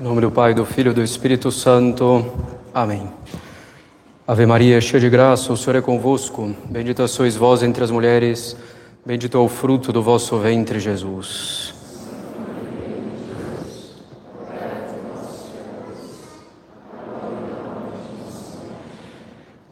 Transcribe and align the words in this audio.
Em 0.00 0.02
nome 0.02 0.22
do 0.22 0.30
Pai, 0.30 0.54
do 0.54 0.64
Filho 0.64 0.92
e 0.92 0.94
do 0.94 1.02
Espírito 1.02 1.52
Santo. 1.52 2.24
Amém. 2.72 3.12
Ave 4.26 4.46
Maria, 4.46 4.80
cheia 4.80 4.98
de 4.98 5.10
graça, 5.10 5.52
o 5.52 5.58
Senhor 5.58 5.76
é 5.76 5.82
convosco. 5.82 6.56
Bendita 6.70 7.06
sois 7.06 7.36
vós 7.36 7.62
entre 7.62 7.84
as 7.84 7.90
mulheres, 7.90 8.56
bendito 9.04 9.36
é 9.36 9.40
o 9.40 9.46
fruto 9.46 9.92
do 9.92 10.02
vosso 10.02 10.38
ventre, 10.38 10.80
Jesus. 10.80 11.74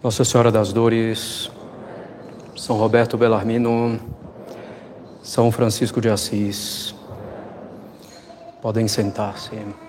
Nossa 0.02 0.26
Senhora 0.26 0.52
das 0.52 0.74
Dores, 0.74 1.50
São 2.54 2.76
Roberto 2.76 3.16
Bellarmino, 3.16 3.98
São 5.22 5.50
Francisco 5.50 6.02
de 6.02 6.10
Assis. 6.10 6.94
Podem 8.60 8.86
sentar-se. 8.86 9.87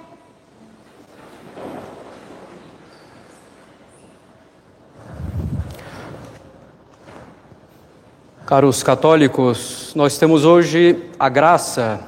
Caros 8.50 8.82
católicos, 8.82 9.94
nós 9.94 10.18
temos 10.18 10.44
hoje 10.44 10.98
a 11.20 11.30
graça 11.30 12.00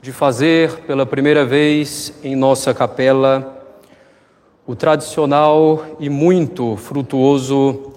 de 0.00 0.12
fazer 0.12 0.78
pela 0.86 1.04
primeira 1.04 1.44
vez 1.44 2.10
em 2.24 2.34
nossa 2.34 2.72
capela 2.72 3.62
o 4.66 4.74
tradicional 4.74 5.84
e 6.00 6.08
muito 6.08 6.74
frutuoso 6.78 7.92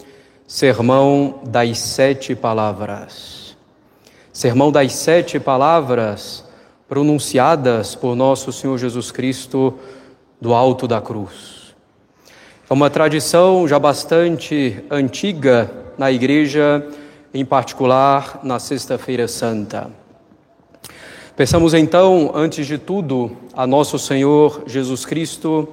Sermão 0.46 1.40
das 1.46 1.80
Sete 1.80 2.36
Palavras. 2.36 3.56
Sermão 4.34 4.70
das 4.70 4.92
Sete 4.92 5.40
Palavras 5.40 6.44
pronunciadas 6.90 7.96
por 7.96 8.18
nosso 8.18 8.52
Senhor 8.52 8.78
Jesus 8.78 9.12
Cristo 9.12 9.76
do 10.42 10.54
alto 10.54 10.90
da 10.90 11.00
cruz. 11.00 11.74
É 12.70 12.74
uma 12.74 12.90
tradição 12.90 13.66
já 13.66 13.80
bastante 13.80 14.84
antiga 14.92 15.72
na 15.98 16.12
Igreja 16.12 16.86
em 17.40 17.46
particular 17.46 18.40
na 18.42 18.58
Sexta-feira 18.58 19.28
Santa. 19.28 19.92
Pensamos 21.36 21.76
então, 21.76 22.32
antes 22.34 22.66
de 22.66 22.80
tudo, 22.80 23.38
a 23.54 23.68
nosso 23.68 24.00
Senhor 24.00 24.64
Jesus 24.66 25.06
Cristo, 25.06 25.70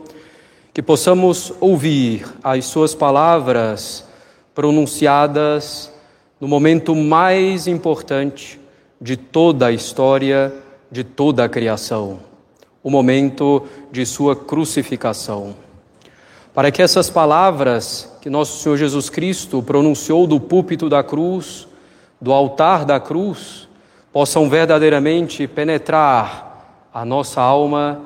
que 0.75 0.83
possamos 0.83 1.55
ouvir 1.61 2.27
as 2.43 2.67
Suas 2.67 2.95
palavras 2.95 4.07
pronunciadas 4.55 5.91
no 6.39 6.47
momento 6.47 6.95
mais 6.95 7.67
importante 7.67 8.61
de 9.01 9.17
toda 9.17 9.69
a 9.69 9.73
história, 9.73 10.53
de 10.91 11.03
toda 11.03 11.45
a 11.45 11.49
criação, 11.49 12.19
o 12.83 12.91
momento 12.91 13.63
de 13.91 14.05
Sua 14.05 14.37
crucificação. 14.37 15.64
Para 16.55 16.71
que 16.71 16.81
essas 16.81 17.11
palavras 17.11 18.09
que 18.21 18.31
nosso 18.31 18.63
Senhor 18.63 18.77
Jesus 18.77 19.11
Cristo 19.11 19.61
pronunciou 19.61 20.25
do 20.25 20.39
púlpito 20.39 20.89
da 20.89 21.03
cruz, 21.03 21.67
do 22.21 22.33
altar 22.33 22.85
da 22.85 23.01
cruz, 23.01 23.69
possam 24.13 24.49
verdadeiramente 24.49 25.49
penetrar 25.49 26.87
a 26.95 27.05
nossa 27.05 27.43
alma 27.43 28.01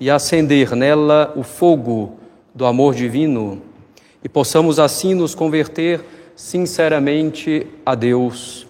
e 0.00 0.10
acender 0.10 0.74
nela 0.74 1.32
o 1.36 1.44
fogo 1.44 2.18
do 2.52 2.66
amor 2.66 2.92
divino 2.92 3.62
e 4.24 4.28
possamos 4.28 4.80
assim 4.80 5.14
nos 5.14 5.32
converter 5.32 6.04
sinceramente 6.34 7.68
a 7.86 7.94
Deus, 7.94 8.66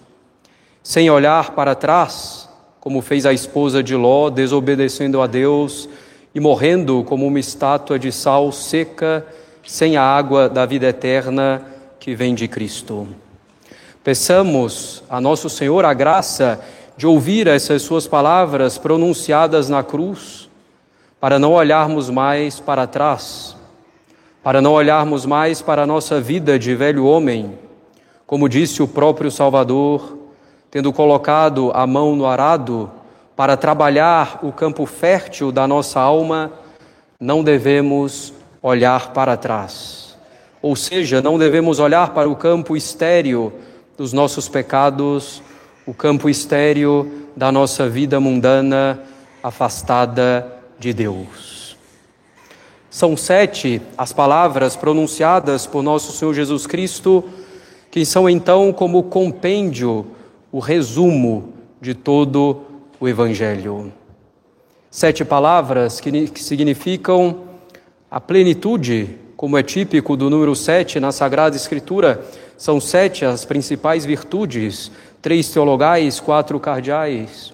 sem 0.83 1.09
olhar 1.09 1.51
para 1.51 1.73
trás, 1.73 2.47
como 2.79 3.01
fez 3.01 3.25
a 3.25 3.33
esposa 3.33 3.81
de 3.81 3.95
Ló, 3.95 4.29
desobedecendo 4.29 5.21
a 5.21 5.27
Deus 5.27 5.89
e 6.33 6.39
morrendo 6.39 7.03
como 7.03 7.27
uma 7.27 7.39
estátua 7.39 7.99
de 7.99 8.11
sal 8.11 8.51
seca 8.51 9.25
sem 9.65 9.95
a 9.97 10.03
água 10.03 10.49
da 10.49 10.65
vida 10.65 10.87
eterna 10.87 11.61
que 11.99 12.15
vem 12.15 12.33
de 12.33 12.47
Cristo. 12.47 13.07
Peçamos 14.03 15.03
a 15.09 15.21
Nosso 15.21 15.49
Senhor 15.49 15.85
a 15.85 15.93
graça 15.93 16.59
de 16.97 17.07
ouvir 17.07 17.47
essas 17.47 17.81
Suas 17.81 18.07
palavras 18.07 18.77
pronunciadas 18.77 19.69
na 19.69 19.83
cruz, 19.83 20.49
para 21.19 21.39
não 21.39 21.53
olharmos 21.53 22.09
mais 22.09 22.59
para 22.59 22.85
trás, 22.85 23.55
para 24.43 24.61
não 24.61 24.73
olharmos 24.73 25.25
mais 25.25 25.61
para 25.61 25.83
a 25.83 25.87
nossa 25.87 26.19
vida 26.19 26.59
de 26.59 26.75
velho 26.75 27.05
homem, 27.05 27.57
como 28.27 28.49
disse 28.49 28.83
o 28.83 28.87
próprio 28.87 29.31
Salvador, 29.31 30.17
tendo 30.69 30.91
colocado 30.91 31.71
a 31.73 31.87
mão 31.87 32.15
no 32.15 32.25
arado 32.25 32.91
para 33.35 33.57
trabalhar 33.57 34.39
o 34.43 34.51
campo 34.51 34.85
fértil 34.85 35.51
da 35.51 35.67
nossa 35.67 35.99
alma, 35.99 36.51
não 37.19 37.43
devemos 37.43 38.33
olhar 38.61 39.11
para 39.11 39.35
trás. 39.35 40.15
Ou 40.61 40.75
seja, 40.75 41.21
não 41.21 41.37
devemos 41.37 41.79
olhar 41.79 42.13
para 42.13 42.29
o 42.29 42.35
campo 42.35 42.77
estéreo 42.77 43.51
dos 43.97 44.13
nossos 44.13 44.47
pecados, 44.47 45.41
o 45.85 45.93
campo 45.93 46.29
estéreo 46.29 47.27
da 47.35 47.51
nossa 47.51 47.89
vida 47.89 48.19
mundana 48.19 49.01
afastada 49.41 50.47
de 50.79 50.93
Deus. 50.93 51.75
São 52.89 53.17
sete 53.17 53.81
as 53.97 54.13
palavras 54.13 54.75
pronunciadas 54.75 55.65
por 55.65 55.81
nosso 55.81 56.11
Senhor 56.11 56.33
Jesus 56.33 56.67
Cristo, 56.67 57.23
que 57.89 58.05
são 58.05 58.29
então 58.29 58.71
como 58.71 59.03
compêndio, 59.03 60.05
o 60.51 60.59
resumo 60.59 61.53
de 61.81 61.93
todo 61.93 62.61
o 62.71 62.72
Evangelho. 63.07 63.91
Sete 64.89 65.25
palavras 65.25 65.99
que, 65.99 66.27
que 66.27 66.43
significam 66.43 67.41
a 68.09 68.21
plenitude, 68.21 69.17
como 69.35 69.57
é 69.57 69.63
típico 69.63 70.15
do 70.15 70.29
número 70.29 70.55
sete 70.55 70.99
na 70.99 71.11
Sagrada 71.11 71.55
Escritura, 71.55 72.23
são 72.57 72.79
sete 72.79 73.25
as 73.25 73.43
principais 73.43 74.05
virtudes, 74.05 74.91
três 75.21 75.49
teologais, 75.49 76.19
quatro 76.19 76.59
cardeais. 76.59 77.53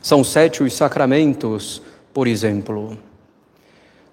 São 0.00 0.24
sete 0.24 0.62
os 0.62 0.72
sacramentos, 0.72 1.82
por 2.14 2.26
exemplo. 2.26 2.96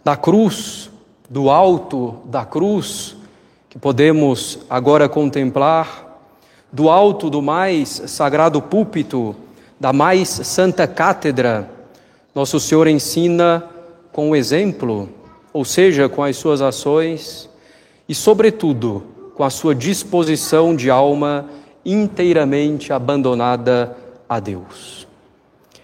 Da 0.04 0.18
cruz, 0.18 0.90
do 1.30 1.50
alto 1.50 2.18
da 2.26 2.46
cruz, 2.46 3.16
que 3.70 3.80
podemos 3.80 4.60
agora 4.70 5.08
contemplar, 5.08 6.20
do 6.72 6.90
alto 6.90 7.30
do 7.30 7.42
mais 7.42 8.04
sagrado 8.08 8.62
púlpito, 8.62 9.36
da 9.80 9.94
mais 9.94 10.30
santa 10.30 10.88
cátedra, 10.88 11.70
nosso 12.34 12.60
Senhor 12.60 12.88
ensina 12.88 13.64
com 14.12 14.32
o 14.32 14.36
exemplo 14.36 15.10
ou 15.58 15.66
seja, 15.66 16.08
com 16.08 16.24
as 16.24 16.38
suas 16.38 16.62
ações 16.62 17.50
e, 18.08 18.14
sobretudo, 18.14 19.04
com 19.34 19.44
a 19.44 19.50
sua 19.50 19.74
disposição 19.74 20.76
de 20.76 20.88
alma 20.88 21.50
inteiramente 21.84 22.94
abandonada 22.94 23.98
a 24.30 24.40
Deus. 24.40 25.08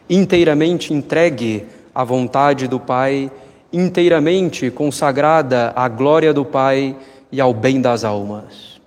Inteiramente 0.08 0.94
entregue 0.94 1.66
à 1.96 2.04
vontade 2.04 2.68
do 2.68 2.80
Pai, 2.80 3.31
inteiramente 3.72 4.70
consagrada 4.70 5.74
à 5.75 5.88
glória 5.88 6.31
do 6.31 6.46
Pai 6.46 6.96
e 7.31 7.42
ao 7.42 7.52
bem 7.52 7.81
das 7.81 8.04
almas. 8.04 8.80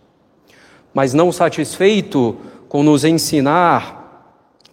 Mas 0.95 1.13
não 1.13 1.33
satisfeito 1.33 2.37
com 2.69 2.85
nos 2.85 3.05
ensinar 3.05 3.96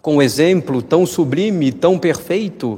com 0.04 0.18
um 0.18 0.22
exemplo 0.22 0.82
tão 0.82 1.06
sublime, 1.06 1.72
tão 1.72 1.98
perfeito, 1.98 2.78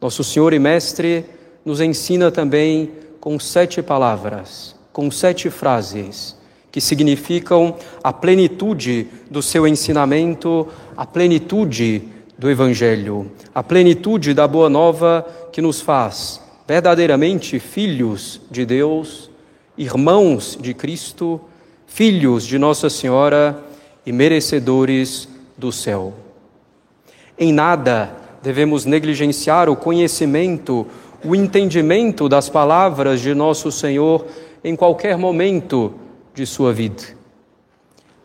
nosso 0.00 0.24
Senhor 0.24 0.52
e 0.52 0.58
Mestre 0.58 1.24
nos 1.64 1.80
ensina 1.80 2.32
também 2.32 2.90
com 3.20 3.38
sete 3.38 3.80
palavras, 3.80 4.74
com 4.92 5.08
sete 5.08 5.48
frases, 5.48 6.36
que 6.72 6.80
significam 6.80 7.76
a 8.02 8.12
plenitude 8.12 9.06
do 9.30 9.40
seu 9.40 9.68
ensinamento, 9.68 10.66
a 10.96 11.06
plenitude 11.06 12.02
do 12.36 12.50
Evangelho, 12.50 13.30
a 13.54 13.62
plenitude 13.62 14.34
da 14.34 14.48
Boa 14.48 14.68
Nova 14.68 15.24
que 15.52 15.62
nos 15.62 15.80
faz 15.80 16.40
verdadeiramente 16.66 17.60
filhos 17.60 18.40
de 18.50 18.66
Deus, 18.66 19.30
irmãos 19.78 20.58
de 20.60 20.74
Cristo, 20.74 21.40
filhos 21.86 22.44
de 22.44 22.58
Nossa 22.58 22.90
Senhora 22.90 23.62
e 24.04 24.10
merecedores 24.10 25.28
do 25.56 25.70
céu. 25.70 26.21
Em 27.38 27.52
nada 27.52 28.14
devemos 28.42 28.84
negligenciar 28.84 29.68
o 29.68 29.76
conhecimento, 29.76 30.86
o 31.24 31.34
entendimento 31.34 32.28
das 32.28 32.48
palavras 32.48 33.20
de 33.20 33.34
nosso 33.34 33.70
Senhor 33.70 34.26
em 34.64 34.76
qualquer 34.76 35.16
momento 35.16 35.94
de 36.34 36.46
sua 36.46 36.72
vida. 36.72 37.02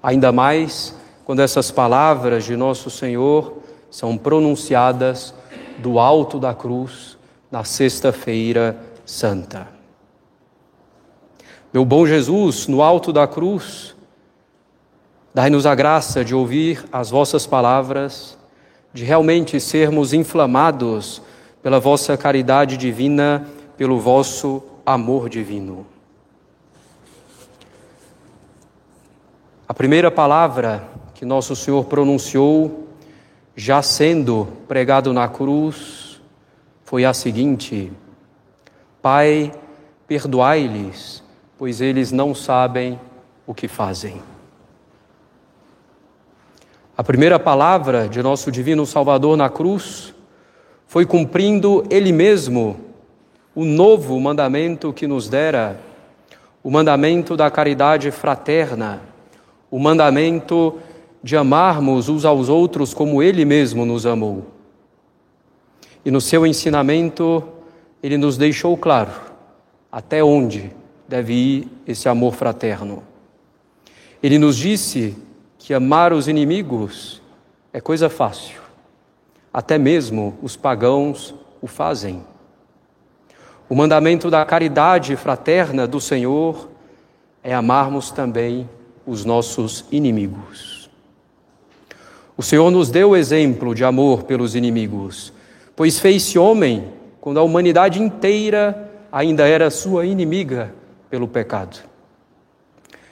Ainda 0.01 0.31
mais 0.31 0.95
quando 1.25 1.41
essas 1.41 1.71
palavras 1.71 2.45
de 2.45 2.55
nosso 2.55 2.89
Senhor 2.89 3.57
são 3.89 4.17
pronunciadas 4.17 5.33
do 5.79 5.99
alto 5.99 6.39
da 6.39 6.53
cruz 6.53 7.17
na 7.51 7.63
Sexta-feira 7.63 8.77
Santa. 9.05 9.67
Meu 11.73 11.83
bom 11.83 12.05
Jesus, 12.05 12.67
no 12.67 12.81
alto 12.81 13.11
da 13.11 13.27
cruz, 13.27 13.95
dai-nos 15.33 15.65
a 15.65 15.75
graça 15.75 16.23
de 16.23 16.33
ouvir 16.33 16.85
as 16.91 17.09
vossas 17.09 17.45
palavras, 17.45 18.36
de 18.93 19.03
realmente 19.03 19.59
sermos 19.59 20.13
inflamados 20.13 21.21
pela 21.61 21.79
vossa 21.79 22.15
caridade 22.17 22.77
divina, 22.77 23.47
pelo 23.75 23.99
vosso 23.99 24.63
amor 24.85 25.29
divino. 25.29 25.85
A 29.67 29.73
primeira 29.73 30.09
palavra 30.09 30.87
que 31.13 31.25
nosso 31.25 31.55
Senhor 31.55 31.85
pronunciou, 31.85 32.87
já 33.55 33.81
sendo 33.81 34.47
pregado 34.67 35.11
na 35.11 35.27
cruz, 35.27 36.21
foi 36.85 37.03
a 37.03 37.13
seguinte: 37.13 37.91
Pai, 39.01 39.51
perdoai-lhes, 40.07 41.23
pois 41.57 41.81
eles 41.81 42.11
não 42.11 42.33
sabem 42.33 42.99
o 43.45 43.53
que 43.53 43.67
fazem. 43.67 44.21
A 46.97 47.03
primeira 47.03 47.37
palavra 47.37 48.09
de 48.09 48.23
nosso 48.23 48.51
Divino 48.51 48.83
Salvador 48.83 49.37
na 49.37 49.51
cruz 49.51 50.15
foi 50.87 51.05
cumprindo 51.05 51.85
Ele 51.91 52.11
mesmo 52.11 52.75
o 53.53 53.63
novo 53.63 54.19
mandamento 54.19 54.91
que 54.91 55.05
nos 55.05 55.29
dera, 55.29 55.79
o 56.63 56.71
mandamento 56.71 57.37
da 57.37 57.51
caridade 57.51 58.09
fraterna, 58.09 58.99
o 59.69 59.77
mandamento 59.77 60.79
de 61.21 61.37
amarmos 61.37 62.09
uns 62.09 62.25
aos 62.25 62.49
outros 62.49 62.95
como 62.95 63.21
Ele 63.21 63.45
mesmo 63.45 63.85
nos 63.85 64.07
amou. 64.07 64.47
E 66.03 66.09
no 66.09 66.19
seu 66.19 66.47
ensinamento, 66.47 67.43
Ele 68.01 68.17
nos 68.17 68.37
deixou 68.37 68.75
claro 68.75 69.11
até 69.91 70.23
onde 70.23 70.71
deve 71.07 71.33
ir 71.33 71.67
esse 71.85 72.09
amor 72.09 72.33
fraterno. 72.33 73.03
Ele 74.23 74.39
nos 74.39 74.57
disse 74.57 75.15
que 75.67 75.73
amar 75.73 76.13
os 76.13 76.29
inimigos 76.29 77.21
é 77.73 77.81
coisa 77.81 78.09
fácil, 78.09 78.61
até 79.51 79.77
mesmo 79.77 80.37
os 80.41 80.55
pagãos 80.55 81.35
o 81.61 81.67
fazem. 81.67 82.23
O 83.67 83.75
mandamento 83.75 84.29
da 84.29 84.45
caridade 84.45 85.17
fraterna 85.17 85.85
do 85.85 85.99
Senhor 85.99 86.69
é 87.43 87.53
amarmos 87.53 88.11
também 88.11 88.69
os 89.05 89.25
nossos 89.25 89.83
inimigos. 89.91 90.89
O 92.37 92.41
Senhor 92.41 92.71
nos 92.71 92.89
deu 92.89 93.09
o 93.09 93.15
exemplo 93.17 93.75
de 93.75 93.83
amor 93.83 94.23
pelos 94.23 94.55
inimigos, 94.55 95.33
pois 95.75 95.99
fez-se 95.99 96.39
homem 96.39 96.93
quando 97.19 97.41
a 97.41 97.43
humanidade 97.43 98.01
inteira 98.01 98.89
ainda 99.11 99.45
era 99.45 99.69
sua 99.69 100.05
inimiga 100.05 100.73
pelo 101.09 101.27
pecado. 101.27 101.77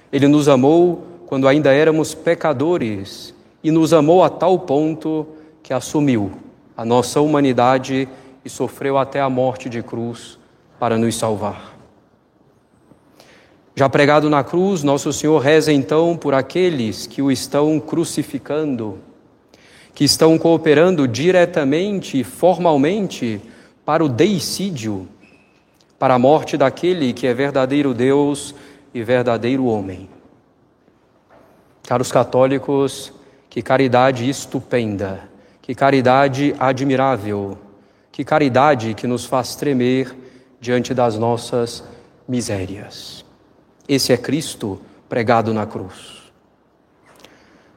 Ele 0.09 0.29
nos 0.29 0.47
amou 0.47 1.14
quando 1.25 1.47
ainda 1.47 1.73
éramos 1.73 2.13
pecadores 2.13 3.33
e 3.63 3.71
nos 3.71 3.93
amou 3.93 4.23
a 4.23 4.29
tal 4.29 4.59
ponto 4.59 5.25
que 5.63 5.73
assumiu 5.73 6.31
a 6.77 6.85
nossa 6.85 7.21
humanidade 7.21 8.07
e 8.43 8.49
sofreu 8.49 8.97
até 8.97 9.19
a 9.19 9.29
morte 9.29 9.69
de 9.69 9.81
cruz 9.81 10.37
para 10.79 10.97
nos 10.97 11.15
salvar. 11.15 11.75
Já 13.75 13.89
pregado 13.89 14.29
na 14.29 14.43
cruz, 14.43 14.83
nosso 14.83 15.11
Senhor 15.11 15.39
reza 15.39 15.71
então 15.71 16.15
por 16.15 16.33
aqueles 16.33 17.07
que 17.07 17.21
o 17.21 17.31
estão 17.31 17.79
crucificando, 17.79 18.99
que 19.93 20.03
estão 20.03 20.37
cooperando 20.37 21.07
diretamente 21.07 22.19
e 22.19 22.23
formalmente 22.23 23.41
para 23.83 24.03
o 24.03 24.07
deicídio, 24.07 25.07
para 25.97 26.13
a 26.13 26.19
morte 26.19 26.55
daquele 26.55 27.13
que 27.13 27.27
é 27.27 27.33
verdadeiro 27.33 27.93
Deus 27.93 28.55
e 28.93 29.03
verdadeiro 29.03 29.65
homem. 29.65 30.14
Caros 31.85 32.11
católicos, 32.11 33.13
que 33.49 33.61
caridade 33.61 34.27
estupenda, 34.27 35.29
que 35.61 35.75
caridade 35.75 36.55
admirável, 36.59 37.57
que 38.11 38.23
caridade 38.23 38.93
que 38.93 39.05
nos 39.05 39.25
faz 39.25 39.55
tremer 39.55 40.15
diante 40.59 40.93
das 40.93 41.17
nossas 41.17 41.83
misérias. 42.27 43.23
Esse 43.87 44.11
é 44.11 44.17
Cristo 44.17 44.81
pregado 45.07 45.53
na 45.53 45.65
cruz. 45.65 46.23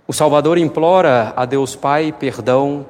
O 0.07 0.13
Salvador 0.13 0.57
implora 0.57 1.35
a 1.37 1.45
Deus 1.45 1.77
Pai 1.77 2.11
perdão, 2.19 2.87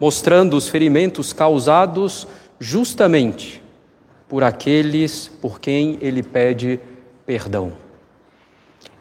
mostrando 0.00 0.56
os 0.56 0.68
ferimentos 0.68 1.32
causados 1.32 2.26
justamente 2.58 3.62
por 4.28 4.42
aqueles 4.42 5.28
por 5.40 5.60
quem 5.60 5.98
ele 6.00 6.22
pede 6.22 6.80
perdão. 7.24 7.81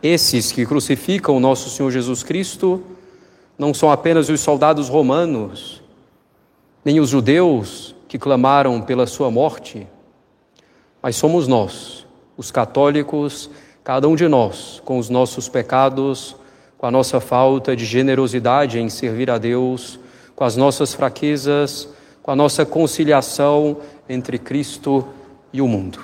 Esses 0.01 0.51
que 0.51 0.65
crucificam 0.65 1.37
o 1.37 1.39
nosso 1.39 1.69
Senhor 1.69 1.91
Jesus 1.91 2.23
Cristo 2.23 2.81
não 3.57 3.73
são 3.73 3.91
apenas 3.91 4.29
os 4.29 4.39
soldados 4.41 4.89
romanos, 4.89 5.81
nem 6.83 6.99
os 6.99 7.09
judeus 7.09 7.95
que 8.07 8.17
clamaram 8.17 8.81
pela 8.81 9.05
sua 9.05 9.29
morte, 9.29 9.87
mas 11.01 11.15
somos 11.15 11.47
nós 11.47 12.01
os 12.35 12.49
católicos, 12.49 13.51
cada 13.83 14.07
um 14.07 14.15
de 14.15 14.27
nós, 14.27 14.81
com 14.83 14.97
os 14.97 15.09
nossos 15.09 15.47
pecados, 15.47 16.35
com 16.75 16.87
a 16.87 16.91
nossa 16.91 17.19
falta 17.19 17.75
de 17.75 17.85
generosidade 17.85 18.79
em 18.79 18.89
servir 18.89 19.29
a 19.29 19.37
Deus, 19.37 19.99
com 20.35 20.43
as 20.43 20.55
nossas 20.55 20.91
fraquezas, 20.91 21.87
com 22.23 22.31
a 22.31 22.35
nossa 22.35 22.65
conciliação 22.65 23.77
entre 24.09 24.39
Cristo 24.39 25.07
e 25.53 25.61
o 25.61 25.67
mundo. 25.67 25.99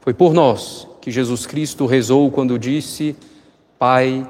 Foi 0.00 0.12
por 0.12 0.34
nós 0.34 0.89
que 1.00 1.10
Jesus 1.10 1.46
Cristo 1.46 1.86
rezou 1.86 2.30
quando 2.30 2.58
disse: 2.58 3.16
Pai, 3.78 4.26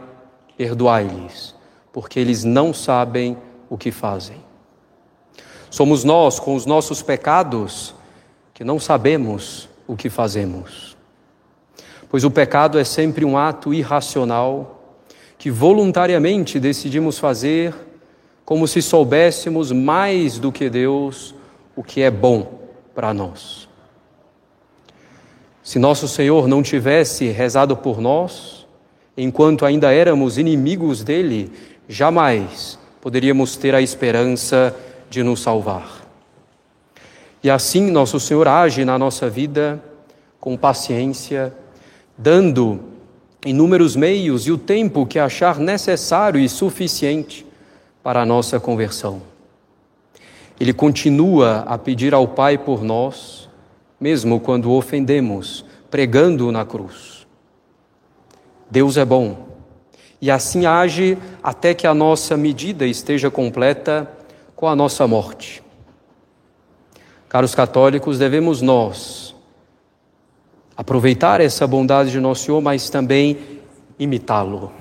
perdoai-lhes, 0.56 1.55
porque 1.93 2.20
eles 2.20 2.44
não 2.44 2.72
sabem 2.72 3.37
o 3.69 3.76
que 3.76 3.90
fazem. 3.90 4.37
Somos 5.70 6.05
nós, 6.05 6.38
com 6.38 6.55
os 6.55 6.67
nossos 6.67 7.00
pecados, 7.02 7.94
que 8.52 8.64
não 8.64 8.78
sabemos 8.78 9.69
o 9.87 9.96
que 9.96 10.11
fazemos. 10.11 10.96
Pois 12.08 12.25
o 12.25 12.31
pecado 12.31 12.78
é 12.78 12.84
sempre 12.84 13.25
um 13.25 13.38
ato 13.38 13.72
irracional 13.72 14.99
que 15.38 15.50
voluntariamente 15.50 16.61
decidimos 16.61 17.19
fazer 17.19 17.75
como 18.44 18.67
se 18.67 18.82
soubéssemos 18.82 19.70
mais 19.72 20.38
do 20.38 20.50
que 20.50 20.69
Deus 20.69 21.34
o 21.76 21.84
que 21.84 22.02
é 22.02 22.11
bom 22.11 22.61
para 22.94 23.14
nós. 23.14 23.69
Se 25.62 25.78
nosso 25.78 26.08
Senhor 26.08 26.48
não 26.48 26.62
tivesse 26.62 27.28
rezado 27.28 27.76
por 27.76 28.00
nós, 28.00 28.66
enquanto 29.16 29.66
ainda 29.66 29.92
éramos 29.92 30.38
inimigos 30.38 31.04
dele, 31.04 31.52
jamais 31.88 32.78
poderíamos 33.00 33.56
ter 33.56 33.74
a 33.74 33.82
esperança 33.82 34.74
de 35.08 35.22
nos 35.22 35.40
salvar. 35.40 36.00
E 37.42 37.50
assim 37.50 37.90
nosso 37.90 38.19
Senhor 38.20 38.46
age 38.48 38.84
na 38.84 38.98
nossa 38.98 39.29
vida 39.29 39.82
com 40.40 40.56
paciência, 40.56 41.52
dando 42.17 42.81
inúmeros 43.44 43.94
meios 43.96 44.46
e 44.46 44.52
o 44.52 44.58
tempo 44.58 45.06
que 45.06 45.19
achar 45.19 45.58
necessário 45.58 46.40
e 46.40 46.48
suficiente 46.48 47.46
para 48.02 48.22
a 48.22 48.26
nossa 48.26 48.58
conversão. 48.58 49.20
Ele 50.58 50.72
continua 50.72 51.64
a 51.67 51.76
pedir 51.76 52.14
ao 52.14 52.26
Pai 52.29 52.56
por 52.56 52.82
nós, 52.82 53.48
mesmo 54.00 54.40
quando 54.40 54.70
o 54.70 54.76
ofendemos, 54.76 55.64
pregando 55.90 56.50
na 56.50 56.64
cruz. 56.64 57.26
Deus 58.70 58.96
é 58.96 59.04
bom 59.04 59.50
e 60.20 60.30
assim 60.30 60.66
age 60.66 61.16
até 61.42 61.74
que 61.74 61.86
a 61.86 61.94
nossa 61.94 62.36
medida 62.36 62.86
esteja 62.86 63.30
completa 63.30 64.10
com 64.54 64.69
a 64.69 64.76
nossa 64.76 65.06
morte. 65.06 65.62
Caros 67.28 67.54
católicos, 67.54 68.19
devemos 68.19 68.60
nós 68.60 69.34
aproveitar 70.76 71.40
essa 71.40 71.66
bondade 71.66 72.10
de 72.10 72.20
nosso 72.20 72.44
Senhor, 72.44 72.60
mas 72.60 72.90
também 72.90 73.38
imitá-lo. 73.98 74.72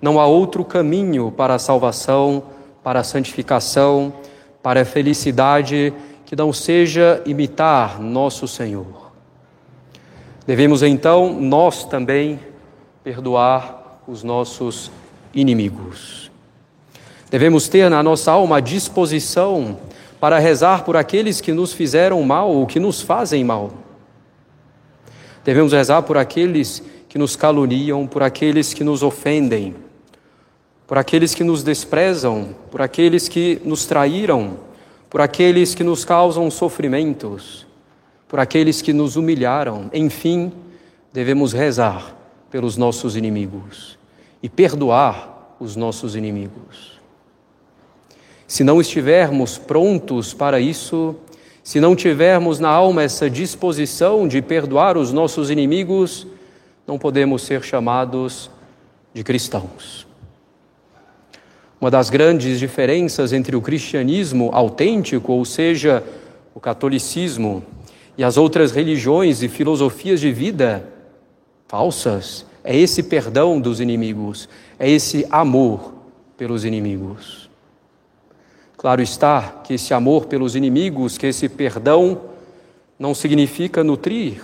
Não 0.00 0.20
há 0.20 0.26
outro 0.26 0.64
caminho 0.64 1.32
para 1.32 1.54
a 1.54 1.58
salvação, 1.58 2.44
para 2.82 3.00
a 3.00 3.04
santificação, 3.04 4.12
para 4.62 4.82
a 4.82 4.84
felicidade 4.84 5.92
que 6.34 6.36
não 6.36 6.52
seja 6.52 7.22
imitar 7.24 8.02
nosso 8.02 8.48
Senhor. 8.48 9.12
Devemos 10.44 10.82
então 10.82 11.40
nós 11.40 11.84
também 11.84 12.40
perdoar 13.04 14.00
os 14.08 14.24
nossos 14.24 14.90
inimigos. 15.32 16.32
Devemos 17.30 17.68
ter 17.68 17.88
na 17.88 18.02
nossa 18.02 18.32
alma 18.32 18.56
a 18.56 18.60
disposição 18.60 19.78
para 20.18 20.40
rezar 20.40 20.82
por 20.82 20.96
aqueles 20.96 21.40
que 21.40 21.52
nos 21.52 21.72
fizeram 21.72 22.20
mal 22.24 22.50
ou 22.50 22.66
que 22.66 22.80
nos 22.80 23.00
fazem 23.00 23.44
mal. 23.44 23.70
Devemos 25.44 25.72
rezar 25.72 26.02
por 26.02 26.18
aqueles 26.18 26.82
que 27.08 27.16
nos 27.16 27.36
caluniam, 27.36 28.08
por 28.08 28.24
aqueles 28.24 28.74
que 28.74 28.82
nos 28.82 29.04
ofendem, 29.04 29.76
por 30.84 30.98
aqueles 30.98 31.32
que 31.32 31.44
nos 31.44 31.62
desprezam, 31.62 32.56
por 32.72 32.82
aqueles 32.82 33.28
que 33.28 33.62
nos 33.64 33.86
traíram, 33.86 34.63
por 35.14 35.20
aqueles 35.20 35.76
que 35.76 35.84
nos 35.84 36.04
causam 36.04 36.50
sofrimentos, 36.50 37.64
por 38.26 38.40
aqueles 38.40 38.82
que 38.82 38.92
nos 38.92 39.14
humilharam. 39.14 39.88
Enfim, 39.94 40.52
devemos 41.12 41.52
rezar 41.52 42.16
pelos 42.50 42.76
nossos 42.76 43.14
inimigos 43.14 43.96
e 44.42 44.48
perdoar 44.48 45.54
os 45.60 45.76
nossos 45.76 46.16
inimigos. 46.16 47.00
Se 48.44 48.64
não 48.64 48.80
estivermos 48.80 49.56
prontos 49.56 50.34
para 50.34 50.58
isso, 50.58 51.14
se 51.62 51.78
não 51.78 51.94
tivermos 51.94 52.58
na 52.58 52.70
alma 52.70 53.04
essa 53.04 53.30
disposição 53.30 54.26
de 54.26 54.42
perdoar 54.42 54.96
os 54.98 55.12
nossos 55.12 55.48
inimigos, 55.48 56.26
não 56.88 56.98
podemos 56.98 57.42
ser 57.42 57.62
chamados 57.62 58.50
de 59.14 59.22
cristãos. 59.22 60.08
Uma 61.80 61.90
das 61.90 62.08
grandes 62.08 62.58
diferenças 62.58 63.32
entre 63.32 63.56
o 63.56 63.60
cristianismo 63.60 64.50
autêntico, 64.52 65.32
ou 65.32 65.44
seja, 65.44 66.02
o 66.54 66.60
catolicismo, 66.60 67.62
e 68.16 68.22
as 68.22 68.36
outras 68.36 68.70
religiões 68.70 69.42
e 69.42 69.48
filosofias 69.48 70.20
de 70.20 70.32
vida 70.32 70.88
falsas, 71.66 72.46
é 72.62 72.76
esse 72.76 73.02
perdão 73.02 73.60
dos 73.60 73.80
inimigos, 73.80 74.48
é 74.78 74.88
esse 74.88 75.26
amor 75.30 75.94
pelos 76.36 76.64
inimigos. 76.64 77.50
Claro 78.76 79.02
está 79.02 79.62
que 79.64 79.74
esse 79.74 79.92
amor 79.92 80.26
pelos 80.26 80.54
inimigos, 80.54 81.18
que 81.18 81.26
esse 81.26 81.48
perdão, 81.48 82.20
não 82.98 83.14
significa 83.14 83.82
nutrir 83.82 84.42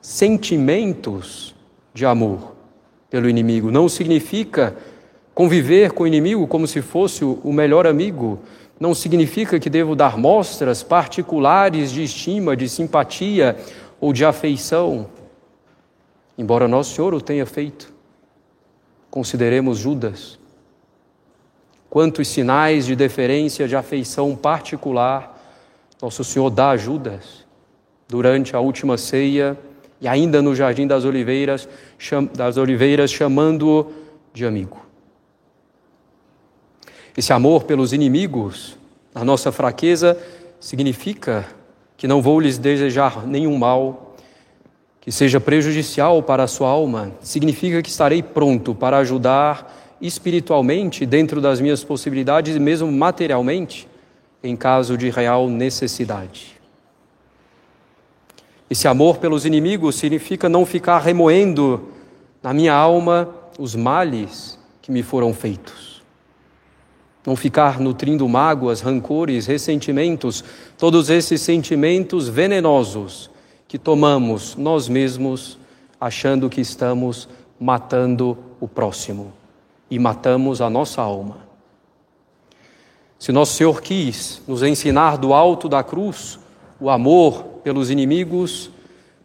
sentimentos 0.00 1.54
de 1.92 2.06
amor 2.06 2.54
pelo 3.10 3.28
inimigo, 3.28 3.70
não 3.70 3.88
significa 3.88 4.76
conviver 5.38 5.92
com 5.92 6.02
o 6.02 6.06
inimigo 6.08 6.48
como 6.48 6.66
se 6.66 6.82
fosse 6.82 7.24
o 7.24 7.52
melhor 7.52 7.86
amigo, 7.86 8.40
não 8.80 8.92
significa 8.92 9.60
que 9.60 9.70
devo 9.70 9.94
dar 9.94 10.18
mostras 10.18 10.82
particulares 10.82 11.92
de 11.92 12.02
estima, 12.02 12.56
de 12.56 12.68
simpatia 12.68 13.56
ou 14.00 14.12
de 14.12 14.24
afeição, 14.24 15.06
embora 16.36 16.66
Nosso 16.66 16.92
Senhor 16.92 17.14
o 17.14 17.20
tenha 17.20 17.46
feito. 17.46 17.94
Consideremos 19.08 19.78
Judas. 19.78 20.40
Quantos 21.88 22.26
sinais 22.26 22.84
de 22.86 22.96
deferência, 22.96 23.68
de 23.68 23.76
afeição 23.76 24.34
particular 24.34 25.40
Nosso 26.02 26.24
Senhor 26.24 26.50
dá 26.50 26.70
a 26.70 26.76
Judas 26.76 27.46
durante 28.08 28.56
a 28.56 28.60
última 28.60 28.98
ceia 28.98 29.56
e 30.00 30.08
ainda 30.08 30.42
no 30.42 30.52
Jardim 30.52 30.88
das 30.88 31.04
Oliveiras, 31.04 31.68
das 32.34 32.56
Oliveiras 32.56 33.12
chamando-o 33.12 33.92
de 34.34 34.44
amigo. 34.44 34.87
Esse 37.18 37.32
amor 37.32 37.64
pelos 37.64 37.92
inimigos, 37.92 38.78
a 39.12 39.24
nossa 39.24 39.50
fraqueza, 39.50 40.16
significa 40.60 41.44
que 41.96 42.06
não 42.06 42.22
vou 42.22 42.38
lhes 42.38 42.58
desejar 42.58 43.26
nenhum 43.26 43.58
mal 43.58 44.14
que 45.00 45.10
seja 45.10 45.40
prejudicial 45.40 46.22
para 46.22 46.44
a 46.44 46.46
sua 46.46 46.68
alma. 46.68 47.10
Significa 47.20 47.82
que 47.82 47.88
estarei 47.90 48.22
pronto 48.22 48.72
para 48.72 48.98
ajudar 48.98 49.96
espiritualmente, 50.00 51.04
dentro 51.04 51.40
das 51.40 51.60
minhas 51.60 51.82
possibilidades 51.82 52.54
e 52.54 52.60
mesmo 52.60 52.92
materialmente, 52.92 53.88
em 54.40 54.54
caso 54.54 54.96
de 54.96 55.10
real 55.10 55.48
necessidade. 55.48 56.54
Esse 58.70 58.86
amor 58.86 59.16
pelos 59.16 59.44
inimigos 59.44 59.96
significa 59.96 60.48
não 60.48 60.64
ficar 60.64 61.00
remoendo 61.00 61.88
na 62.40 62.54
minha 62.54 62.74
alma 62.74 63.28
os 63.58 63.74
males 63.74 64.56
que 64.80 64.92
me 64.92 65.02
foram 65.02 65.34
feitos 65.34 65.87
não 67.28 67.36
ficar 67.36 67.78
nutrindo 67.78 68.26
mágoas, 68.26 68.80
rancores, 68.80 69.44
ressentimentos, 69.44 70.42
todos 70.78 71.10
esses 71.10 71.42
sentimentos 71.42 72.26
venenosos 72.26 73.28
que 73.68 73.76
tomamos 73.76 74.56
nós 74.56 74.88
mesmos, 74.88 75.58
achando 76.00 76.48
que 76.48 76.62
estamos 76.62 77.28
matando 77.60 78.38
o 78.58 78.66
próximo 78.66 79.30
e 79.90 79.98
matamos 79.98 80.62
a 80.62 80.70
nossa 80.70 81.02
alma. 81.02 81.36
Se 83.18 83.30
nosso 83.30 83.52
Senhor 83.52 83.82
quis 83.82 84.40
nos 84.48 84.62
ensinar 84.62 85.18
do 85.18 85.34
alto 85.34 85.68
da 85.68 85.82
cruz 85.82 86.38
o 86.80 86.88
amor 86.88 87.42
pelos 87.62 87.90
inimigos, 87.90 88.70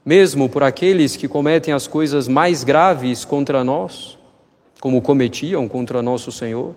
mesmo 0.03 0.49
por 0.49 0.61
aqueles 0.61 1.15
que 1.15 1.29
cometem 1.29 1.73
as 1.73 1.87
coisas 1.87 2.27
mais 2.27 2.65
graves 2.65 3.23
contra 3.23 3.63
nós, 3.63 4.17
como 4.81 5.01
cometiam 5.01 5.69
contra 5.69 6.01
nosso 6.01 6.33
Senhor, 6.33 6.75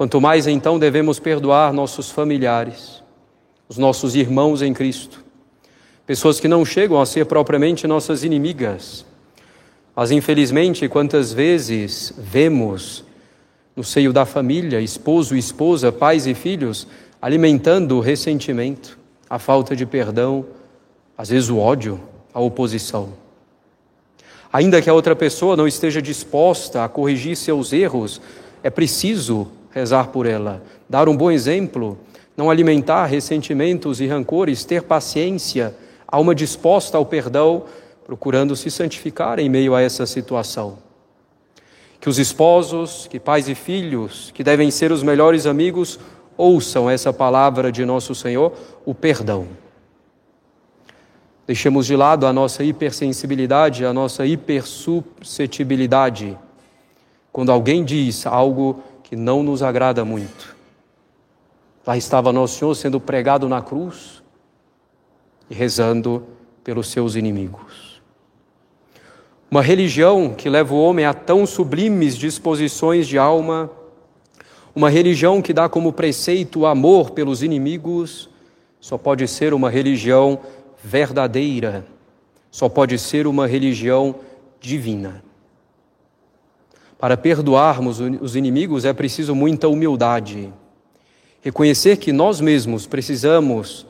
Quanto 0.00 0.18
mais 0.18 0.46
então 0.46 0.78
devemos 0.78 1.18
perdoar 1.18 1.74
nossos 1.74 2.10
familiares, 2.10 3.02
os 3.68 3.76
nossos 3.76 4.14
irmãos 4.14 4.62
em 4.62 4.72
Cristo, 4.72 5.22
pessoas 6.06 6.40
que 6.40 6.48
não 6.48 6.64
chegam 6.64 6.98
a 6.98 7.04
ser 7.04 7.26
propriamente 7.26 7.86
nossas 7.86 8.24
inimigas, 8.24 9.04
mas 9.94 10.10
infelizmente 10.10 10.88
quantas 10.88 11.34
vezes 11.34 12.14
vemos 12.16 13.04
no 13.76 13.84
seio 13.84 14.10
da 14.10 14.24
família, 14.24 14.80
esposo 14.80 15.36
esposa, 15.36 15.92
pais 15.92 16.26
e 16.26 16.32
filhos, 16.32 16.86
alimentando 17.20 17.98
o 17.98 18.00
ressentimento, 18.00 18.98
a 19.28 19.38
falta 19.38 19.76
de 19.76 19.84
perdão, 19.84 20.46
às 21.14 21.28
vezes 21.28 21.50
o 21.50 21.58
ódio, 21.58 22.00
a 22.32 22.40
oposição. 22.40 23.10
Ainda 24.50 24.80
que 24.80 24.88
a 24.88 24.94
outra 24.94 25.14
pessoa 25.14 25.58
não 25.58 25.68
esteja 25.68 26.00
disposta 26.00 26.84
a 26.84 26.88
corrigir 26.88 27.36
seus 27.36 27.70
erros, 27.70 28.18
é 28.62 28.70
preciso 28.70 29.59
rezar 29.70 30.08
por 30.08 30.26
ela, 30.26 30.62
dar 30.88 31.08
um 31.08 31.16
bom 31.16 31.30
exemplo, 31.30 31.98
não 32.36 32.50
alimentar 32.50 33.06
ressentimentos 33.06 34.00
e 34.00 34.06
rancores, 34.06 34.64
ter 34.64 34.82
paciência, 34.82 35.74
alma 36.06 36.34
disposta 36.34 36.96
ao 36.96 37.06
perdão, 37.06 37.64
procurando 38.04 38.56
se 38.56 38.70
santificar 38.70 39.38
em 39.38 39.48
meio 39.48 39.74
a 39.74 39.80
essa 39.80 40.06
situação. 40.06 40.78
Que 42.00 42.08
os 42.08 42.18
esposos, 42.18 43.06
que 43.08 43.20
pais 43.20 43.48
e 43.48 43.54
filhos, 43.54 44.30
que 44.34 44.42
devem 44.42 44.70
ser 44.70 44.90
os 44.90 45.02
melhores 45.02 45.46
amigos, 45.46 46.00
ouçam 46.36 46.88
essa 46.88 47.12
palavra 47.12 47.70
de 47.70 47.84
nosso 47.84 48.14
Senhor, 48.14 48.54
o 48.84 48.94
perdão. 48.94 49.46
Deixemos 51.46 51.86
de 51.86 51.94
lado 51.94 52.26
a 52.26 52.32
nossa 52.32 52.64
hipersensibilidade, 52.64 53.84
a 53.84 53.92
nossa 53.92 54.24
hipersuscetibilidade. 54.24 56.38
Quando 57.30 57.52
alguém 57.52 57.84
diz 57.84 58.26
algo 58.26 58.82
que 59.10 59.16
não 59.16 59.42
nos 59.42 59.60
agrada 59.60 60.04
muito. 60.04 60.54
Lá 61.84 61.96
estava 61.96 62.32
Nosso 62.32 62.60
Senhor 62.60 62.76
sendo 62.76 63.00
pregado 63.00 63.48
na 63.48 63.60
cruz 63.60 64.22
e 65.50 65.54
rezando 65.54 66.28
pelos 66.62 66.92
seus 66.92 67.16
inimigos. 67.16 68.00
Uma 69.50 69.62
religião 69.62 70.32
que 70.32 70.48
leva 70.48 70.72
o 70.72 70.80
homem 70.80 71.06
a 71.06 71.12
tão 71.12 71.44
sublimes 71.44 72.16
disposições 72.16 73.08
de 73.08 73.18
alma, 73.18 73.68
uma 74.76 74.88
religião 74.88 75.42
que 75.42 75.52
dá 75.52 75.68
como 75.68 75.92
preceito 75.92 76.60
o 76.60 76.66
amor 76.66 77.10
pelos 77.10 77.42
inimigos, 77.42 78.30
só 78.78 78.96
pode 78.96 79.26
ser 79.26 79.52
uma 79.52 79.68
religião 79.68 80.38
verdadeira, 80.84 81.84
só 82.48 82.68
pode 82.68 82.96
ser 82.96 83.26
uma 83.26 83.48
religião 83.48 84.14
divina. 84.60 85.29
Para 87.00 87.16
perdoarmos 87.16 87.98
os 87.98 88.36
inimigos 88.36 88.84
é 88.84 88.92
preciso 88.92 89.34
muita 89.34 89.66
humildade. 89.68 90.52
Reconhecer 91.40 91.96
que 91.96 92.12
nós 92.12 92.42
mesmos 92.42 92.86
precisamos 92.86 93.86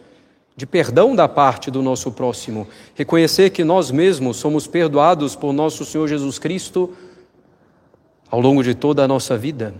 de 0.56 0.64
perdão 0.64 1.16
da 1.16 1.26
parte 1.26 1.72
do 1.72 1.82
nosso 1.82 2.12
próximo. 2.12 2.68
Reconhecer 2.94 3.50
que 3.50 3.64
nós 3.64 3.90
mesmos 3.90 4.36
somos 4.36 4.68
perdoados 4.68 5.34
por 5.34 5.52
nosso 5.52 5.84
Senhor 5.84 6.06
Jesus 6.06 6.38
Cristo 6.38 6.94
ao 8.30 8.40
longo 8.40 8.62
de 8.62 8.76
toda 8.76 9.02
a 9.02 9.08
nossa 9.08 9.36
vida. 9.36 9.74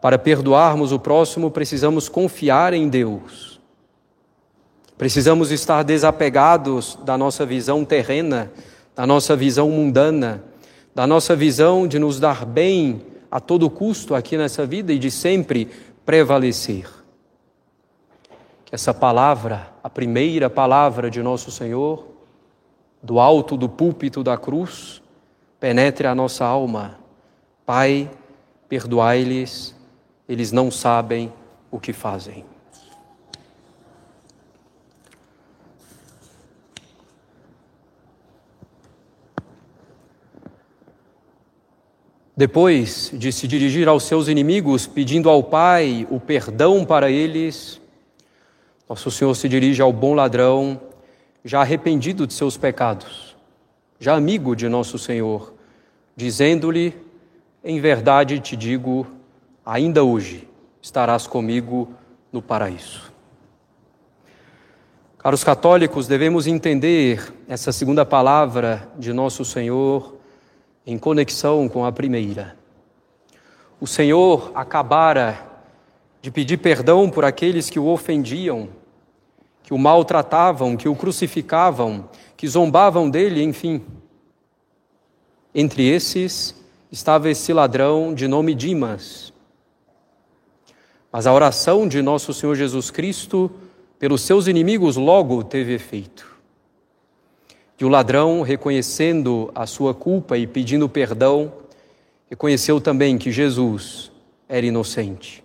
Para 0.00 0.18
perdoarmos 0.18 0.92
o 0.92 0.98
próximo, 0.98 1.50
precisamos 1.50 2.08
confiar 2.08 2.72
em 2.72 2.88
Deus. 2.88 3.60
Precisamos 4.96 5.50
estar 5.50 5.82
desapegados 5.82 6.98
da 7.04 7.18
nossa 7.18 7.44
visão 7.44 7.84
terrena, 7.84 8.50
da 8.96 9.06
nossa 9.06 9.36
visão 9.36 9.68
mundana 9.68 10.47
da 10.98 11.06
nossa 11.06 11.36
visão 11.36 11.86
de 11.86 11.96
nos 11.96 12.18
dar 12.18 12.44
bem 12.44 13.00
a 13.30 13.38
todo 13.38 13.70
custo 13.70 14.16
aqui 14.16 14.36
nessa 14.36 14.66
vida 14.66 14.92
e 14.92 14.98
de 14.98 15.12
sempre 15.12 15.70
prevalecer. 16.04 16.90
Que 18.64 18.74
essa 18.74 18.92
palavra, 18.92 19.72
a 19.80 19.88
primeira 19.88 20.50
palavra 20.50 21.08
de 21.08 21.22
nosso 21.22 21.52
Senhor, 21.52 22.04
do 23.00 23.20
alto 23.20 23.56
do 23.56 23.68
púlpito 23.68 24.24
da 24.24 24.36
cruz, 24.36 25.00
penetre 25.60 26.08
a 26.08 26.16
nossa 26.16 26.44
alma. 26.44 26.98
Pai, 27.64 28.10
perdoai-lhes, 28.68 29.76
eles 30.28 30.50
não 30.50 30.68
sabem 30.68 31.32
o 31.70 31.78
que 31.78 31.92
fazem. 31.92 32.44
Depois 42.38 43.10
de 43.12 43.32
se 43.32 43.48
dirigir 43.48 43.88
aos 43.88 44.04
seus 44.04 44.28
inimigos, 44.28 44.86
pedindo 44.86 45.28
ao 45.28 45.42
Pai 45.42 46.06
o 46.08 46.20
perdão 46.20 46.84
para 46.84 47.10
eles, 47.10 47.80
nosso 48.88 49.10
Senhor 49.10 49.34
se 49.34 49.48
dirige 49.48 49.82
ao 49.82 49.92
bom 49.92 50.14
ladrão, 50.14 50.80
já 51.44 51.62
arrependido 51.62 52.28
de 52.28 52.34
seus 52.34 52.56
pecados, 52.56 53.36
já 53.98 54.14
amigo 54.14 54.54
de 54.54 54.68
nosso 54.68 55.00
Senhor, 55.00 55.52
dizendo-lhe: 56.14 56.96
Em 57.64 57.80
verdade 57.80 58.38
te 58.38 58.54
digo, 58.54 59.04
ainda 59.66 60.04
hoje, 60.04 60.48
estarás 60.80 61.26
comigo 61.26 61.92
no 62.30 62.40
paraíso. 62.40 63.12
Caros 65.18 65.42
católicos, 65.42 66.06
devemos 66.06 66.46
entender 66.46 67.34
essa 67.48 67.72
segunda 67.72 68.06
palavra 68.06 68.88
de 68.96 69.12
nosso 69.12 69.44
Senhor 69.44 70.17
em 70.88 70.96
conexão 70.96 71.68
com 71.68 71.84
a 71.84 71.92
primeira. 71.92 72.56
O 73.78 73.86
Senhor 73.86 74.50
acabara 74.54 75.46
de 76.22 76.30
pedir 76.30 76.56
perdão 76.56 77.10
por 77.10 77.26
aqueles 77.26 77.68
que 77.68 77.78
o 77.78 77.88
ofendiam, 77.88 78.70
que 79.62 79.74
o 79.74 79.78
maltratavam, 79.78 80.78
que 80.78 80.88
o 80.88 80.96
crucificavam, 80.96 82.08
que 82.38 82.48
zombavam 82.48 83.10
dele, 83.10 83.42
enfim. 83.42 83.84
Entre 85.54 85.86
esses 85.86 86.54
estava 86.90 87.28
esse 87.28 87.52
ladrão 87.52 88.14
de 88.14 88.26
nome 88.26 88.54
Dimas. 88.54 89.30
Mas 91.12 91.26
a 91.26 91.34
oração 91.34 91.86
de 91.86 92.00
nosso 92.00 92.32
Senhor 92.32 92.54
Jesus 92.54 92.90
Cristo 92.90 93.50
pelos 93.98 94.22
seus 94.22 94.46
inimigos 94.46 94.96
logo 94.96 95.44
teve 95.44 95.74
efeito. 95.74 96.37
E 97.80 97.84
o 97.84 97.88
ladrão, 97.88 98.42
reconhecendo 98.42 99.50
a 99.54 99.64
sua 99.64 99.94
culpa 99.94 100.36
e 100.36 100.46
pedindo 100.46 100.88
perdão, 100.88 101.52
reconheceu 102.28 102.80
também 102.80 103.16
que 103.16 103.30
Jesus 103.30 104.10
era 104.48 104.66
inocente 104.66 105.44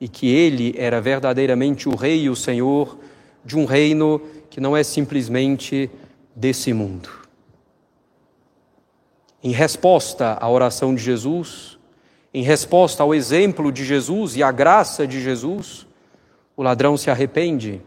e 0.00 0.08
que 0.08 0.28
ele 0.28 0.74
era 0.76 1.00
verdadeiramente 1.00 1.88
o 1.88 1.94
Rei 1.94 2.22
e 2.22 2.30
o 2.30 2.36
Senhor 2.36 2.98
de 3.44 3.56
um 3.56 3.64
reino 3.64 4.20
que 4.50 4.60
não 4.60 4.76
é 4.76 4.82
simplesmente 4.82 5.88
desse 6.34 6.72
mundo. 6.72 7.08
Em 9.42 9.52
resposta 9.52 10.36
à 10.40 10.50
oração 10.50 10.94
de 10.94 11.02
Jesus, 11.02 11.78
em 12.34 12.42
resposta 12.42 13.04
ao 13.04 13.14
exemplo 13.14 13.70
de 13.70 13.84
Jesus 13.84 14.36
e 14.36 14.42
à 14.42 14.50
graça 14.50 15.06
de 15.06 15.20
Jesus, 15.20 15.86
o 16.56 16.62
ladrão 16.62 16.96
se 16.96 17.08
arrepende 17.08 17.80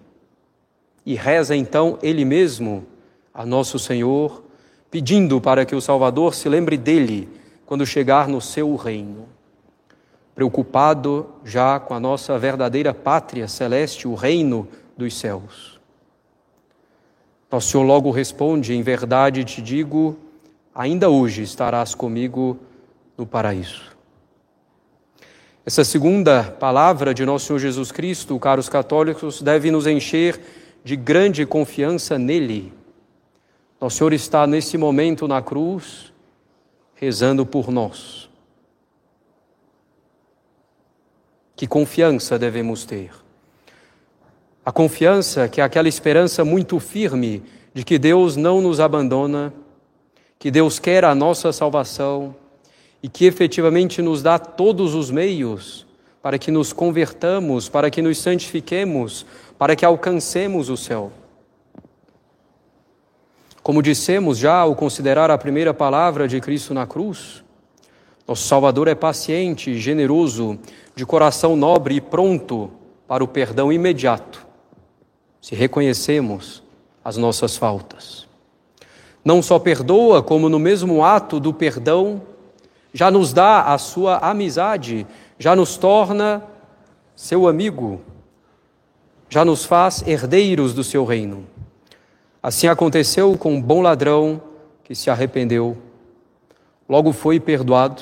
e 1.05 1.13
reza 1.13 1.55
então 1.55 1.99
ele 2.01 2.23
mesmo 2.23 2.85
a 3.33 3.45
nosso 3.45 3.79
Senhor, 3.79 4.43
pedindo 4.89 5.39
para 5.39 5.65
que 5.65 5.75
o 5.75 5.81
Salvador 5.81 6.33
se 6.35 6.49
lembre 6.49 6.77
dele 6.77 7.29
quando 7.65 7.85
chegar 7.85 8.27
no 8.27 8.41
seu 8.41 8.75
reino. 8.75 9.27
Preocupado 10.35 11.29
já 11.45 11.79
com 11.79 11.93
a 11.93 11.99
nossa 11.99 12.37
verdadeira 12.37 12.93
pátria 12.93 13.47
celeste, 13.47 14.07
o 14.07 14.15
reino 14.15 14.67
dos 14.97 15.17
céus. 15.17 15.79
Nosso 17.49 17.69
Senhor 17.69 17.83
logo 17.83 18.11
responde: 18.11 18.73
Em 18.73 18.81
verdade 18.81 19.43
te 19.43 19.61
digo, 19.61 20.17
ainda 20.73 21.09
hoje 21.09 21.43
estarás 21.43 21.95
comigo 21.95 22.57
no 23.17 23.25
paraíso. 23.25 23.91
Essa 25.65 25.83
segunda 25.83 26.43
palavra 26.43 27.13
de 27.13 27.25
nosso 27.25 27.47
Senhor 27.47 27.59
Jesus 27.59 27.91
Cristo, 27.91 28.39
caros 28.39 28.67
católicos, 28.67 29.41
deve 29.41 29.69
nos 29.69 29.85
encher 29.85 30.41
de 30.83 30.95
grande 30.95 31.45
confiança 31.45 32.17
nele 32.17 32.73
nosso 33.81 33.97
Senhor 33.97 34.13
está 34.13 34.45
nesse 34.45 34.77
momento 34.77 35.27
na 35.27 35.41
cruz, 35.41 36.13
rezando 36.93 37.47
por 37.47 37.71
nós. 37.71 38.29
Que 41.55 41.65
confiança 41.65 42.37
devemos 42.37 42.85
ter? 42.85 43.09
A 44.63 44.71
confiança 44.71 45.49
que 45.49 45.59
é 45.59 45.63
aquela 45.63 45.89
esperança 45.89 46.45
muito 46.45 46.79
firme 46.79 47.41
de 47.73 47.83
que 47.83 47.97
Deus 47.97 48.35
não 48.35 48.61
nos 48.61 48.79
abandona, 48.79 49.51
que 50.37 50.51
Deus 50.51 50.77
quer 50.77 51.03
a 51.03 51.15
nossa 51.15 51.51
salvação 51.51 52.35
e 53.01 53.09
que 53.09 53.25
efetivamente 53.25 53.99
nos 53.99 54.21
dá 54.21 54.37
todos 54.37 54.93
os 54.93 55.09
meios 55.09 55.87
para 56.21 56.37
que 56.37 56.51
nos 56.51 56.71
convertamos, 56.71 57.67
para 57.67 57.89
que 57.89 58.01
nos 58.03 58.19
santifiquemos, 58.19 59.25
para 59.57 59.75
que 59.75 59.83
alcancemos 59.83 60.69
o 60.69 60.77
céu. 60.77 61.11
Como 63.63 63.83
dissemos 63.83 64.39
já 64.39 64.55
ao 64.55 64.75
considerar 64.75 65.29
a 65.29 65.37
primeira 65.37 65.73
palavra 65.73 66.27
de 66.27 66.41
Cristo 66.41 66.73
na 66.73 66.87
cruz, 66.87 67.43
nosso 68.27 68.47
Salvador 68.47 68.87
é 68.87 68.95
paciente, 68.95 69.77
generoso, 69.77 70.57
de 70.95 71.05
coração 71.05 71.55
nobre 71.55 71.95
e 71.95 72.01
pronto 72.01 72.71
para 73.07 73.23
o 73.23 73.27
perdão 73.27 73.71
imediato, 73.71 74.47
se 75.39 75.53
reconhecemos 75.53 76.63
as 77.03 77.17
nossas 77.17 77.55
faltas. 77.55 78.27
Não 79.23 79.41
só 79.43 79.59
perdoa, 79.59 80.23
como 80.23 80.49
no 80.49 80.57
mesmo 80.57 81.03
ato 81.03 81.39
do 81.39 81.53
perdão, 81.53 82.21
já 82.91 83.11
nos 83.11 83.31
dá 83.31 83.73
a 83.73 83.77
sua 83.77 84.17
amizade, 84.17 85.05
já 85.37 85.55
nos 85.55 85.77
torna 85.77 86.43
seu 87.15 87.47
amigo, 87.47 88.01
já 89.29 89.45
nos 89.45 89.65
faz 89.65 90.03
herdeiros 90.07 90.73
do 90.73 90.83
seu 90.83 91.05
reino. 91.05 91.45
Assim 92.43 92.67
aconteceu 92.67 93.37
com 93.37 93.53
um 93.53 93.61
bom 93.61 93.81
ladrão 93.81 94.41
que 94.83 94.95
se 94.95 95.11
arrependeu, 95.11 95.77
logo 96.89 97.11
foi 97.11 97.39
perdoado, 97.39 98.01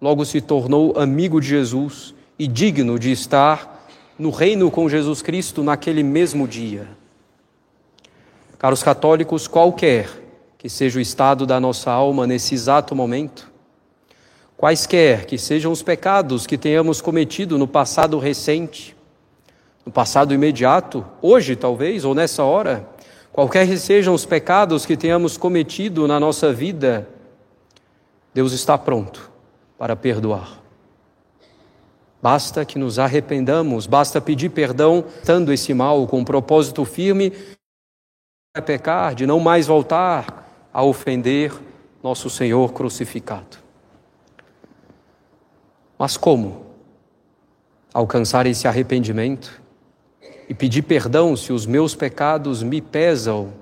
logo 0.00 0.24
se 0.26 0.42
tornou 0.42 0.92
amigo 0.96 1.40
de 1.40 1.48
Jesus 1.48 2.14
e 2.38 2.46
digno 2.46 2.98
de 2.98 3.10
estar 3.10 3.86
no 4.18 4.30
reino 4.30 4.70
com 4.70 4.90
Jesus 4.90 5.22
Cristo 5.22 5.62
naquele 5.62 6.02
mesmo 6.02 6.46
dia. 6.46 6.86
Caros 8.58 8.82
católicos, 8.82 9.48
qualquer 9.48 10.08
que 10.58 10.68
seja 10.68 10.98
o 10.98 11.02
estado 11.02 11.46
da 11.46 11.58
nossa 11.58 11.90
alma 11.90 12.26
nesse 12.26 12.54
exato 12.54 12.94
momento, 12.94 13.50
quaisquer 14.56 15.24
que 15.24 15.38
sejam 15.38 15.72
os 15.72 15.82
pecados 15.82 16.46
que 16.46 16.58
tenhamos 16.58 17.00
cometido 17.00 17.56
no 17.56 17.66
passado 17.66 18.18
recente, 18.18 18.94
no 19.84 19.90
passado 19.90 20.32
imediato, 20.32 21.04
hoje 21.20 21.56
talvez, 21.56 22.04
ou 22.04 22.14
nessa 22.14 22.44
hora, 22.44 22.91
Qualquer 23.32 23.66
que 23.66 23.78
sejam 23.78 24.12
os 24.12 24.26
pecados 24.26 24.84
que 24.84 24.96
tenhamos 24.96 25.38
cometido 25.38 26.06
na 26.06 26.20
nossa 26.20 26.52
vida, 26.52 27.08
Deus 28.34 28.52
está 28.52 28.76
pronto 28.76 29.30
para 29.78 29.96
perdoar. 29.96 30.60
Basta 32.20 32.64
que 32.64 32.78
nos 32.78 32.98
arrependamos, 32.98 33.86
basta 33.86 34.20
pedir 34.20 34.50
perdão, 34.50 35.04
estando 35.16 35.52
esse 35.52 35.72
mal 35.72 36.06
com 36.06 36.18
um 36.18 36.24
propósito 36.24 36.84
firme 36.84 37.30
de 38.54 38.62
pecar, 38.62 39.14
de 39.14 39.26
não 39.26 39.40
mais 39.40 39.66
voltar 39.66 40.68
a 40.72 40.84
ofender 40.84 41.52
nosso 42.02 42.28
Senhor 42.28 42.72
crucificado. 42.72 43.56
Mas 45.98 46.18
como 46.18 46.66
alcançar 47.94 48.46
esse 48.46 48.68
arrependimento? 48.68 49.61
E 50.52 50.54
pedir 50.54 50.82
perdão 50.82 51.34
se 51.34 51.50
os 51.50 51.64
meus 51.64 51.94
pecados 51.94 52.62
me 52.62 52.82
pesam 52.82 53.54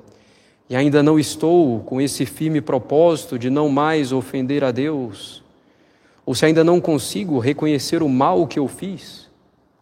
e 0.68 0.74
ainda 0.74 1.04
não 1.04 1.20
estou 1.20 1.78
com 1.84 2.00
esse 2.00 2.26
firme 2.26 2.60
propósito 2.60 3.38
de 3.38 3.48
não 3.48 3.68
mais 3.68 4.10
ofender 4.10 4.64
a 4.64 4.72
Deus, 4.72 5.40
ou 6.26 6.34
se 6.34 6.44
ainda 6.44 6.64
não 6.64 6.80
consigo 6.80 7.38
reconhecer 7.38 8.02
o 8.02 8.08
mal 8.08 8.44
que 8.44 8.58
eu 8.58 8.66
fiz 8.66 9.30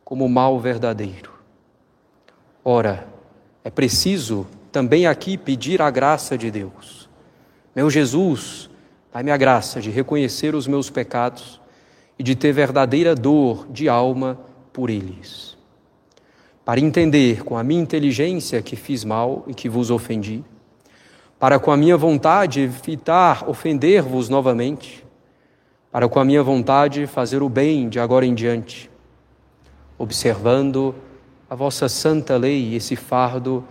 como 0.05 0.29
mal 0.29 0.61
verdadeiro. 0.61 1.33
Ora, 2.63 3.09
é 3.65 3.71
preciso 3.71 4.47
também 4.71 5.07
aqui 5.07 5.39
pedir 5.39 5.81
a 5.81 5.91
graça 5.91 6.37
de 6.37 6.51
Deus. 6.51 7.09
Meu 7.75 7.89
Jesus, 7.89 8.69
dai-me 9.11 9.31
a 9.31 9.37
graça 9.39 9.81
de 9.81 9.89
reconhecer 9.89 10.55
os 10.55 10.67
meus 10.67 10.91
pecados 10.91 11.59
e 12.19 12.23
de 12.23 12.35
ter 12.35 12.53
verdadeira 12.53 13.15
dor 13.15 13.67
de 13.71 13.89
alma 13.89 14.39
por 14.75 14.91
eles 14.91 15.57
para 16.69 16.81
entender 16.81 17.45
com 17.45 17.57
a 17.57 17.65
minha 17.65 17.81
inteligência 17.81 18.61
que 18.61 18.77
fiz 18.77 19.03
mal 19.03 19.43
e 19.47 19.55
que 19.55 19.71
vos 19.71 19.91
ofendi, 19.91 20.45
para 21.39 21.59
com 21.59 21.71
a 21.71 21.79
minha 21.79 21.97
vontade 21.97 22.61
evitar 22.61 23.49
ofender-vos 23.49 24.29
novamente, 24.29 25.03
para 25.91 26.07
com 26.11 26.21
a 26.21 26.25
minha 26.27 26.43
vontade 26.43 27.07
fazer 27.07 27.43
o 27.43 27.49
bem 27.49 27.89
de 27.89 27.99
agora 27.99 28.27
em 28.27 28.35
diante, 28.35 28.91
observando 29.97 30.95
a 31.49 31.55
vossa 31.55 31.89
santa 31.89 32.37
lei, 32.37 32.75
esse 32.75 32.97
fardo, 32.97 33.65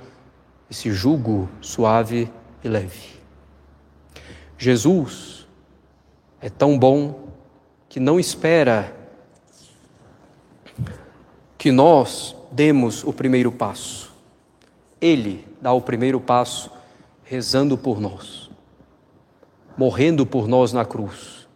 esse 0.68 0.90
jugo 0.90 1.48
suave 1.62 2.28
e 2.64 2.68
leve. 2.68 3.10
Jesus 4.58 5.48
é 6.42 6.50
tão 6.50 6.80
bom 6.80 7.28
que 7.88 8.00
não 8.00 8.20
espera 8.20 8.92
que 11.60 11.72
nós 11.72 12.37
demos 12.52 13.04
o 13.04 13.14
primeiro 13.14 13.52
passo. 13.52 14.14
Ele 15.00 15.46
dá 15.62 15.72
o 15.74 15.82
primeiro 15.82 16.20
passo 16.20 16.72
rezando 17.24 17.78
por 17.78 18.00
nós, 18.00 18.50
morrendo 19.78 20.26
por 20.26 20.48
nós 20.48 20.72
na 20.72 20.86
cruz, 20.86 21.48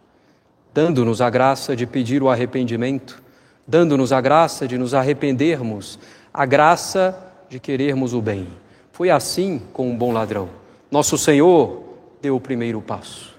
dando-nos 0.72 1.20
a 1.20 1.30
graça 1.30 1.74
de 1.74 1.86
pedir 1.86 2.22
o 2.22 2.28
arrependimento, 2.28 3.22
dando-nos 3.66 4.12
a 4.12 4.20
graça 4.20 4.68
de 4.68 4.76
nos 4.76 4.94
arrependermos, 4.94 5.98
a 6.32 6.44
graça 6.44 7.18
de 7.48 7.58
querermos 7.58 8.14
o 8.14 8.20
bem. 8.20 8.48
Foi 8.92 9.10
assim 9.10 9.60
com 9.72 9.90
um 9.90 9.96
bom 9.96 10.12
ladrão. 10.12 10.48
Nosso 10.90 11.16
Senhor 11.16 11.82
deu 12.20 12.36
o 12.36 12.40
primeiro 12.40 12.80
passo. 12.80 13.32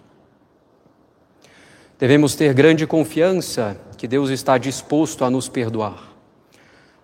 Devemos 1.99 2.35
ter 2.35 2.53
grande 2.53 2.85
confiança 2.85 3.77
que 3.97 4.07
Deus 4.07 4.29
está 4.29 4.57
disposto 4.57 5.23
a 5.23 5.29
nos 5.29 5.47
perdoar. 5.47 6.12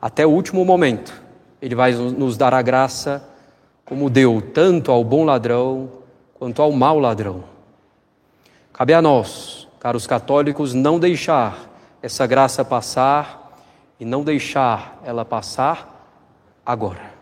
Até 0.01 0.25
o 0.25 0.29
último 0.29 0.63
momento, 0.63 1.21
Ele 1.61 1.75
vai 1.75 1.91
nos 1.91 2.37
dar 2.37 2.53
a 2.53 2.61
graça, 2.61 3.27
como 3.83 4.09
deu 4.09 4.41
tanto 4.41 4.91
ao 4.91 5.03
bom 5.03 5.25
ladrão 5.25 5.89
quanto 6.35 6.61
ao 6.61 6.71
mau 6.71 6.99
ladrão. 6.99 7.43
Cabe 8.71 8.93
a 8.93 9.01
nós, 9.01 9.67
caros 9.79 10.07
católicos, 10.07 10.73
não 10.73 10.97
deixar 10.97 11.69
essa 12.01 12.25
graça 12.25 12.63
passar 12.63 13.59
e 13.99 14.05
não 14.05 14.23
deixar 14.23 15.01
ela 15.03 15.25
passar 15.25 16.15
agora. 16.65 17.13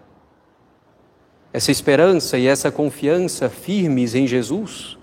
Essa 1.51 1.71
esperança 1.71 2.37
e 2.37 2.45
essa 2.45 2.69
confiança 2.69 3.49
firmes 3.49 4.13
em 4.13 4.27
Jesus 4.27 4.99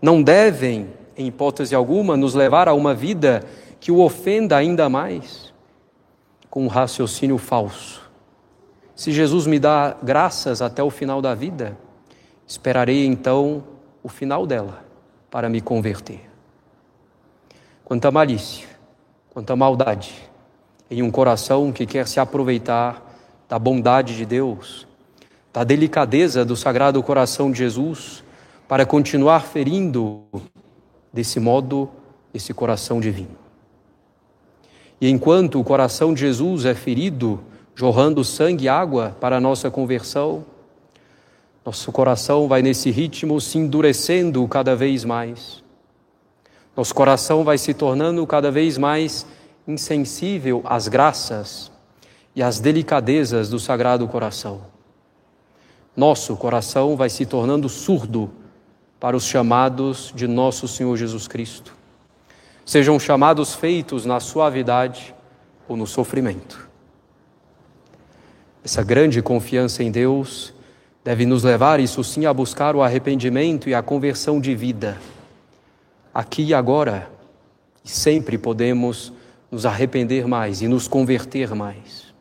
não 0.00 0.22
devem, 0.22 0.88
em 1.14 1.26
hipótese 1.26 1.74
alguma, 1.74 2.16
nos 2.16 2.32
levar 2.32 2.66
a 2.66 2.72
uma 2.72 2.94
vida 2.94 3.44
que 3.78 3.92
o 3.92 4.00
ofenda 4.00 4.56
ainda 4.56 4.88
mais 4.88 5.52
com 6.50 6.64
um 6.64 6.68
raciocínio 6.68 7.38
falso. 7.38 8.08
Se 8.94 9.12
Jesus 9.12 9.46
me 9.46 9.58
dá 9.58 9.96
graças 10.02 10.60
até 10.60 10.82
o 10.82 10.90
final 10.90 11.22
da 11.22 11.34
vida, 11.34 11.78
esperarei 12.46 13.06
então 13.06 13.64
o 14.02 14.08
final 14.08 14.46
dela 14.46 14.84
para 15.30 15.48
me 15.48 15.60
converter. 15.60 16.28
Quanta 17.84 18.10
malícia, 18.10 18.66
quanta 19.30 19.54
maldade 19.54 20.14
em 20.90 21.02
um 21.02 21.10
coração 21.10 21.70
que 21.70 21.86
quer 21.86 22.06
se 22.06 22.18
aproveitar 22.18 23.04
da 23.48 23.58
bondade 23.58 24.16
de 24.16 24.26
Deus, 24.26 24.86
da 25.52 25.64
delicadeza 25.64 26.44
do 26.44 26.56
Sagrado 26.56 27.02
Coração 27.02 27.50
de 27.50 27.58
Jesus, 27.58 28.24
para 28.66 28.84
continuar 28.84 29.40
ferindo 29.40 30.24
desse 31.12 31.40
modo 31.40 31.88
esse 32.34 32.52
coração 32.52 33.00
divino. 33.00 33.47
E 35.00 35.08
enquanto 35.08 35.60
o 35.60 35.64
coração 35.64 36.12
de 36.12 36.20
Jesus 36.20 36.64
é 36.64 36.74
ferido, 36.74 37.40
jorrando 37.74 38.24
sangue 38.24 38.64
e 38.64 38.68
água 38.68 39.16
para 39.20 39.36
a 39.36 39.40
nossa 39.40 39.70
conversão, 39.70 40.44
nosso 41.64 41.92
coração 41.92 42.48
vai 42.48 42.62
nesse 42.62 42.90
ritmo 42.90 43.40
se 43.40 43.58
endurecendo 43.58 44.46
cada 44.48 44.74
vez 44.74 45.04
mais. 45.04 45.62
Nosso 46.76 46.94
coração 46.94 47.44
vai 47.44 47.58
se 47.58 47.74
tornando 47.74 48.26
cada 48.26 48.50
vez 48.50 48.78
mais 48.78 49.26
insensível 49.66 50.62
às 50.64 50.88
graças 50.88 51.70
e 52.34 52.42
às 52.42 52.58
delicadezas 52.58 53.48
do 53.48 53.60
Sagrado 53.60 54.08
Coração. 54.08 54.62
Nosso 55.96 56.36
coração 56.36 56.96
vai 56.96 57.10
se 57.10 57.26
tornando 57.26 57.68
surdo 57.68 58.30
para 58.98 59.16
os 59.16 59.24
chamados 59.24 60.12
de 60.14 60.26
nosso 60.26 60.66
Senhor 60.66 60.96
Jesus 60.96 61.28
Cristo. 61.28 61.77
Sejam 62.68 63.00
chamados 63.00 63.54
feitos 63.54 64.04
na 64.04 64.20
suavidade 64.20 65.14
ou 65.66 65.74
no 65.74 65.86
sofrimento. 65.86 66.68
Essa 68.62 68.84
grande 68.84 69.22
confiança 69.22 69.82
em 69.82 69.90
Deus 69.90 70.52
deve 71.02 71.24
nos 71.24 71.44
levar, 71.44 71.80
isso 71.80 72.04
sim, 72.04 72.26
a 72.26 72.34
buscar 72.34 72.76
o 72.76 72.82
arrependimento 72.82 73.70
e 73.70 73.74
a 73.74 73.80
conversão 73.80 74.38
de 74.38 74.54
vida. 74.54 75.00
Aqui 76.12 76.42
e 76.42 76.52
agora, 76.52 77.10
e 77.82 77.88
sempre 77.88 78.36
podemos 78.36 79.14
nos 79.50 79.64
arrepender 79.64 80.28
mais 80.28 80.60
e 80.60 80.68
nos 80.68 80.86
converter 80.86 81.54
mais. 81.54 82.12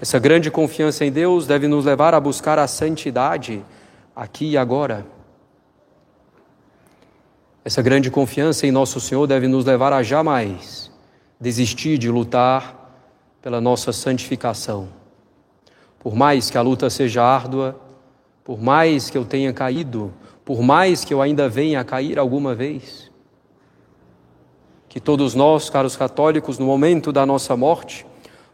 Essa 0.00 0.18
grande 0.18 0.50
confiança 0.50 1.04
em 1.04 1.12
Deus 1.12 1.46
deve 1.46 1.68
nos 1.68 1.84
levar 1.84 2.12
a 2.12 2.18
buscar 2.18 2.58
a 2.58 2.66
santidade 2.66 3.62
aqui 4.16 4.50
e 4.50 4.56
agora. 4.56 5.06
Essa 7.64 7.80
grande 7.80 8.10
confiança 8.10 8.66
em 8.66 8.72
Nosso 8.72 9.00
Senhor 9.00 9.24
deve 9.26 9.46
nos 9.46 9.64
levar 9.64 9.92
a 9.92 10.02
jamais 10.02 10.90
desistir 11.40 11.96
de 11.96 12.10
lutar 12.10 12.90
pela 13.40 13.60
nossa 13.60 13.92
santificação. 13.92 14.88
Por 16.00 16.16
mais 16.16 16.50
que 16.50 16.58
a 16.58 16.62
luta 16.62 16.90
seja 16.90 17.22
árdua, 17.22 17.80
por 18.42 18.60
mais 18.60 19.10
que 19.10 19.16
eu 19.16 19.24
tenha 19.24 19.52
caído, 19.52 20.12
por 20.44 20.60
mais 20.60 21.04
que 21.04 21.14
eu 21.14 21.22
ainda 21.22 21.48
venha 21.48 21.80
a 21.80 21.84
cair 21.84 22.18
alguma 22.18 22.52
vez, 22.52 23.12
que 24.88 24.98
todos 24.98 25.36
nós, 25.36 25.70
caros 25.70 25.96
católicos, 25.96 26.58
no 26.58 26.66
momento 26.66 27.12
da 27.12 27.24
nossa 27.24 27.56
morte, 27.56 28.04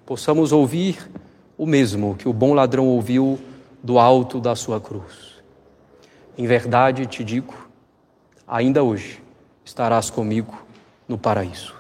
possamos 0.05 0.53
ouvir 0.53 1.11
o 1.57 1.65
mesmo 1.65 2.15
que 2.15 2.29
o 2.29 2.33
bom 2.33 2.53
ladrão 2.53 2.87
ouviu 2.87 3.39
do 3.83 3.99
alto 3.99 4.39
da 4.39 4.55
sua 4.55 4.79
cruz. 4.79 5.43
Em 6.37 6.47
verdade 6.47 7.07
te 7.07 7.25
digo, 7.25 7.68
ainda 8.49 8.83
hoje 8.83 9.23
estarás 9.65 10.09
comigo 10.09 10.67
no 11.07 11.19
paraíso. 11.19 11.77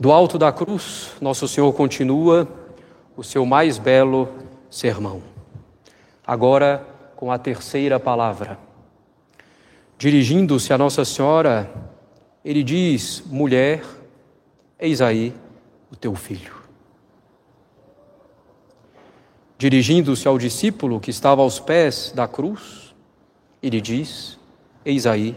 Do 0.00 0.12
alto 0.12 0.38
da 0.38 0.52
cruz, 0.52 1.12
Nosso 1.20 1.46
Senhor 1.46 1.72
continua 1.72 2.48
o 3.16 3.24
seu 3.24 3.44
mais 3.44 3.78
belo 3.78 4.28
sermão. 4.70 5.22
Agora, 6.24 6.86
com 7.16 7.32
a 7.32 7.38
terceira 7.38 7.98
palavra. 7.98 8.56
Dirigindo-se 9.98 10.72
a 10.72 10.78
Nossa 10.78 11.04
Senhora, 11.04 11.68
ele 12.44 12.62
diz: 12.62 13.24
Mulher, 13.26 13.82
eis 14.78 15.00
aí 15.00 15.34
o 15.90 15.96
teu 15.96 16.14
filho. 16.14 16.57
Dirigindo-se 19.58 20.28
ao 20.28 20.38
discípulo 20.38 21.00
que 21.00 21.10
estava 21.10 21.42
aos 21.42 21.58
pés 21.58 22.12
da 22.14 22.28
cruz, 22.28 22.94
ele 23.60 23.80
diz: 23.80 24.38
Eis 24.84 25.04
aí 25.04 25.36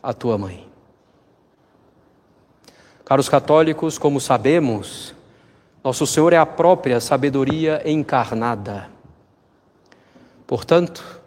a 0.00 0.14
tua 0.14 0.38
mãe. 0.38 0.66
Caros 3.04 3.28
católicos, 3.28 3.98
como 3.98 4.20
sabemos, 4.20 5.16
Nosso 5.82 6.06
Senhor 6.06 6.32
é 6.32 6.36
a 6.36 6.44
própria 6.46 7.00
sabedoria 7.00 7.80
encarnada. 7.88 8.90
Portanto, 10.46 11.20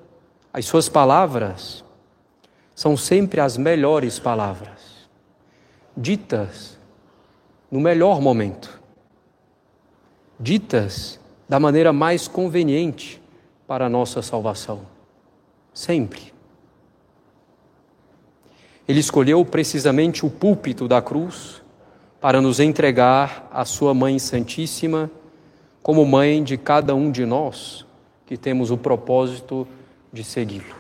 as 0.52 0.66
suas 0.66 0.90
palavras 0.90 1.84
são 2.76 2.98
sempre 2.98 3.40
as 3.40 3.56
melhores 3.56 4.20
palavras, 4.20 5.08
ditas 5.96 6.78
no 7.70 7.80
melhor 7.80 8.20
momento, 8.20 8.82
ditas 10.40 11.19
da 11.50 11.60
maneira 11.60 11.92
mais 11.92 12.28
conveniente 12.28 13.20
para 13.68 13.88
a 13.88 13.90
nossa 13.90 14.22
salvação. 14.22 14.82
Sempre. 15.74 16.32
Ele 18.88 19.00
escolheu 19.00 19.44
precisamente 19.44 20.26
o 20.26 20.30
púlpito 20.30 20.88
da 20.88 21.02
cruz 21.02 21.62
para 22.22 22.40
nos 22.40 22.60
entregar 22.60 23.50
a 23.52 23.66
Sua 23.66 23.94
Mãe 23.96 24.20
Santíssima 24.20 25.10
como 25.82 26.06
mãe 26.06 26.44
de 26.44 26.58
cada 26.58 26.94
um 26.94 27.10
de 27.10 27.26
nós 27.26 27.86
que 28.26 28.38
temos 28.38 28.70
o 28.70 28.78
propósito 28.78 29.68
de 30.14 30.24
segui-lo. 30.24 30.76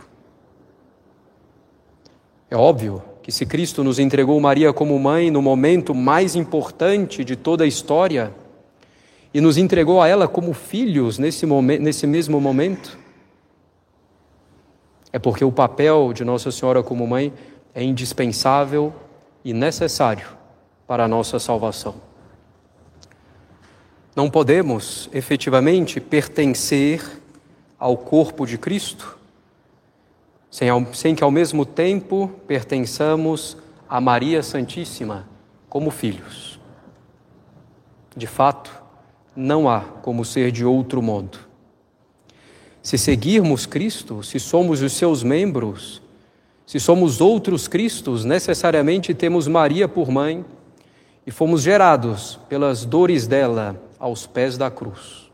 É 2.49 2.55
óbvio 2.55 3.01
que 3.23 3.31
se 3.31 3.45
Cristo 3.45 3.83
nos 3.83 3.99
entregou 3.99 4.39
Maria 4.39 4.73
como 4.73 4.97
mãe 4.99 5.31
no 5.31 5.41
momento 5.41 5.95
mais 5.95 6.35
importante 6.35 7.23
de 7.23 7.35
toda 7.35 7.63
a 7.63 7.67
história 7.67 8.33
e 9.33 9.39
nos 9.41 9.57
entregou 9.57 10.01
a 10.01 10.07
ela 10.07 10.27
como 10.27 10.53
filhos 10.53 11.17
nesse, 11.17 11.45
momento, 11.45 11.81
nesse 11.81 12.07
mesmo 12.07 12.39
momento, 12.41 12.97
é 15.11 15.19
porque 15.19 15.43
o 15.43 15.51
papel 15.51 16.13
de 16.13 16.23
Nossa 16.23 16.51
Senhora 16.51 16.83
como 16.83 17.05
mãe 17.07 17.33
é 17.73 17.83
indispensável 17.83 18.93
e 19.43 19.53
necessário 19.53 20.27
para 20.87 21.05
a 21.05 21.07
nossa 21.07 21.39
salvação. 21.39 21.95
Não 24.15 24.29
podemos 24.29 25.09
efetivamente 25.13 25.99
pertencer 25.99 27.21
ao 27.77 27.95
corpo 27.95 28.45
de 28.45 28.57
Cristo 28.57 29.17
sem, 30.49 30.67
sem 30.93 31.15
que 31.15 31.23
ao 31.23 31.31
mesmo 31.31 31.65
tempo 31.65 32.31
pertençamos 32.47 33.55
a 33.87 34.01
Maria 34.01 34.41
Santíssima 34.41 35.27
como 35.69 35.91
filhos. 35.91 36.59
De 38.15 38.27
fato, 38.27 38.78
não 39.39 39.69
há 39.69 39.79
como 39.79 40.25
ser 40.25 40.51
de 40.51 40.65
outro 40.65 41.01
modo. 41.01 41.39
Se 42.83 42.97
seguirmos 42.97 43.65
Cristo, 43.65 44.21
se 44.21 44.39
somos 44.39 44.81
os 44.81 44.93
seus 44.93 45.23
membros, 45.23 46.01
se 46.65 46.79
somos 46.79 47.21
outros 47.21 47.67
Cristos, 47.67 48.25
necessariamente 48.25 49.13
temos 49.13 49.47
Maria 49.47 49.87
por 49.87 50.11
mãe 50.11 50.45
e 51.25 51.31
fomos 51.31 51.61
gerados 51.61 52.39
pelas 52.49 52.85
dores 52.85 53.27
dela 53.27 53.81
aos 53.97 54.27
pés 54.27 54.57
da 54.57 54.69
cruz. 54.69 55.31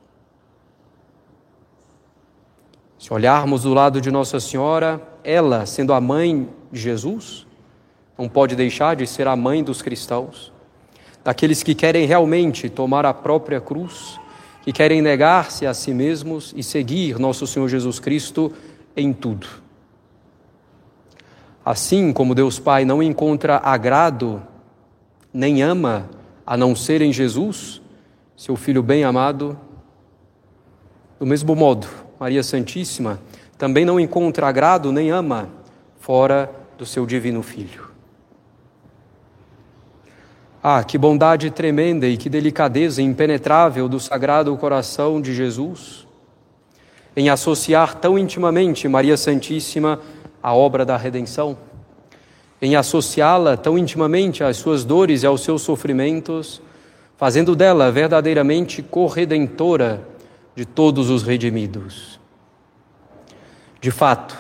Se 2.98 3.14
olharmos 3.14 3.64
do 3.64 3.74
lado 3.74 4.00
de 4.00 4.10
Nossa 4.10 4.40
Senhora, 4.40 5.02
ela, 5.24 5.66
sendo 5.66 5.94
a 5.94 6.02
mãe 6.02 6.50
de 6.72 6.80
Jesus, 6.80 7.46
não 8.18 8.30
pode 8.30 8.56
deixar 8.56 8.96
de 8.96 9.06
ser 9.06 9.28
a 9.28 9.36
mãe 9.36 9.64
dos 9.64 9.82
cristãos, 9.82 10.52
daqueles 11.26 11.64
que 11.64 11.74
querem 11.74 12.06
realmente 12.06 12.70
tomar 12.70 13.04
a 13.04 13.12
própria 13.12 13.60
cruz, 13.60 14.20
que 14.62 14.72
querem 14.72 15.02
negar-se 15.02 15.66
a 15.66 15.74
si 15.74 15.92
mesmos 15.92 16.54
e 16.56 16.62
seguir 16.62 17.18
nosso 17.18 17.48
Senhor 17.48 17.68
Jesus 17.68 18.00
Cristo 18.00 18.54
em 18.96 19.12
tudo. 19.12 19.48
Assim 21.66 22.14
como 22.14 22.36
Deus 22.36 22.60
Pai 22.60 22.86
não 22.86 23.02
encontra 23.02 23.58
agrado 23.58 24.40
nem 25.34 25.64
ama 25.64 26.08
a 26.46 26.56
não 26.56 26.76
ser 26.76 27.02
em 27.02 27.12
Jesus, 27.12 27.82
seu 28.38 28.56
Filho 28.56 28.84
bem 28.84 29.04
amado, 29.04 29.60
do 31.20 31.26
mesmo 31.26 31.56
modo, 31.56 31.88
Maria 32.20 32.44
Santíssima 32.44 33.20
também 33.58 33.84
não 33.84 34.00
encontra 34.00 34.48
agrado 34.48 34.92
nem 34.92 35.10
ama 35.10 35.50
fora 36.00 36.52
do 36.78 36.86
seu 36.86 37.04
divino 37.04 37.42
Filho. 37.42 37.85
Ah, 40.68 40.84
que 40.84 40.98
bondade 40.98 41.52
tremenda 41.52 42.08
e 42.08 42.18
que 42.18 42.28
delicadeza 42.28 43.00
impenetrável 43.00 43.88
do 43.88 44.00
Sagrado 44.00 44.58
Coração 44.58 45.22
de 45.22 45.32
Jesus 45.32 46.08
em 47.16 47.30
associar 47.30 47.94
tão 47.94 48.18
intimamente 48.18 48.88
Maria 48.88 49.16
Santíssima 49.16 50.00
à 50.42 50.56
obra 50.56 50.84
da 50.84 50.98
redenção, 50.98 51.56
em 52.60 52.76
associá-la 52.76 53.56
tão 53.56 53.78
intimamente 53.78 54.44
às 54.44 54.58
suas 54.58 54.84
dores 54.84 55.22
e 55.22 55.28
aos 55.28 55.42
seus 55.42 55.62
sofrimentos, 55.62 56.60
fazendo 57.16 57.56
dela 57.56 57.92
verdadeiramente 57.92 58.82
corredentora 58.82 60.02
de 60.56 60.66
todos 60.66 61.12
os 61.12 61.22
redimidos. 61.22 62.20
De 63.80 63.92
fato, 63.92 64.36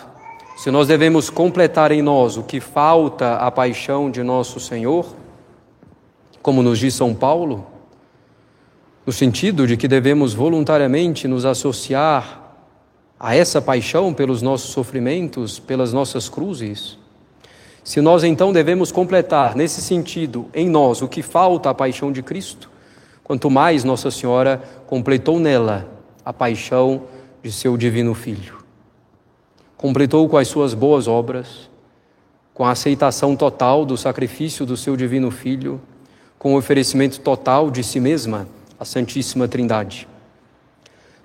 se 0.57 0.71
nós 0.71 0.87
devemos 0.87 1.29
completar 1.29 1.91
em 1.91 2.01
nós 2.01 2.35
o 2.35 2.41
que 2.41 2.59
falta 2.59 3.35
à 3.35 3.51
paixão 3.51 4.09
de 4.09 4.23
nosso 4.23 4.59
Senhor, 4.59 5.05
como 6.45 6.61
nos 6.61 6.77
diz 6.77 6.93
São 6.93 7.11
Paulo, 7.11 7.65
no 9.03 9.11
sentido 9.11 9.65
de 9.65 9.75
que 9.75 9.87
devemos 9.87 10.35
voluntariamente 10.35 11.27
nos 11.27 11.43
associar 11.43 12.53
a 13.19 13.35
essa 13.35 13.59
paixão 13.59 14.13
pelos 14.13 14.43
nossos 14.43 14.69
sofrimentos, 14.69 15.57
pelas 15.57 15.91
nossas 15.91 16.29
cruzes, 16.29 16.99
se 17.83 17.99
nós 17.99 18.23
então 18.23 18.53
devemos 18.53 18.91
completar 18.91 19.55
nesse 19.55 19.81
sentido 19.81 20.47
em 20.53 20.69
nós 20.69 21.01
o 21.01 21.07
que 21.07 21.23
falta 21.23 21.71
à 21.71 21.73
paixão 21.73 22.11
de 22.11 22.21
Cristo, 22.21 22.69
quanto 23.23 23.49
mais 23.49 23.83
Nossa 23.83 24.11
Senhora 24.11 24.61
completou 24.85 25.39
nela 25.39 25.89
a 26.23 26.31
paixão 26.31 27.05
de 27.41 27.51
seu 27.51 27.75
divino 27.75 28.13
Filho. 28.13 28.59
Completou 29.75 30.29
com 30.29 30.37
as 30.37 30.47
suas 30.47 30.75
boas 30.75 31.07
obras, 31.07 31.71
com 32.53 32.63
a 32.63 32.69
aceitação 32.69 33.35
total 33.35 33.83
do 33.83 33.97
sacrifício 33.97 34.63
do 34.63 34.77
seu 34.77 34.95
divino 34.95 35.31
Filho, 35.31 35.81
com 36.45 36.53
o 36.53 36.57
oferecimento 36.59 37.21
total 37.21 37.71
de 37.71 37.83
si 37.83 37.99
mesma 37.99 38.47
à 38.79 38.85
Santíssima 38.85 39.47
Trindade. 39.47 40.07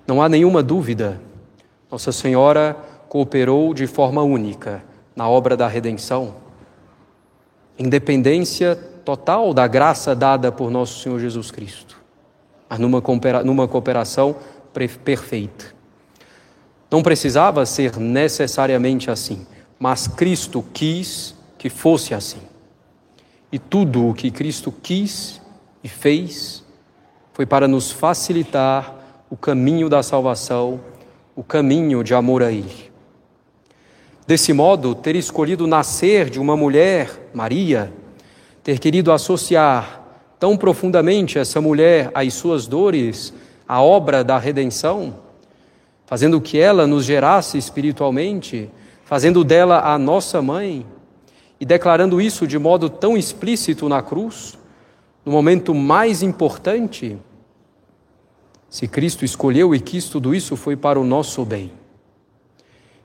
Não 0.07 0.19
há 0.19 0.27
nenhuma 0.27 0.63
dúvida 0.63 1.21
nossa 1.91 2.11
Senhora 2.11 2.75
cooperou 3.07 3.71
de 3.71 3.85
forma 3.85 4.23
única 4.23 4.83
na 5.15 5.29
obra 5.29 5.55
da 5.55 5.67
redenção, 5.67 6.33
independência 7.77 8.75
total 8.75 9.53
da 9.53 9.67
graça 9.67 10.15
dada 10.15 10.51
por 10.51 10.71
nosso 10.71 11.03
Senhor 11.03 11.19
Jesus 11.19 11.51
Cristo, 11.51 12.01
mas 12.67 12.79
numa, 12.79 13.03
numa 13.45 13.67
cooperação 13.67 14.35
perfeita. 15.03 15.65
Não 16.89 17.03
precisava 17.03 17.63
ser 17.67 17.95
necessariamente 17.97 19.11
assim, 19.11 19.45
mas 19.77 20.07
Cristo 20.07 20.65
quis 20.73 21.35
que 21.59 21.69
fosse 21.69 22.15
assim. 22.15 22.50
E 23.51 23.59
tudo 23.59 24.07
o 24.07 24.13
que 24.13 24.31
Cristo 24.31 24.71
quis 24.71 25.41
e 25.83 25.89
fez 25.89 26.63
foi 27.33 27.45
para 27.45 27.67
nos 27.67 27.91
facilitar 27.91 28.95
o 29.29 29.35
caminho 29.35 29.89
da 29.89 30.03
salvação 30.03 30.79
o 31.35 31.43
caminho 31.43 32.03
de 32.03 32.13
amor 32.13 32.43
a 32.43 32.51
Ele. 32.51 32.91
Desse 34.27 34.53
modo, 34.53 34.93
ter 34.93 35.15
escolhido 35.15 35.65
nascer 35.65 36.29
de 36.29 36.39
uma 36.39 36.55
mulher, 36.55 37.29
Maria, 37.33 37.91
ter 38.63 38.79
querido 38.79 39.11
associar 39.11 40.01
tão 40.39 40.55
profundamente 40.55 41.39
essa 41.39 41.59
mulher 41.59 42.11
às 42.13 42.33
suas 42.33 42.67
dores, 42.67 43.33
à 43.67 43.81
obra 43.81 44.23
da 44.23 44.37
redenção, 44.37 45.15
fazendo 46.05 46.39
que 46.39 46.59
ela 46.59 46.85
nos 46.85 47.05
gerasse 47.05 47.57
espiritualmente, 47.57 48.69
fazendo 49.05 49.43
dela 49.43 49.79
a 49.93 49.97
nossa 49.97 50.41
mãe 50.41 50.85
e 51.61 51.65
declarando 51.65 52.19
isso 52.19 52.45
de 52.45 52.59
modo 52.59 52.89
tão 52.89 53.15
explícito 53.15 53.87
na 53.87 54.01
cruz, 54.01 54.57
no 55.23 55.31
momento 55.31 55.73
mais 55.73 56.21
importante 56.21 57.17
se 58.67 58.87
Cristo 58.87 59.25
escolheu 59.25 59.75
e 59.75 59.81
quis 59.81 60.07
tudo 60.07 60.33
isso, 60.33 60.55
foi 60.55 60.77
para 60.77 60.97
o 60.97 61.03
nosso 61.03 61.43
bem. 61.43 61.73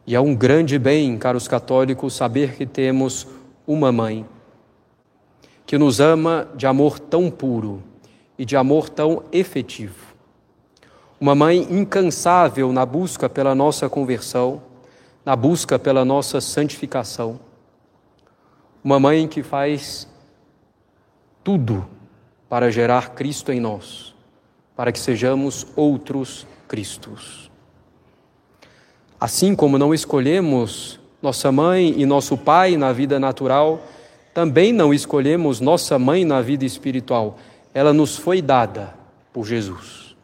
E 0.07 0.15
é 0.15 0.21
um 0.21 0.33
grande 0.33 0.79
bem, 0.79 1.19
caros 1.19 1.49
católicos, 1.49 2.15
saber 2.15 2.55
que 2.55 2.65
temos 2.65 3.27
uma 3.67 3.91
mãe 3.91 4.25
que 5.67 5.77
nos 5.77 5.99
ama 5.99 6.49
de 6.55 6.69
amor 6.69 7.01
tão 7.01 7.29
puro 7.29 7.83
e 8.39 8.45
de 8.45 8.57
amor 8.57 8.89
tão 8.89 9.25
efetivo. 9.33 10.15
Uma 11.21 11.35
mãe 11.35 11.67
incansável 11.69 12.73
na 12.73 12.87
busca 12.87 13.29
pela 13.29 13.53
nossa 13.53 13.89
conversão, 13.89 14.63
na 15.25 15.35
busca 15.35 15.81
pela 15.81 16.05
nossa 16.05 16.41
santificação. 16.41 17.41
Uma 18.87 19.01
mãe 19.01 19.27
que 19.27 19.43
faz 19.43 20.07
tudo 21.43 21.85
para 22.49 22.71
gerar 22.71 23.17
Cristo 23.17 23.51
em 23.51 23.59
nós 23.59 24.15
para 24.77 24.93
que 24.93 25.01
sejamos 25.01 25.67
outros 25.75 26.47
Cristos. 26.69 27.51
Assim 29.19 29.57
como 29.57 29.77
não 29.77 29.93
escolhemos 29.93 31.01
nossa 31.21 31.51
mãe 31.51 32.01
e 32.01 32.07
nosso 32.07 32.39
pai 32.39 32.77
na 32.77 32.93
vida 32.93 33.19
natural, 33.19 33.83
também 34.33 34.73
não 34.73 34.95
escolhemos 34.95 35.59
nossa 35.59 35.99
mãe 35.99 36.25
na 36.25 36.41
vida 36.41 36.65
espiritual. 36.65 37.39
Ela 37.75 37.93
nos 37.93 38.17
foi 38.17 38.41
dada 38.41 38.95
por 39.33 39.45
Jesus. 39.45 40.15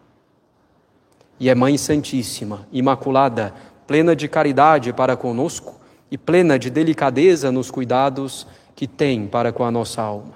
E 1.40 1.48
é 1.48 1.54
Mãe 1.56 1.76
Santíssima, 1.76 2.68
Imaculada, 2.70 3.52
plena 3.88 4.14
de 4.14 4.28
caridade 4.28 4.92
para 4.92 5.16
conosco 5.16 5.81
e 6.12 6.18
plena 6.18 6.58
de 6.58 6.68
delicadeza 6.68 7.50
nos 7.50 7.70
cuidados 7.70 8.46
que 8.76 8.86
tem 8.86 9.26
para 9.26 9.50
com 9.50 9.64
a 9.64 9.70
nossa 9.70 10.02
alma. 10.02 10.34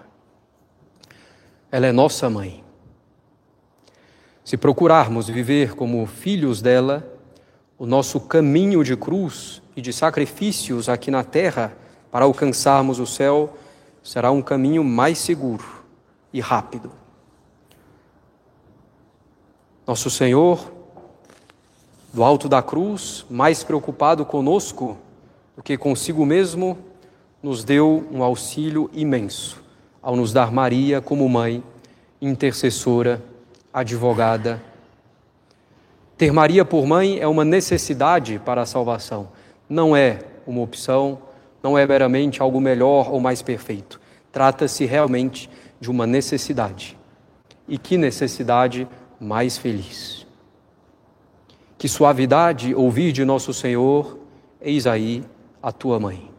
Ela 1.70 1.88
é 1.88 1.92
nossa 1.92 2.30
mãe. 2.30 2.64
Se 4.42 4.56
procurarmos 4.56 5.28
viver 5.28 5.74
como 5.74 6.06
filhos 6.06 6.62
dela, 6.62 7.06
o 7.78 7.84
nosso 7.84 8.18
caminho 8.20 8.82
de 8.82 8.96
cruz 8.96 9.60
e 9.76 9.82
de 9.82 9.92
sacrifícios 9.92 10.88
aqui 10.88 11.10
na 11.10 11.22
terra 11.22 11.76
para 12.10 12.24
alcançarmos 12.24 12.98
o 12.98 13.06
céu 13.06 13.58
será 14.02 14.30
um 14.30 14.40
caminho 14.40 14.82
mais 14.82 15.18
seguro 15.18 15.84
e 16.32 16.40
rápido. 16.40 16.90
Nosso 19.86 20.08
Senhor, 20.08 20.72
do 22.14 22.24
alto 22.24 22.48
da 22.48 22.62
cruz, 22.62 23.26
mais 23.28 23.62
preocupado 23.62 24.24
conosco 24.24 24.96
do 25.56 25.62
que 25.62 25.76
consigo 25.78 26.26
mesmo, 26.26 26.78
nos 27.42 27.64
deu 27.64 28.06
um 28.12 28.22
auxílio 28.22 28.90
imenso 28.92 29.64
ao 30.02 30.14
nos 30.14 30.32
dar 30.32 30.52
Maria 30.52 31.00
como 31.00 31.28
mãe, 31.28 31.64
intercessora 32.22 33.20
advogada. 33.74 34.62
Ter 36.16 36.32
Maria 36.32 36.64
por 36.64 36.86
mãe 36.86 37.18
é 37.18 37.26
uma 37.26 37.44
necessidade 37.44 38.40
para 38.44 38.62
a 38.62 38.66
salvação, 38.66 39.28
não 39.68 39.96
é 39.96 40.20
uma 40.46 40.60
opção, 40.60 41.18
não 41.60 41.76
é 41.76 41.84
meramente 41.84 42.40
algo 42.40 42.60
melhor 42.60 43.12
ou 43.12 43.20
mais 43.20 43.42
perfeito. 43.42 44.00
Trata-se 44.30 44.84
realmente 44.84 45.50
de 45.80 45.90
uma 45.90 46.06
necessidade. 46.06 46.96
E 47.66 47.76
que 47.76 47.98
necessidade 47.98 48.86
mais 49.18 49.58
feliz. 49.58 50.24
Que 51.76 51.88
suavidade 51.88 52.72
ouvir 52.74 53.10
de 53.10 53.24
nosso 53.24 53.52
Senhor, 53.52 54.18
eis 54.60 54.86
aí 54.86 55.24
a 55.66 55.72
tua 55.72 55.98
mãe. 55.98 56.30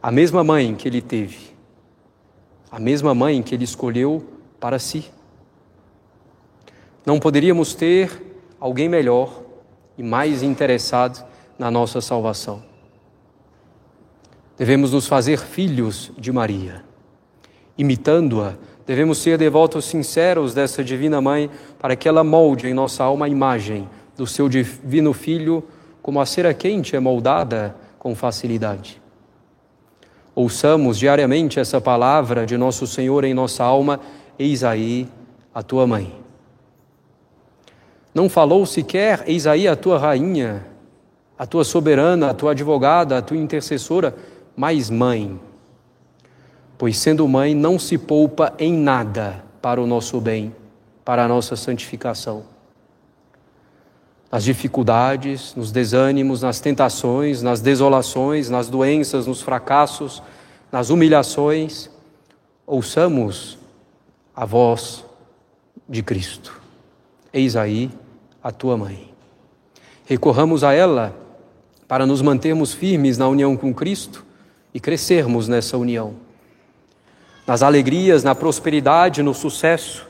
A 0.00 0.12
mesma 0.12 0.44
mãe 0.44 0.76
que 0.76 0.86
ele 0.86 1.02
teve, 1.02 1.56
a 2.70 2.78
mesma 2.78 3.12
mãe 3.16 3.42
que 3.42 3.52
ele 3.52 3.64
escolheu 3.64 4.24
para 4.60 4.78
si. 4.78 5.10
Não 7.04 7.18
poderíamos 7.18 7.74
ter 7.74 8.38
alguém 8.60 8.88
melhor 8.88 9.42
e 9.98 10.04
mais 10.04 10.40
interessado 10.40 11.26
na 11.58 11.68
nossa 11.68 12.00
salvação. 12.00 12.62
Devemos 14.56 14.92
nos 14.92 15.08
fazer 15.08 15.40
filhos 15.40 16.12
de 16.16 16.30
Maria. 16.30 16.84
Imitando-a, 17.76 18.54
devemos 18.86 19.18
ser 19.18 19.36
devotos 19.36 19.84
sinceros 19.84 20.54
dessa 20.54 20.84
divina 20.84 21.20
mãe 21.20 21.50
para 21.76 21.96
que 21.96 22.08
ela 22.08 22.22
molde 22.22 22.68
em 22.68 22.72
nossa 22.72 23.02
alma 23.02 23.26
a 23.26 23.28
imagem 23.28 23.90
do 24.16 24.28
seu 24.28 24.48
divino 24.48 25.12
filho, 25.12 25.64
como 26.00 26.20
a 26.20 26.26
cera 26.26 26.54
quente 26.54 26.94
é 26.94 27.00
moldada 27.00 27.79
com 28.00 28.14
facilidade. 28.14 29.00
Ouçamos 30.34 30.98
diariamente 30.98 31.60
essa 31.60 31.80
palavra 31.80 32.46
de 32.46 32.56
nosso 32.56 32.86
Senhor 32.86 33.24
em 33.24 33.34
nossa 33.34 33.62
alma: 33.62 34.00
Eis 34.38 34.64
aí 34.64 35.06
a 35.54 35.62
tua 35.62 35.86
mãe. 35.86 36.12
Não 38.12 38.28
falou 38.28 38.64
sequer, 38.64 39.22
eis 39.26 39.46
aí 39.46 39.68
a 39.68 39.76
tua 39.76 39.98
rainha, 39.98 40.66
a 41.38 41.46
tua 41.46 41.62
soberana, 41.62 42.30
a 42.30 42.34
tua 42.34 42.52
advogada, 42.52 43.18
a 43.18 43.22
tua 43.22 43.36
intercessora, 43.36 44.16
mas 44.56 44.88
mãe. 44.88 45.38
Pois 46.78 46.96
sendo 46.96 47.28
mãe, 47.28 47.54
não 47.54 47.78
se 47.78 47.98
poupa 47.98 48.54
em 48.58 48.72
nada 48.72 49.44
para 49.60 49.80
o 49.80 49.86
nosso 49.86 50.18
bem, 50.20 50.56
para 51.04 51.24
a 51.24 51.28
nossa 51.28 51.54
santificação. 51.54 52.44
Nas 54.30 54.44
dificuldades, 54.44 55.54
nos 55.56 55.72
desânimos, 55.72 56.42
nas 56.42 56.60
tentações, 56.60 57.42
nas 57.42 57.60
desolações, 57.60 58.48
nas 58.48 58.68
doenças, 58.68 59.26
nos 59.26 59.42
fracassos, 59.42 60.22
nas 60.70 60.88
humilhações, 60.88 61.90
ouçamos 62.66 63.58
a 64.34 64.44
voz 64.44 65.04
de 65.88 66.02
Cristo. 66.02 66.60
Eis 67.32 67.56
aí 67.56 67.90
a 68.42 68.52
tua 68.52 68.76
mãe. 68.76 69.12
Recorramos 70.04 70.62
a 70.62 70.72
ela 70.72 71.14
para 71.88 72.06
nos 72.06 72.22
mantermos 72.22 72.72
firmes 72.72 73.18
na 73.18 73.26
união 73.26 73.56
com 73.56 73.74
Cristo 73.74 74.24
e 74.72 74.78
crescermos 74.78 75.48
nessa 75.48 75.76
união. 75.76 76.14
Nas 77.46 77.62
alegrias, 77.62 78.22
na 78.22 78.34
prosperidade, 78.34 79.22
no 79.22 79.34
sucesso, 79.34 80.06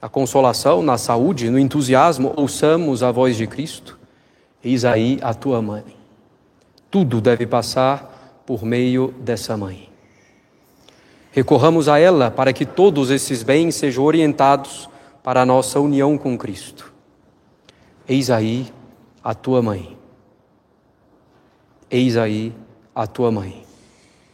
na 0.00 0.08
consolação, 0.08 0.82
na 0.82 0.98
saúde, 0.98 1.50
no 1.50 1.58
entusiasmo, 1.58 2.32
ouçamos 2.36 3.02
a 3.02 3.10
voz 3.10 3.36
de 3.36 3.46
Cristo. 3.46 3.98
Eis 4.62 4.84
aí 4.84 5.18
a 5.22 5.32
tua 5.32 5.62
mãe. 5.62 5.84
Tudo 6.90 7.20
deve 7.20 7.46
passar 7.46 8.42
por 8.44 8.64
meio 8.64 9.14
dessa 9.20 9.56
mãe. 9.56 9.88
Recorramos 11.32 11.88
a 11.88 11.98
ela 11.98 12.30
para 12.30 12.52
que 12.52 12.64
todos 12.64 13.10
esses 13.10 13.42
bens 13.42 13.74
sejam 13.74 14.04
orientados 14.04 14.88
para 15.22 15.42
a 15.42 15.46
nossa 15.46 15.80
união 15.80 16.16
com 16.16 16.38
Cristo. 16.38 16.92
Eis 18.08 18.30
aí 18.30 18.72
a 19.22 19.34
tua 19.34 19.60
mãe. 19.60 19.96
Eis 21.90 22.16
aí 22.16 22.52
a 22.94 23.06
tua 23.06 23.30
mãe. 23.30 23.64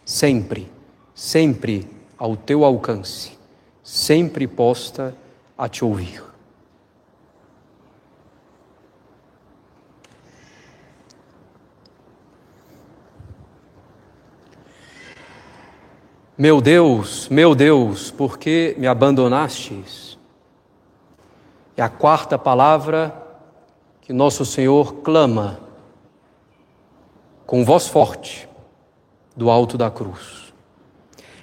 Sempre, 0.05 0.71
sempre 1.15 1.89
ao 2.19 2.37
teu 2.37 2.65
alcance, 2.65 3.33
sempre 3.83 4.47
posta 4.47 5.17
a 5.63 5.69
te 5.69 5.85
ouvir. 5.85 6.21
Meu 16.37 16.61
Deus, 16.61 17.29
meu 17.29 17.55
Deus, 17.55 18.11
por 18.11 18.39
que 18.39 18.75
me 18.77 18.89
abandonastes? 18.89 20.19
É 21.77 21.83
a 21.83 21.89
quarta 21.89 22.37
palavra 22.37 23.15
que 24.01 24.13
nosso 24.13 24.45
Senhor 24.45 24.95
clama 24.95 25.61
com 27.47 27.65
voz 27.65 27.87
forte 27.87 28.49
do 29.37 29.49
alto 29.49 29.79
da 29.79 29.93
cruz. 29.93 30.53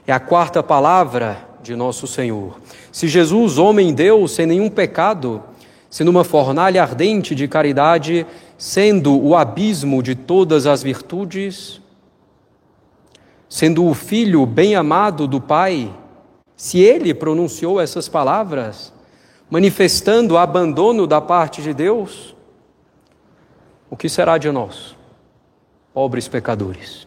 É 0.05 0.11
a 0.11 0.19
quarta 0.19 0.61
palavra 0.61 1.47
de 1.63 1.73
nosso 1.73 2.05
Senhor. 2.05 2.59
Se 2.91 3.07
Jesus, 3.07 3.57
homem 3.57 3.93
Deus, 3.93 4.31
sem 4.31 4.45
nenhum 4.45 4.69
pecado, 4.69 5.43
sendo 5.89 6.09
uma 6.09 6.23
fornalha 6.23 6.81
ardente 6.81 7.35
de 7.35 7.47
caridade, 7.47 8.25
sendo 8.57 9.19
o 9.19 9.35
abismo 9.35 10.01
de 10.01 10.15
todas 10.15 10.65
as 10.65 10.81
virtudes, 10.81 11.81
sendo 13.47 13.85
o 13.85 13.93
filho 13.93 14.45
bem 14.45 14.75
amado 14.75 15.27
do 15.27 15.41
Pai, 15.41 15.93
se 16.55 16.79
ele 16.79 17.13
pronunciou 17.13 17.79
essas 17.79 18.07
palavras, 18.07 18.93
manifestando 19.49 20.37
abandono 20.37 21.07
da 21.07 21.19
parte 21.19 21.61
de 21.61 21.73
Deus, 21.73 22.35
o 23.89 23.97
que 23.97 24.07
será 24.07 24.37
de 24.37 24.51
nós? 24.51 24.99
pobres 25.99 26.29
pecadores. 26.29 27.05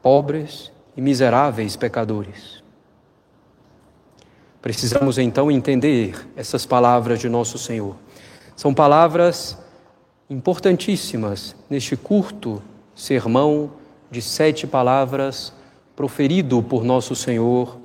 Pobres 0.00 0.72
e 0.96 1.02
miseráveis 1.02 1.76
pecadores. 1.76 2.63
Precisamos 4.64 5.18
então 5.18 5.50
entender 5.50 6.26
essas 6.34 6.64
palavras 6.64 7.20
de 7.20 7.28
nosso 7.28 7.58
Senhor. 7.58 7.96
São 8.56 8.72
palavras 8.72 9.58
importantíssimas 10.30 11.54
neste 11.68 11.98
curto 11.98 12.62
sermão 12.94 13.72
de 14.10 14.22
sete 14.22 14.66
palavras 14.66 15.52
proferido 15.94 16.62
por 16.62 16.82
nosso 16.82 17.14
Senhor 17.14 17.78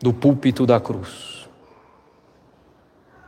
do 0.00 0.14
púlpito 0.14 0.64
da 0.64 0.80
cruz. 0.80 1.46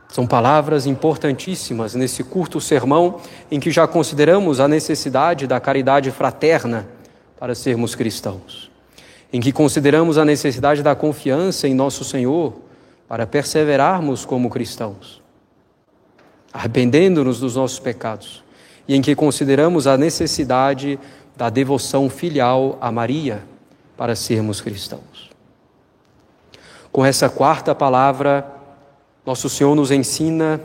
São 0.09 0.25
palavras 0.25 0.87
importantíssimas 0.87 1.93
nesse 1.93 2.23
curto 2.23 2.59
sermão 2.59 3.21
em 3.51 3.59
que 3.59 3.69
já 3.69 3.87
consideramos 3.87 4.59
a 4.59 4.67
necessidade 4.67 5.45
da 5.45 5.59
caridade 5.59 6.09
fraterna 6.09 6.87
para 7.39 7.53
sermos 7.53 7.93
cristãos, 7.93 8.71
em 9.35 9.41
que 9.41 9.51
consideramos 9.51 10.17
a 10.17 10.23
necessidade 10.23 10.81
da 10.81 10.95
confiança 10.95 11.67
em 11.67 11.73
nosso 11.73 12.05
Senhor 12.05 12.53
para 13.05 13.27
perseverarmos 13.27 14.23
como 14.23 14.49
cristãos, 14.49 15.21
arrependendo-nos 16.53 17.41
dos 17.41 17.57
nossos 17.57 17.77
pecados, 17.77 18.45
e 18.87 18.95
em 18.95 19.01
que 19.01 19.13
consideramos 19.13 19.87
a 19.87 19.97
necessidade 19.97 20.97
da 21.35 21.49
devoção 21.49 22.09
filial 22.09 22.77
a 22.79 22.89
Maria 22.93 23.43
para 23.97 24.15
sermos 24.15 24.61
cristãos. 24.61 25.29
Com 26.89 27.05
essa 27.05 27.27
quarta 27.27 27.75
palavra, 27.75 28.49
nosso 29.25 29.49
Senhor 29.49 29.75
nos 29.75 29.91
ensina 29.91 30.61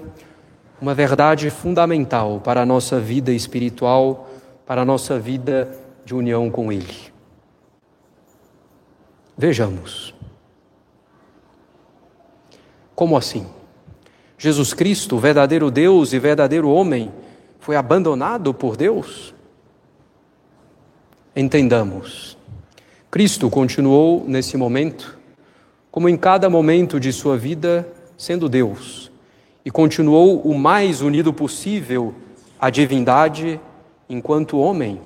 uma 0.80 0.94
verdade 0.94 1.50
fundamental 1.50 2.38
para 2.38 2.62
a 2.62 2.66
nossa 2.66 3.00
vida 3.00 3.33
espiritual, 3.33 4.30
para 4.64 4.83
a 4.83 4.85
nossa 4.85 5.18
vida 5.18 5.76
de 6.04 6.14
união 6.14 6.48
com 6.48 6.70
Ele. 6.70 7.10
Vejamos. 9.40 10.14
Como 12.94 13.16
assim? 13.16 13.46
Jesus 14.37 14.74
Cristo, 14.74 15.16
verdadeiro 15.16 15.70
Deus 15.70 16.12
e 16.12 16.18
verdadeiro 16.18 16.68
homem, 16.68 17.11
foi 17.59 17.74
abandonado 17.74 18.53
por 18.53 18.76
Deus? 18.76 19.35
Entendamos. 21.35 22.37
Cristo 23.11 23.48
continuou 23.48 24.26
nesse 24.29 24.59
momento, 24.59 25.18
como 25.90 26.07
em 26.07 26.18
cada 26.18 26.50
momento 26.50 27.00
de 27.00 27.11
sua 27.11 27.38
vida, 27.38 27.90
sendo 28.18 28.46
Deus, 28.46 29.11
e 29.64 29.70
continuou 29.70 30.42
o 30.42 30.55
mais 30.55 31.00
unido 31.00 31.33
possível 31.33 32.14
à 32.61 32.68
divindade 32.68 33.59
enquanto 34.07 34.59
homem. 34.59 35.00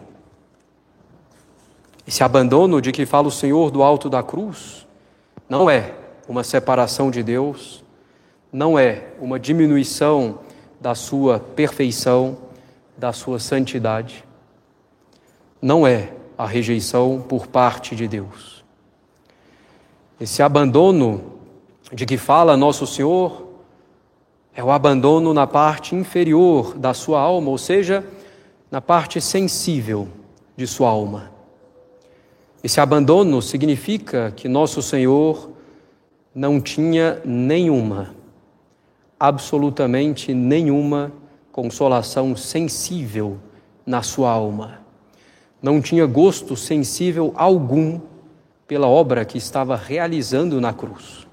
Esse 2.07 2.23
abandono 2.23 2.81
de 2.81 2.93
que 2.93 3.07
fala 3.07 3.29
o 3.29 3.33
Senhor 3.33 3.71
do 3.71 3.83
alto 3.83 4.11
da 4.11 4.23
cruz 4.23 4.87
não 5.49 5.71
é 5.71 5.95
uma 6.29 6.45
separação 6.45 7.11
de 7.11 7.23
Deus, 7.23 7.83
não 8.53 8.79
é 8.79 9.09
uma 9.21 9.39
diminuição 9.39 10.39
da 10.81 10.95
sua 10.95 11.41
perfeição, 11.41 12.37
da 12.97 13.13
sua 13.13 13.39
santidade, 13.39 14.25
não 15.61 15.87
é 15.87 16.13
a 16.37 16.47
rejeição 16.47 17.25
por 17.27 17.47
parte 17.47 17.97
de 17.97 18.07
Deus. 18.07 18.63
Esse 20.21 20.43
abandono 20.43 21.33
de 21.93 22.05
que 22.05 22.17
fala 22.17 22.57
Nosso 22.57 22.87
Senhor 22.87 23.49
é 24.55 24.63
o 24.63 24.71
abandono 24.71 25.35
na 25.35 25.47
parte 25.47 25.95
inferior 25.95 26.75
da 26.75 26.95
sua 26.95 27.21
alma, 27.21 27.51
ou 27.51 27.59
seja, 27.59 28.05
na 28.71 28.81
parte 28.81 29.21
sensível 29.21 30.09
de 30.57 30.67
sua 30.67 30.89
alma. 30.89 31.34
Esse 32.65 32.81
abandono 32.81 33.43
significa 33.43 34.33
que 34.35 34.49
Nosso 34.49 34.81
Senhor 34.81 35.51
não 36.35 36.63
tinha 36.63 37.21
nenhuma, 37.23 38.15
absolutamente 39.21 40.33
nenhuma 40.33 41.13
consolação 41.53 42.35
sensível 42.35 43.37
na 43.85 44.01
sua 44.01 44.31
alma. 44.31 44.81
Não 45.61 45.79
tinha 45.83 46.07
gosto 46.07 46.57
sensível 46.57 47.35
algum 47.37 48.01
pela 48.67 48.87
obra 48.87 49.27
que 49.27 49.37
estava 49.37 49.77
realizando 49.77 50.59
na 50.59 50.73
cruz. 50.73 51.27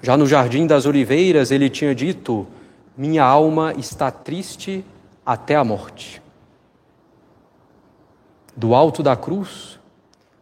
Já 0.00 0.16
no 0.16 0.24
Jardim 0.24 0.68
das 0.68 0.86
Oliveiras, 0.86 1.50
ele 1.50 1.68
tinha 1.68 1.92
dito: 1.96 2.46
Minha 2.96 3.24
alma 3.24 3.74
está 3.76 4.08
triste 4.08 4.84
até 5.26 5.56
a 5.56 5.64
morte. 5.64 6.22
Do 8.54 8.74
alto 8.74 9.02
da 9.02 9.16
cruz, 9.16 9.78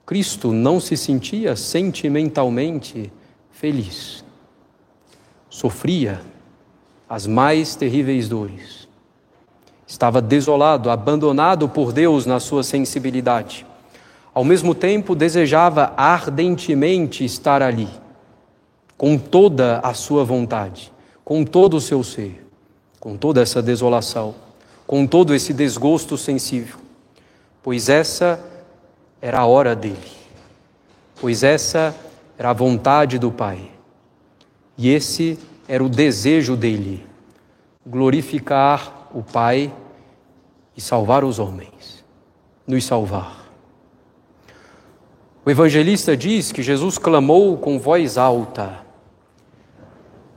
Cristo 0.04 0.52
não 0.52 0.80
se 0.80 0.96
sentia 0.96 1.54
sentimentalmente 1.54 3.12
feliz. 3.50 4.24
Sofria 5.48 6.20
as 7.08 7.26
mais 7.26 7.74
terríveis 7.74 8.28
dores. 8.28 8.88
Estava 9.86 10.20
desolado, 10.20 10.90
abandonado 10.90 11.68
por 11.68 11.92
Deus 11.92 12.26
na 12.26 12.40
sua 12.40 12.62
sensibilidade. 12.62 13.66
Ao 14.32 14.44
mesmo 14.44 14.74
tempo, 14.74 15.14
desejava 15.14 15.92
ardentemente 15.96 17.24
estar 17.24 17.62
ali 17.62 17.88
com 18.96 19.16
toda 19.16 19.78
a 19.80 19.94
sua 19.94 20.24
vontade, 20.24 20.92
com 21.24 21.44
todo 21.44 21.78
o 21.78 21.80
seu 21.80 22.04
ser, 22.04 22.46
com 23.00 23.16
toda 23.16 23.40
essa 23.40 23.62
desolação, 23.62 24.34
com 24.86 25.06
todo 25.06 25.34
esse 25.34 25.52
desgosto 25.52 26.18
sensível, 26.18 26.76
pois 27.62 27.88
essa 27.88 28.42
era 29.20 29.40
a 29.40 29.46
hora 29.46 29.74
dele, 29.76 30.12
pois 31.20 31.42
essa 31.42 31.94
era 32.38 32.50
a 32.50 32.54
vontade 32.54 33.18
do 33.18 33.30
Pai, 33.30 33.70
e 34.76 34.88
esse 34.88 35.38
era 35.68 35.84
o 35.84 35.88
desejo 35.88 36.56
dele, 36.56 37.06
glorificar 37.86 39.08
o 39.14 39.22
Pai 39.22 39.72
e 40.76 40.80
salvar 40.80 41.22
os 41.24 41.38
homens, 41.38 42.04
nos 42.66 42.84
salvar. 42.84 43.40
O 45.44 45.50
evangelista 45.50 46.16
diz 46.16 46.52
que 46.52 46.62
Jesus 46.62 46.96
clamou 46.98 47.56
com 47.56 47.78
voz 47.78 48.16
alta: 48.16 48.80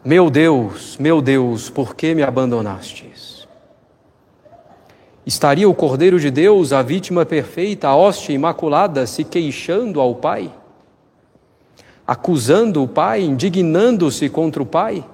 Meu 0.03 0.30
Deus, 0.30 0.97
meu 0.97 1.21
Deus, 1.21 1.69
por 1.69 1.95
que 1.95 2.13
me 2.15 2.24
abandonastes? 2.24 3.32
Estaria 5.26 5.69
o 5.69 5.74
Cordeiro 5.74 6.19
de 6.19 6.30
Deus, 6.30 6.74
a 6.74 6.82
vítima 6.82 7.26
perfeita, 7.26 7.88
a 7.88 7.95
hóstia 7.95 8.34
imaculada, 8.34 9.07
se 9.07 9.24
queixando 9.24 10.01
ao 10.01 10.15
Pai? 10.15 10.51
Acusando 12.05 12.84
o 12.84 12.88
Pai, 12.88 13.21
indignando-se 13.21 14.30
contra 14.30 14.61
o 14.61 14.65
Pai? 14.65 15.05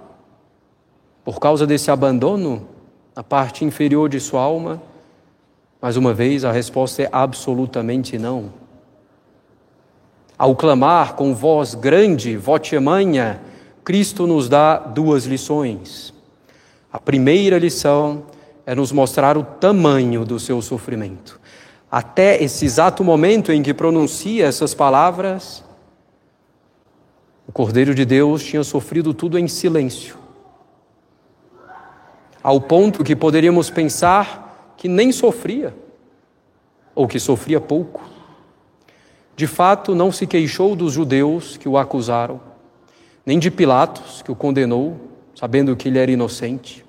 Por 1.23 1.39
causa 1.39 1.67
desse 1.67 1.91
abandono, 1.91 2.67
na 3.15 3.23
parte 3.23 3.63
inferior 3.63 4.09
de 4.09 4.19
sua 4.19 4.41
alma? 4.41 4.81
Mais 5.79 5.95
uma 5.95 6.11
vez, 6.11 6.43
a 6.43 6.51
resposta 6.51 7.03
é 7.03 7.09
absolutamente 7.11 8.17
não. 8.17 8.51
Ao 10.35 10.55
clamar 10.55 11.13
com 11.13 11.35
voz 11.35 11.75
grande, 11.75 12.35
voce 12.35 12.79
manha, 12.79 13.41
Cristo 13.83 14.25
nos 14.25 14.49
dá 14.49 14.77
duas 14.77 15.25
lições. 15.25 16.13
A 16.91 16.99
primeira 16.99 17.59
lição 17.59 18.23
é 18.33 18.38
nos 18.75 18.91
mostrar 18.91 19.37
o 19.37 19.43
tamanho 19.43 20.25
do 20.25 20.39
seu 20.39 20.61
sofrimento. 20.61 21.39
Até 21.91 22.41
esse 22.43 22.65
exato 22.65 23.03
momento 23.03 23.51
em 23.51 23.63
que 23.63 23.73
pronuncia 23.73 24.45
essas 24.45 24.73
palavras, 24.73 25.63
o 27.47 27.51
Cordeiro 27.51 27.95
de 27.95 28.05
Deus 28.05 28.43
tinha 28.43 28.63
sofrido 28.63 29.11
tudo 29.13 29.39
em 29.39 29.47
silêncio. 29.47 30.17
Ao 32.43 32.61
ponto 32.61 33.03
que 33.03 33.15
poderíamos 33.15 33.69
pensar 33.69 34.73
que 34.77 34.87
nem 34.87 35.11
sofria, 35.11 35.75
ou 36.93 37.07
que 37.07 37.19
sofria 37.19 37.59
pouco. 37.59 38.07
De 39.35 39.47
fato, 39.47 39.95
não 39.95 40.11
se 40.11 40.27
queixou 40.27 40.75
dos 40.75 40.93
judeus 40.93 41.57
que 41.57 41.67
o 41.67 41.77
acusaram, 41.77 42.39
nem 43.25 43.39
de 43.39 43.49
Pilatos, 43.49 44.21
que 44.21 44.31
o 44.31 44.35
condenou, 44.35 44.99
sabendo 45.33 45.75
que 45.75 45.87
ele 45.87 45.97
era 45.97 46.11
inocente. 46.11 46.85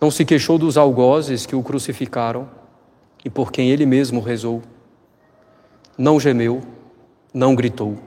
Não 0.00 0.10
se 0.10 0.24
queixou 0.24 0.58
dos 0.58 0.76
algozes 0.76 1.44
que 1.44 1.54
o 1.54 1.62
crucificaram 1.62 2.48
e 3.24 3.28
por 3.28 3.52
quem 3.52 3.70
ele 3.70 3.84
mesmo 3.84 4.20
rezou. 4.20 4.62
Não 5.98 6.18
gemeu, 6.18 6.62
não 7.34 7.54
gritou. 7.54 7.98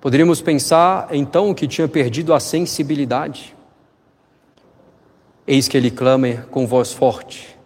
Poderíamos 0.00 0.42
pensar 0.42 1.08
então 1.12 1.54
que 1.54 1.66
tinha 1.66 1.88
perdido 1.88 2.34
a 2.34 2.40
sensibilidade. 2.40 3.56
Eis 5.46 5.66
que 5.66 5.76
ele 5.76 5.90
clama 5.90 6.46
com 6.50 6.66
voz 6.66 6.92
forte: 6.92 7.56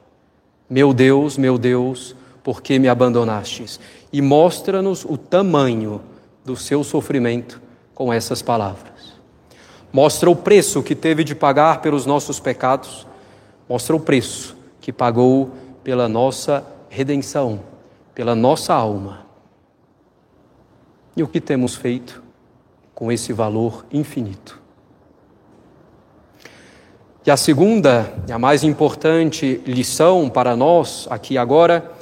Meu 0.70 0.95
Deus, 0.95 1.37
meu 1.37 1.59
Deus, 1.59 2.14
por 2.45 2.62
que 2.62 2.79
me 2.79 2.89
abandonastes? 2.89 3.81
e 4.12 4.22
mostra-nos 4.22 5.05
o 5.05 5.16
tamanho 5.16 6.01
do 6.45 6.57
seu 6.57 6.83
sofrimento 6.83 7.61
com 7.95 8.12
essas 8.12 8.41
palavras. 8.41 8.97
Mostra 9.93 10.28
o 10.30 10.36
preço 10.36 10.82
que 10.82 10.95
teve 10.95 11.24
de 11.24 11.34
pagar 11.34 11.80
pelos 11.80 12.05
nossos 12.05 12.39
pecados, 12.39 13.07
mostra 13.68 13.97
o 13.97 14.01
preço 14.01 14.57
que 14.80 14.93
pagou 14.93 15.51
pela 15.82 16.09
nossa 16.09 16.64
redenção, 16.89 17.61
pela 18.14 18.34
nossa 18.34 18.74
alma. 18.74 19.26
E 21.16 21.22
o 21.22 21.28
que 21.28 21.41
temos 21.41 21.74
feito 21.74 22.22
com 22.95 23.11
esse 23.11 23.32
valor 23.32 23.84
infinito? 23.91 24.61
E 27.26 27.30
a 27.30 27.36
segunda 27.36 28.11
e 28.26 28.32
a 28.32 28.39
mais 28.39 28.64
importante 28.64 29.61
lição 29.66 30.30
para 30.30 30.57
nós 30.57 31.07
aqui 31.11 31.36
agora 31.36 31.93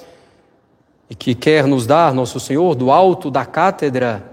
e 1.11 1.14
que 1.14 1.34
quer 1.34 1.66
nos 1.66 1.87
dar 1.87 2.14
nosso 2.14 2.39
Senhor 2.39 2.74
do 2.74 2.91
alto 2.91 3.30
da 3.30 3.45
cátedra 3.45 4.24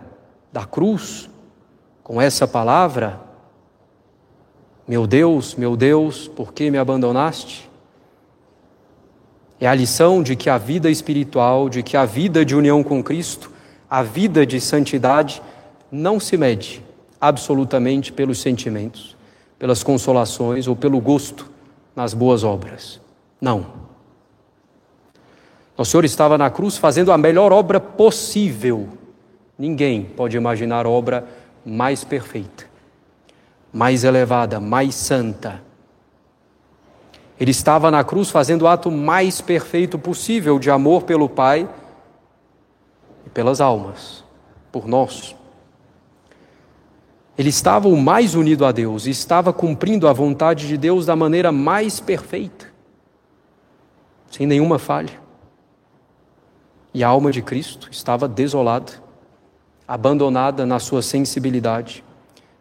da 0.51 0.65
cruz, 0.65 1.29
com 2.03 2.21
essa 2.21 2.47
palavra: 2.47 3.19
Meu 4.87 5.07
Deus, 5.07 5.55
meu 5.55 5.77
Deus, 5.77 6.27
por 6.27 6.53
que 6.53 6.69
me 6.69 6.77
abandonaste? 6.77 7.69
É 9.59 9.67
a 9.67 9.73
lição 9.73 10.21
de 10.21 10.35
que 10.35 10.49
a 10.49 10.57
vida 10.57 10.89
espiritual, 10.89 11.69
de 11.69 11.81
que 11.81 11.95
a 11.95 12.05
vida 12.05 12.43
de 12.43 12.55
união 12.55 12.83
com 12.83 13.01
Cristo, 13.01 13.49
a 13.89 14.03
vida 14.03 14.45
de 14.45 14.59
santidade, 14.59 15.41
não 15.89 16.19
se 16.19 16.35
mede 16.35 16.83
absolutamente 17.21 18.11
pelos 18.11 18.41
sentimentos, 18.41 19.15
pelas 19.57 19.81
consolações 19.81 20.67
ou 20.67 20.75
pelo 20.75 20.99
gosto 20.99 21.49
nas 21.95 22.13
boas 22.13 22.43
obras. 22.43 22.99
Não. 23.39 23.65
O 25.77 25.85
Senhor 25.85 26.03
estava 26.03 26.37
na 26.37 26.49
cruz 26.49 26.77
fazendo 26.77 27.11
a 27.11 27.17
melhor 27.17 27.53
obra 27.53 27.79
possível. 27.79 28.89
Ninguém 29.57 30.03
pode 30.03 30.35
imaginar 30.35 30.85
obra 30.85 31.25
mais 31.65 32.03
perfeita, 32.03 32.65
mais 33.73 34.03
elevada, 34.03 34.59
mais 34.59 34.93
santa. 34.93 35.63
Ele 37.39 37.49
estava 37.49 37.89
na 37.89 38.03
cruz 38.03 38.29
fazendo 38.29 38.61
o 38.61 38.67
ato 38.67 38.91
mais 38.91 39.41
perfeito 39.41 39.97
possível 39.97 40.59
de 40.59 40.69
amor 40.69 41.03
pelo 41.03 41.27
Pai 41.27 41.67
e 43.25 43.29
pelas 43.31 43.59
almas, 43.59 44.23
por 44.71 44.87
nós. 44.87 45.35
Ele 47.35 47.49
estava 47.49 47.87
o 47.87 47.97
mais 47.97 48.35
unido 48.35 48.63
a 48.63 48.71
Deus 48.71 49.07
e 49.07 49.09
estava 49.09 49.51
cumprindo 49.51 50.07
a 50.07 50.13
vontade 50.13 50.67
de 50.67 50.77
Deus 50.77 51.07
da 51.07 51.15
maneira 51.15 51.51
mais 51.51 51.99
perfeita, 51.99 52.67
sem 54.29 54.45
nenhuma 54.45 54.77
falha. 54.77 55.19
E 56.93 57.03
a 57.03 57.07
alma 57.07 57.31
de 57.31 57.41
Cristo 57.41 57.89
estava 57.91 58.27
desolada, 58.27 58.93
abandonada 59.87 60.63
na 60.63 60.77
sua 60.77 61.01
sensibilidade, 61.01 62.03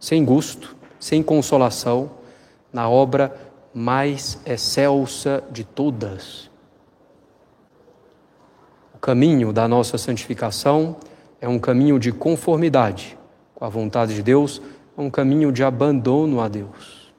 sem 0.01 0.25
gosto, 0.25 0.75
sem 1.03 1.21
consolação, 1.21 2.13
na 2.73 2.89
obra 2.89 3.37
mais 3.75 4.39
excelsa 4.47 5.43
de 5.51 5.65
todas. 5.65 6.49
O 8.95 8.99
caminho 8.99 9.53
da 9.53 9.67
nossa 9.67 9.99
santificação 9.99 10.95
é 11.41 11.49
um 11.49 11.59
caminho 11.59 11.99
de 11.99 12.13
conformidade 12.13 13.19
com 13.53 13.65
a 13.65 13.69
vontade 13.69 14.15
de 14.15 14.23
Deus, 14.23 14.63
é 14.97 15.01
um 15.01 15.11
caminho 15.11 15.51
de 15.51 15.65
abandono 15.65 16.41
a 16.41 16.47
Deus. 16.47 17.13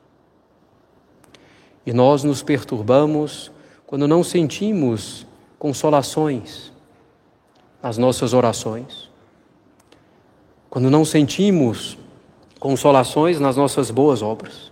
E 1.86 1.91
nós 1.91 2.23
nos 2.23 2.41
perturbamos 2.41 3.51
quando 3.86 4.07
não 4.07 4.23
sentimos 4.23 5.27
consolações, 5.59 6.71
nas 7.81 7.97
nossas 7.97 8.34
orações, 8.34 9.11
quando 10.69 10.89
não 10.89 11.03
sentimos 11.03 11.97
consolações 12.64 13.41
nas 13.41 13.57
nossas 13.57 13.91
boas 13.91 14.22
obras, 14.22 14.72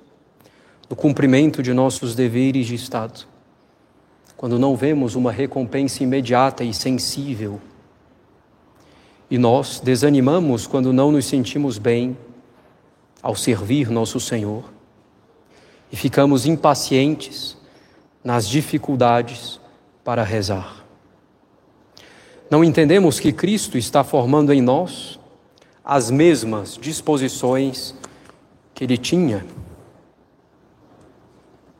no 0.89 0.95
cumprimento 0.95 1.61
de 1.61 1.73
nossos 1.73 2.15
deveres 2.15 2.65
de 2.65 2.73
Estado, 2.73 3.27
quando 4.37 4.57
não 4.57 4.77
vemos 4.77 5.13
uma 5.13 5.29
recompensa 5.29 6.01
imediata 6.01 6.63
e 6.63 6.73
sensível, 6.73 7.59
e 9.29 9.37
nós 9.37 9.81
desanimamos 9.81 10.65
quando 10.65 10.93
não 10.93 11.11
nos 11.11 11.25
sentimos 11.25 11.77
bem 11.77 12.17
ao 13.21 13.35
servir 13.35 13.89
nosso 13.89 14.21
Senhor, 14.21 14.63
e 15.91 15.97
ficamos 15.97 16.45
impacientes 16.45 17.57
nas 18.23 18.47
dificuldades 18.47 19.59
para 20.01 20.23
rezar. 20.23 20.85
Não 22.49 22.63
entendemos 22.63 23.19
que 23.19 23.33
Cristo 23.33 23.77
está 23.77 24.01
formando 24.01 24.53
em 24.53 24.61
nós 24.61 25.19
as 25.83 26.11
mesmas 26.11 26.77
disposições 26.79 27.95
que 28.73 28.83
ele 28.83 28.97
tinha. 28.97 29.45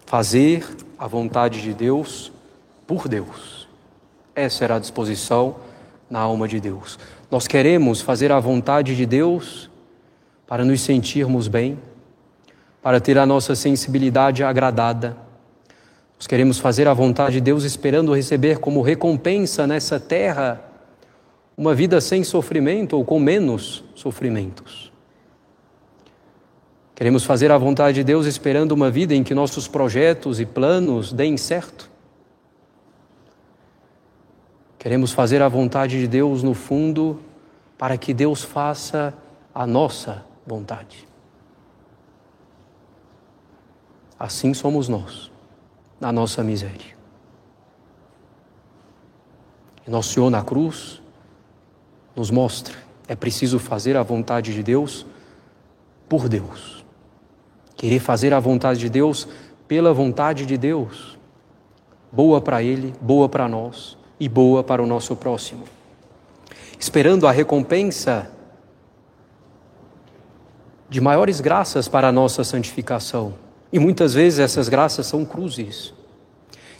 Fazer 0.05 0.65
a 0.97 1.07
vontade 1.07 1.61
de 1.61 1.73
Deus 1.73 2.31
por 2.85 3.07
Deus. 3.07 3.67
Essa 4.35 4.63
era 4.63 4.75
a 4.75 4.79
disposição 4.79 5.55
na 6.09 6.19
alma 6.19 6.47
de 6.47 6.59
Deus. 6.59 6.99
Nós 7.29 7.47
queremos 7.47 8.01
fazer 8.01 8.31
a 8.31 8.39
vontade 8.39 8.95
de 8.95 9.05
Deus 9.05 9.69
para 10.45 10.65
nos 10.65 10.81
sentirmos 10.81 11.47
bem, 11.47 11.79
para 12.81 12.99
ter 12.99 13.17
a 13.17 13.25
nossa 13.25 13.55
sensibilidade 13.55 14.43
agradada. 14.43 15.15
Nós 16.17 16.27
queremos 16.27 16.59
fazer 16.59 16.87
a 16.87 16.93
vontade 16.93 17.35
de 17.35 17.41
Deus 17.41 17.63
esperando 17.63 18.13
receber 18.13 18.59
como 18.59 18.81
recompensa 18.81 19.65
nessa 19.65 19.99
terra 19.99 20.70
uma 21.61 21.75
vida 21.75 22.01
sem 22.01 22.23
sofrimento 22.23 22.97
ou 22.97 23.05
com 23.05 23.19
menos 23.19 23.83
sofrimentos. 23.93 24.91
Queremos 26.95 27.23
fazer 27.23 27.51
a 27.51 27.57
vontade 27.59 27.97
de 27.97 28.03
Deus 28.03 28.25
esperando 28.25 28.71
uma 28.71 28.89
vida 28.89 29.13
em 29.13 29.23
que 29.23 29.35
nossos 29.35 29.67
projetos 29.67 30.39
e 30.39 30.45
planos 30.45 31.13
deem 31.13 31.37
certo. 31.37 31.87
Queremos 34.79 35.11
fazer 35.11 35.39
a 35.43 35.47
vontade 35.47 35.99
de 35.99 36.07
Deus 36.07 36.41
no 36.41 36.55
fundo 36.55 37.21
para 37.77 37.95
que 37.95 38.11
Deus 38.11 38.43
faça 38.43 39.13
a 39.53 39.67
nossa 39.67 40.25
vontade. 40.47 41.07
Assim 44.17 44.55
somos 44.55 44.89
nós, 44.89 45.31
na 45.99 46.11
nossa 46.11 46.43
miséria. 46.43 46.97
E 49.85 49.91
nosso 49.91 50.13
Senhor 50.13 50.31
na 50.31 50.43
cruz 50.43 51.00
nos 52.15 52.29
mostra: 52.29 52.75
é 53.07 53.15
preciso 53.15 53.59
fazer 53.59 53.97
a 53.97 54.03
vontade 54.03 54.53
de 54.53 54.63
Deus 54.63 55.05
por 56.07 56.27
Deus. 56.27 56.85
Querer 57.75 57.99
fazer 57.99 58.33
a 58.33 58.39
vontade 58.39 58.79
de 58.79 58.89
Deus 58.89 59.27
pela 59.67 59.93
vontade 59.93 60.45
de 60.45 60.57
Deus. 60.57 61.17
Boa 62.11 62.41
para 62.41 62.61
Ele, 62.61 62.93
boa 63.01 63.29
para 63.29 63.47
nós 63.47 63.97
e 64.19 64.27
boa 64.27 64.63
para 64.63 64.83
o 64.83 64.85
nosso 64.85 65.15
próximo. 65.15 65.63
Esperando 66.77 67.27
a 67.27 67.31
recompensa 67.31 68.29
de 70.89 70.99
maiores 70.99 71.39
graças 71.39 71.87
para 71.87 72.09
a 72.09 72.11
nossa 72.11 72.43
santificação. 72.43 73.33
E 73.71 73.79
muitas 73.79 74.13
vezes 74.13 74.39
essas 74.39 74.67
graças 74.67 75.07
são 75.07 75.23
cruzes. 75.23 75.93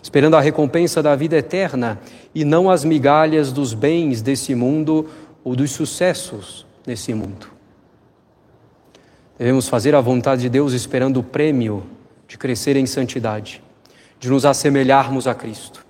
Esperando 0.04 0.36
a 0.36 0.42
recompensa 0.42 1.02
da 1.02 1.16
vida 1.16 1.38
eterna 1.38 2.00
e 2.36 2.44
não 2.44 2.70
as 2.70 2.84
migalhas 2.84 3.54
dos 3.54 3.74
bens 3.74 4.22
desse 4.22 4.54
mundo 4.54 5.08
ou 5.44 5.56
dos 5.56 5.72
sucessos 5.72 6.66
nesse 6.86 7.14
mundo. 7.14 7.48
Devemos 9.38 9.68
fazer 9.68 9.96
a 9.96 10.02
vontade 10.02 10.44
de 10.44 10.50
Deus 10.50 10.74
esperando 10.74 11.18
o 11.18 11.24
prêmio 11.24 11.84
de 12.28 12.38
crescer 12.38 12.76
em 12.76 12.86
santidade, 12.86 13.64
de 14.20 14.30
nos 14.30 14.46
assemelharmos 14.46 15.28
a 15.28 15.34
Cristo. 15.34 15.86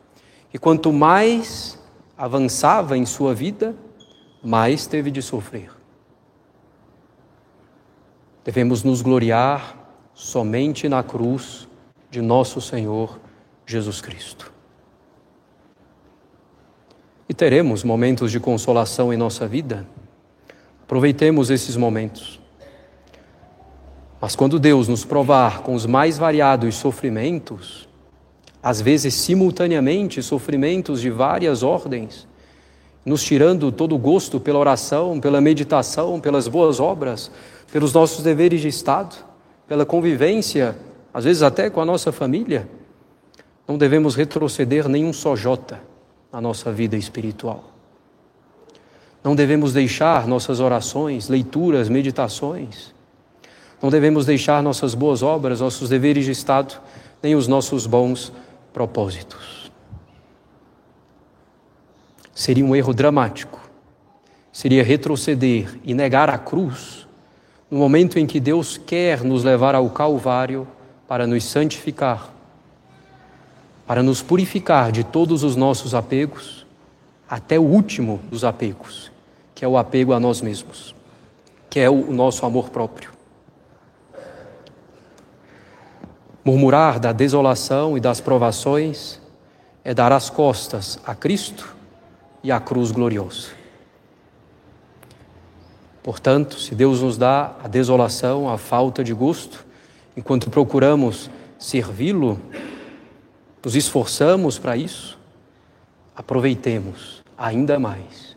E 0.54 0.58
quanto 0.58 0.92
mais 0.92 1.78
avançava 2.18 2.98
em 2.98 3.06
sua 3.06 3.34
vida, 3.34 3.76
mais 4.44 4.88
teve 4.88 5.12
de 5.12 5.22
sofrer. 5.22 5.70
Devemos 8.44 8.84
nos 8.84 9.02
gloriar 9.02 9.78
somente 10.14 10.90
na 10.90 11.04
cruz 11.04 11.68
de 12.10 12.22
nosso 12.22 12.60
Senhor 12.60 13.20
Jesus 13.66 14.02
Cristo. 14.02 14.52
E 17.32 17.34
teremos 17.34 17.82
momentos 17.82 18.30
de 18.30 18.42
consolação 18.42 19.14
em 19.14 19.16
nossa 19.16 19.48
vida. 19.48 19.88
Aproveitemos 20.84 21.50
esses 21.50 21.78
momentos. 21.78 22.42
Mas 24.20 24.36
quando 24.36 24.60
Deus 24.60 24.90
nos 24.90 25.06
provar 25.06 25.62
com 25.62 25.74
os 25.74 25.86
mais 25.86 26.18
variados 26.18 26.76
sofrimentos, 26.76 27.88
às 28.62 28.82
vezes 28.82 29.14
simultaneamente 29.14 30.22
sofrimentos 30.22 31.00
de 31.00 31.10
várias 31.10 31.64
ordens, 31.64 32.28
nos 33.06 33.24
tirando 33.24 33.72
todo 33.72 33.96
o 33.96 33.98
gosto 33.98 34.38
pela 34.38 34.60
oração, 34.60 35.18
pela 35.18 35.40
meditação, 35.40 36.20
pelas 36.20 36.50
boas 36.50 36.82
obras, 36.82 37.32
pelos 37.72 37.94
nossos 37.94 38.26
deveres 38.26 38.60
de 38.60 38.68
Estado, 38.68 39.16
pela 39.70 39.86
convivência, 39.86 40.76
às 41.14 41.24
vezes 41.24 41.42
até 41.42 41.70
com 41.70 41.80
a 41.80 41.86
nossa 41.86 42.12
família, 42.12 42.68
não 43.66 43.78
devemos 43.78 44.16
retroceder 44.16 44.90
nenhum 44.90 45.14
só 45.14 45.34
jota 45.34 45.91
na 46.32 46.40
nossa 46.40 46.72
vida 46.72 46.96
espiritual. 46.96 47.72
Não 49.24 49.36
devemos 49.36 49.74
deixar 49.74 50.28
nossas 50.28 50.60
orações, 50.60 51.30
leituras, 51.30 51.90
meditações. 51.90 52.94
Não 53.82 53.90
devemos 53.90 54.26
deixar 54.26 54.64
nossas 54.64 54.96
boas 54.96 55.22
obras, 55.22 55.60
nossos 55.60 55.90
deveres 55.90 56.26
de 56.26 56.32
Estado, 56.32 56.80
nem 57.22 57.36
os 57.36 57.48
nossos 57.48 57.86
bons 57.86 58.32
propósitos. 58.74 59.72
Seria 62.34 62.66
um 62.66 62.76
erro 62.76 62.94
dramático, 62.94 63.60
seria 64.52 64.84
retroceder 64.84 65.80
e 65.84 65.94
negar 65.94 66.30
a 66.30 66.38
cruz 66.38 67.08
no 67.70 67.78
momento 67.78 68.20
em 68.20 68.26
que 68.26 68.40
Deus 68.40 68.78
quer 68.78 69.24
nos 69.24 69.44
levar 69.44 69.76
ao 69.76 69.90
Calvário 69.90 70.68
para 71.08 71.26
nos 71.26 71.46
santificar, 71.46 72.31
para 73.86 74.04
nos 74.04 74.22
purificar 74.22 74.92
de 74.92 75.04
todos 75.04 75.44
os 75.44 75.56
nossos 75.56 75.94
apegos, 75.94 76.66
até 77.30 77.60
o 77.60 77.64
último 77.64 78.20
dos 78.30 78.44
apegos, 78.44 79.12
que 79.56 79.64
é 79.64 79.68
o 79.68 79.78
apego 79.78 80.14
a 80.14 80.20
nós 80.20 80.42
mesmos, 80.42 80.96
que 81.70 81.80
é 81.80 81.90
o 81.90 82.12
nosso 82.12 82.46
amor 82.46 82.70
próprio. 82.70 83.12
Murmurar 86.44 87.00
da 87.00 87.12
desolação 87.12 87.96
e 87.98 88.00
das 88.00 88.20
provações 88.20 89.22
é 89.84 89.94
dar 89.94 90.12
as 90.12 90.30
costas 90.30 91.00
a 91.06 91.14
Cristo 91.14 91.76
e 92.44 92.52
à 92.52 92.60
cruz 92.60 92.92
gloriosa. 92.92 93.50
Portanto, 96.04 96.60
se 96.60 96.74
Deus 96.74 97.02
nos 97.02 97.18
dá 97.18 97.56
a 97.64 97.68
desolação, 97.68 98.50
a 98.50 98.58
falta 98.58 99.04
de 99.04 99.14
gosto, 99.14 99.64
enquanto 100.18 100.50
procuramos 100.50 101.30
servi-lo, 101.60 102.40
nos 103.64 103.76
esforçamos 103.76 104.58
para 104.58 104.76
isso, 104.76 105.20
aproveitemos 106.16 107.24
ainda 107.38 107.80
mais. 107.80 108.36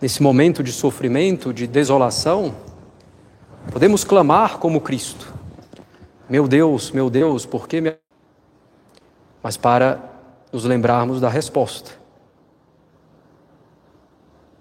Nesse 0.00 0.22
momento 0.22 0.62
de 0.62 0.72
sofrimento, 0.72 1.52
de 1.52 1.66
desolação, 1.66 2.54
Podemos 3.70 4.04
clamar 4.04 4.58
como 4.58 4.80
Cristo: 4.80 5.32
Meu 6.28 6.46
Deus, 6.46 6.90
meu 6.90 7.08
Deus, 7.08 7.46
por 7.46 7.66
que 7.66 7.80
me. 7.80 7.96
Mas 9.42 9.56
para 9.56 10.00
nos 10.52 10.64
lembrarmos 10.64 11.20
da 11.20 11.28
resposta. 11.28 11.90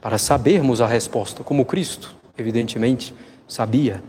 Para 0.01 0.17
sabermos 0.17 0.81
a 0.81 0.87
resposta, 0.87 1.43
como 1.43 1.65
Cristo, 1.65 2.13
evidentemente, 2.37 3.13
sabia. 3.47 4.03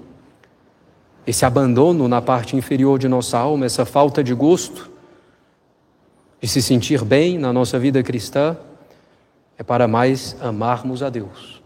Esse 1.27 1.45
abandono 1.45 2.07
na 2.07 2.21
parte 2.21 2.57
inferior 2.57 2.99
de 2.99 3.09
nossa 3.09 3.39
alma, 3.39 3.67
essa 3.67 3.85
falta 3.85 4.23
de 4.23 4.35
gosto, 4.35 4.91
de 6.41 6.49
se 6.49 6.61
sentir 6.61 7.05
bem 7.05 7.39
na 7.39 7.53
nossa 7.53 7.79
vida 7.79 8.03
cristã, 8.03 8.57
é 9.57 9.63
para 9.63 9.89
mais 9.89 10.37
amarmos 10.41 11.03
a 11.03 11.09
Deus. 11.09 11.65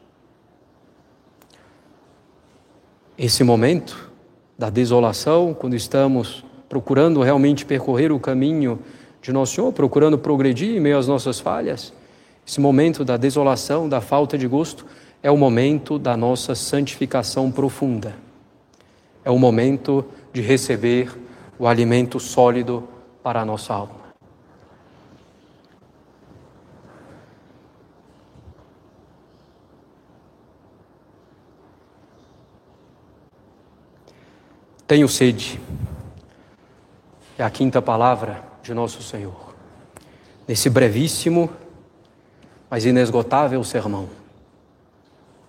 esse 3.18 3.42
momento 3.42 4.12
da 4.56 4.70
desolação, 4.70 5.52
quando 5.52 5.74
estamos 5.74 6.44
procurando 6.68 7.20
realmente 7.20 7.66
percorrer 7.66 8.12
o 8.12 8.20
caminho 8.20 8.78
de 9.20 9.32
Nosso 9.32 9.56
Senhor, 9.56 9.72
procurando 9.72 10.16
progredir 10.16 10.76
em 10.76 10.80
meio 10.80 10.96
às 10.96 11.08
nossas 11.08 11.40
falhas, 11.40 11.92
esse 12.46 12.60
momento 12.60 13.04
da 13.04 13.16
desolação, 13.16 13.88
da 13.88 14.00
falta 14.00 14.38
de 14.38 14.46
gosto, 14.46 14.86
é 15.20 15.30
o 15.30 15.36
momento 15.36 15.98
da 15.98 16.16
nossa 16.16 16.54
santificação 16.54 17.50
profunda. 17.50 18.14
É 19.24 19.30
o 19.30 19.38
momento 19.38 20.04
de 20.32 20.40
receber 20.40 21.10
o 21.58 21.66
alimento 21.66 22.20
sólido 22.20 22.88
para 23.22 23.40
a 23.40 23.44
nossa 23.44 23.74
alma. 23.74 23.98
Tenho 34.86 35.06
sede. 35.06 35.60
É 37.36 37.44
a 37.44 37.50
quinta 37.50 37.82
palavra 37.82 38.42
de 38.62 38.72
nosso 38.72 39.02
Senhor. 39.02 39.54
Nesse 40.46 40.70
brevíssimo, 40.70 41.50
mas 42.70 42.86
inesgotável 42.86 43.62
sermão 43.62 44.08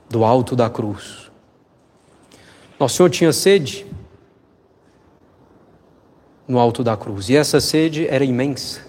do 0.09 0.26
alto 0.26 0.57
da 0.57 0.70
cruz. 0.70 1.28
Nosso 2.80 2.95
Senhor 2.95 3.09
tinha 3.09 3.34
sede 3.34 3.86
no 6.47 6.57
alto 6.57 6.84
da 6.84 6.95
cruz, 6.95 7.30
e 7.30 7.36
essa 7.36 7.59
sede 7.59 8.07
era 8.07 8.23
imensa. 8.23 8.82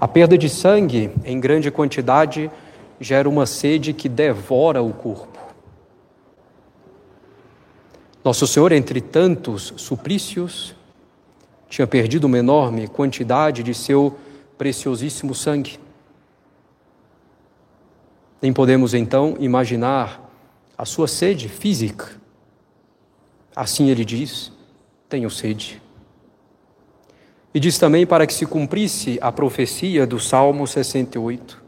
A 0.00 0.06
perda 0.06 0.36
de 0.36 0.48
sangue 0.48 1.10
em 1.24 1.40
grande 1.40 1.70
quantidade 1.70 2.50
gera 3.00 3.28
uma 3.28 3.46
sede 3.46 3.92
que 3.92 4.08
devora 4.08 4.82
o 4.82 4.92
corpo. 4.92 5.38
Nosso 8.24 8.46
Senhor, 8.46 8.72
entre 8.72 9.00
tantos 9.00 9.72
suplícios, 9.76 10.74
tinha 11.68 11.86
perdido 11.86 12.24
uma 12.24 12.38
enorme 12.38 12.88
quantidade 12.88 13.62
de 13.62 13.72
seu 13.72 14.18
preciosíssimo 14.58 15.34
sangue. 15.34 15.78
Nem 18.42 18.52
podemos 18.52 18.92
então 18.92 19.36
imaginar 19.38 20.20
a 20.76 20.84
sua 20.84 21.06
sede 21.06 21.48
física. 21.48 22.17
Assim 23.58 23.90
ele 23.90 24.04
diz: 24.04 24.52
Tenho 25.08 25.28
sede. 25.28 25.82
E 27.52 27.58
diz 27.58 27.76
também 27.76 28.06
para 28.06 28.24
que 28.24 28.32
se 28.32 28.46
cumprisse 28.46 29.18
a 29.20 29.32
profecia 29.32 30.06
do 30.06 30.20
Salmo 30.20 30.64
68. 30.64 31.60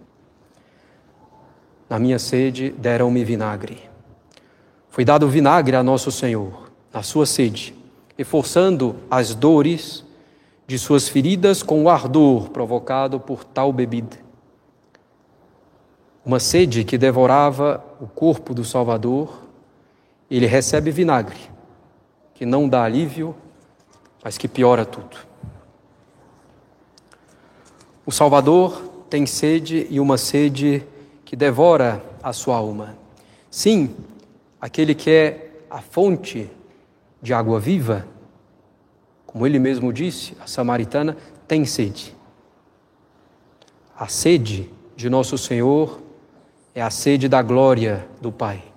Na 1.88 1.98
minha 1.98 2.20
sede 2.20 2.70
deram-me 2.70 3.24
vinagre 3.24 3.90
Foi 4.88 5.04
dado 5.04 5.28
vinagre 5.28 5.74
a 5.74 5.82
nosso 5.82 6.12
Senhor, 6.12 6.70
na 6.92 7.02
sua 7.02 7.26
sede, 7.26 7.74
reforçando 8.16 8.94
as 9.10 9.34
dores 9.34 10.04
de 10.68 10.78
suas 10.78 11.08
feridas 11.08 11.60
com 11.60 11.82
o 11.82 11.90
ardor 11.90 12.50
provocado 12.50 13.18
por 13.18 13.42
tal 13.42 13.72
bebida. 13.72 14.16
Uma 16.24 16.38
sede 16.38 16.84
que 16.84 16.96
devorava 16.96 17.84
o 18.00 18.06
corpo 18.06 18.54
do 18.54 18.64
Salvador, 18.64 19.48
ele 20.30 20.46
recebe 20.46 20.92
vinagre, 20.92 21.50
que 22.40 22.46
não 22.46 22.66
dá 22.66 22.84
alívio, 22.84 23.36
mas 24.24 24.38
que 24.38 24.48
piora 24.48 24.86
tudo. 24.86 25.14
O 28.06 28.10
Salvador 28.10 28.80
tem 29.10 29.26
sede 29.26 29.86
e 29.90 30.00
uma 30.00 30.16
sede 30.16 30.82
que 31.22 31.36
devora 31.36 32.02
a 32.22 32.32
sua 32.32 32.56
alma. 32.56 32.96
Sim, 33.50 33.94
aquele 34.58 34.94
que 34.94 35.10
é 35.10 35.50
a 35.68 35.82
fonte 35.82 36.50
de 37.20 37.34
água 37.34 37.60
viva, 37.60 38.06
como 39.26 39.46
ele 39.46 39.58
mesmo 39.58 39.92
disse, 39.92 40.34
a 40.42 40.46
samaritana 40.46 41.18
tem 41.46 41.66
sede. 41.66 42.16
A 43.94 44.08
sede 44.08 44.70
de 44.96 45.10
nosso 45.10 45.36
Senhor 45.36 46.00
é 46.74 46.80
a 46.80 46.88
sede 46.88 47.28
da 47.28 47.42
glória 47.42 48.08
do 48.18 48.32
Pai. 48.32 48.69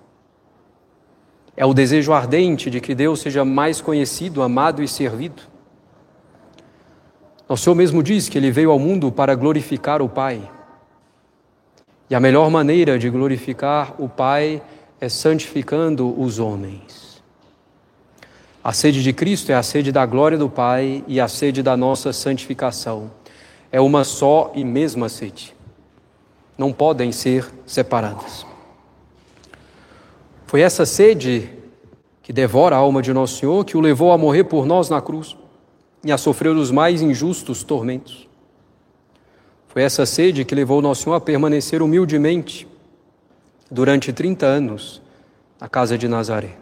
É 1.56 1.64
o 1.64 1.72
desejo 1.72 2.12
ardente 2.12 2.68
de 2.68 2.80
que 2.80 2.94
Deus 2.94 3.20
seja 3.20 3.44
mais 3.44 3.80
conhecido, 3.80 4.42
amado 4.42 4.82
e 4.82 4.88
servido. 4.88 5.42
O 7.48 7.56
Senhor 7.56 7.76
mesmo 7.76 8.02
diz 8.02 8.28
que 8.28 8.38
ele 8.38 8.50
veio 8.50 8.70
ao 8.70 8.78
mundo 8.78 9.12
para 9.12 9.34
glorificar 9.34 10.02
o 10.02 10.08
Pai. 10.08 10.50
E 12.10 12.14
a 12.14 12.20
melhor 12.20 12.50
maneira 12.50 12.98
de 12.98 13.08
glorificar 13.08 13.94
o 13.98 14.08
Pai 14.08 14.62
é 15.00 15.08
santificando 15.08 16.20
os 16.20 16.38
homens. 16.38 17.22
A 18.62 18.72
sede 18.72 19.02
de 19.02 19.12
Cristo 19.12 19.52
é 19.52 19.54
a 19.54 19.62
sede 19.62 19.92
da 19.92 20.06
glória 20.06 20.38
do 20.38 20.48
Pai 20.48 21.04
e 21.06 21.20
a 21.20 21.28
sede 21.28 21.62
da 21.62 21.76
nossa 21.76 22.12
santificação. 22.12 23.10
É 23.70 23.80
uma 23.80 24.04
só 24.04 24.50
e 24.54 24.64
mesma 24.64 25.08
sede. 25.08 25.54
Não 26.56 26.72
podem 26.72 27.12
ser 27.12 27.46
separadas. 27.66 28.46
Foi 30.54 30.60
essa 30.60 30.86
sede 30.86 31.50
que 32.22 32.32
devora 32.32 32.76
a 32.76 32.78
alma 32.78 33.02
de 33.02 33.12
Nosso 33.12 33.38
Senhor 33.38 33.64
que 33.64 33.76
o 33.76 33.80
levou 33.80 34.12
a 34.12 34.16
morrer 34.16 34.44
por 34.44 34.66
nós 34.66 34.88
na 34.88 35.02
cruz 35.02 35.36
e 36.04 36.12
a 36.12 36.16
sofrer 36.16 36.50
os 36.50 36.70
mais 36.70 37.02
injustos 37.02 37.64
tormentos. 37.64 38.28
Foi 39.66 39.82
essa 39.82 40.06
sede 40.06 40.44
que 40.44 40.54
levou 40.54 40.80
Nosso 40.80 41.02
Senhor 41.02 41.16
a 41.16 41.20
permanecer 41.20 41.82
humildemente 41.82 42.68
durante 43.68 44.12
30 44.12 44.46
anos 44.46 45.02
na 45.60 45.68
casa 45.68 45.98
de 45.98 46.06
Nazaré. 46.06 46.56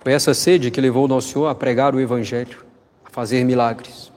Foi 0.00 0.14
essa 0.14 0.32
sede 0.32 0.70
que 0.70 0.80
levou 0.80 1.06
Nosso 1.06 1.28
Senhor 1.28 1.48
a 1.48 1.54
pregar 1.54 1.94
o 1.94 2.00
Evangelho, 2.00 2.64
a 3.04 3.10
fazer 3.10 3.44
milagres. 3.44 4.10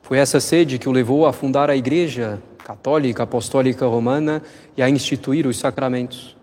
Foi 0.00 0.18
essa 0.18 0.38
sede 0.38 0.78
que 0.78 0.88
o 0.88 0.92
levou 0.92 1.26
a 1.26 1.32
fundar 1.32 1.70
a 1.70 1.76
Igreja 1.76 2.40
Católica 2.58 3.24
Apostólica 3.24 3.84
Romana 3.84 4.40
e 4.76 4.82
a 4.82 4.88
instituir 4.88 5.44
os 5.44 5.58
sacramentos. 5.58 6.37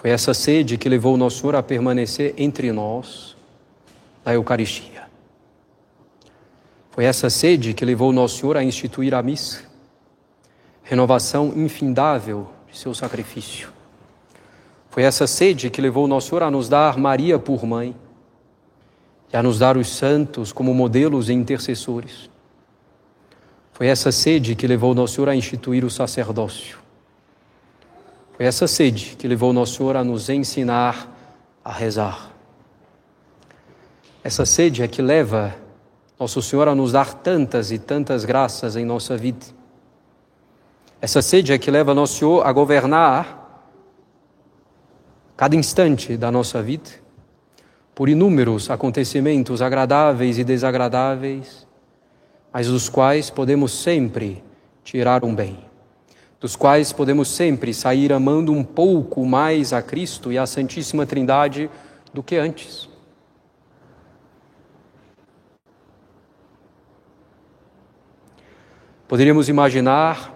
Foi 0.00 0.08
essa 0.08 0.32
sede 0.32 0.78
que 0.78 0.88
levou 0.88 1.14
Nosso 1.18 1.40
Senhor 1.40 1.54
a 1.54 1.62
permanecer 1.62 2.32
entre 2.38 2.72
nós 2.72 3.36
da 4.24 4.32
Eucaristia. 4.32 5.02
Foi 6.90 7.04
essa 7.04 7.28
sede 7.28 7.74
que 7.74 7.84
levou 7.84 8.10
Nosso 8.10 8.38
Senhor 8.38 8.56
a 8.56 8.64
instituir 8.64 9.14
a 9.14 9.22
missa, 9.22 9.60
renovação 10.82 11.52
infindável 11.54 12.48
de 12.72 12.78
seu 12.78 12.94
sacrifício. 12.94 13.68
Foi 14.88 15.02
essa 15.02 15.26
sede 15.26 15.68
que 15.68 15.82
levou 15.82 16.08
Nosso 16.08 16.30
Senhor 16.30 16.44
a 16.44 16.50
nos 16.50 16.66
dar 16.66 16.96
Maria 16.96 17.38
por 17.38 17.66
mãe 17.66 17.94
e 19.30 19.36
a 19.36 19.42
nos 19.42 19.58
dar 19.58 19.76
os 19.76 19.90
santos 19.90 20.50
como 20.50 20.72
modelos 20.72 21.28
e 21.28 21.34
intercessores. 21.34 22.30
Foi 23.74 23.86
essa 23.86 24.10
sede 24.10 24.54
que 24.54 24.66
levou 24.66 24.94
Nosso 24.94 25.16
Senhor 25.16 25.28
a 25.28 25.36
instituir 25.36 25.84
o 25.84 25.90
sacerdócio. 25.90 26.78
Foi 28.40 28.46
essa 28.46 28.66
sede 28.66 29.16
que 29.18 29.28
levou 29.28 29.52
Nosso 29.52 29.76
Senhor 29.76 29.96
a 29.96 30.02
nos 30.02 30.30
ensinar 30.30 31.14
a 31.62 31.70
rezar. 31.70 32.32
Essa 34.24 34.46
sede 34.46 34.82
é 34.82 34.88
que 34.88 35.02
leva 35.02 35.54
Nosso 36.18 36.40
Senhor 36.40 36.66
a 36.66 36.74
nos 36.74 36.92
dar 36.92 37.12
tantas 37.12 37.70
e 37.70 37.78
tantas 37.78 38.24
graças 38.24 38.76
em 38.76 38.84
nossa 38.86 39.14
vida. 39.14 39.44
Essa 41.02 41.20
sede 41.20 41.52
é 41.52 41.58
que 41.58 41.70
leva 41.70 41.92
Nosso 41.92 42.14
Senhor 42.20 42.46
a 42.46 42.50
governar 42.50 43.68
cada 45.36 45.54
instante 45.54 46.16
da 46.16 46.32
nossa 46.32 46.62
vida, 46.62 46.88
por 47.94 48.08
inúmeros 48.08 48.70
acontecimentos 48.70 49.60
agradáveis 49.60 50.38
e 50.38 50.44
desagradáveis, 50.44 51.66
mas 52.50 52.68
dos 52.68 52.88
quais 52.88 53.28
podemos 53.28 53.70
sempre 53.70 54.42
tirar 54.82 55.26
um 55.26 55.34
bem, 55.34 55.58
dos 56.40 56.56
quais 56.56 56.90
podemos 56.90 57.28
sempre 57.28 57.74
sair 57.74 58.12
amando 58.12 58.50
um 58.50 58.64
pouco 58.64 59.26
mais 59.26 59.74
a 59.74 59.82
Cristo 59.82 60.32
e 60.32 60.38
a 60.38 60.46
Santíssima 60.46 61.04
Trindade 61.04 61.70
do 62.14 62.22
que 62.22 62.36
antes. 62.36 62.88
Poderíamos 69.06 69.48
imaginar 69.48 70.32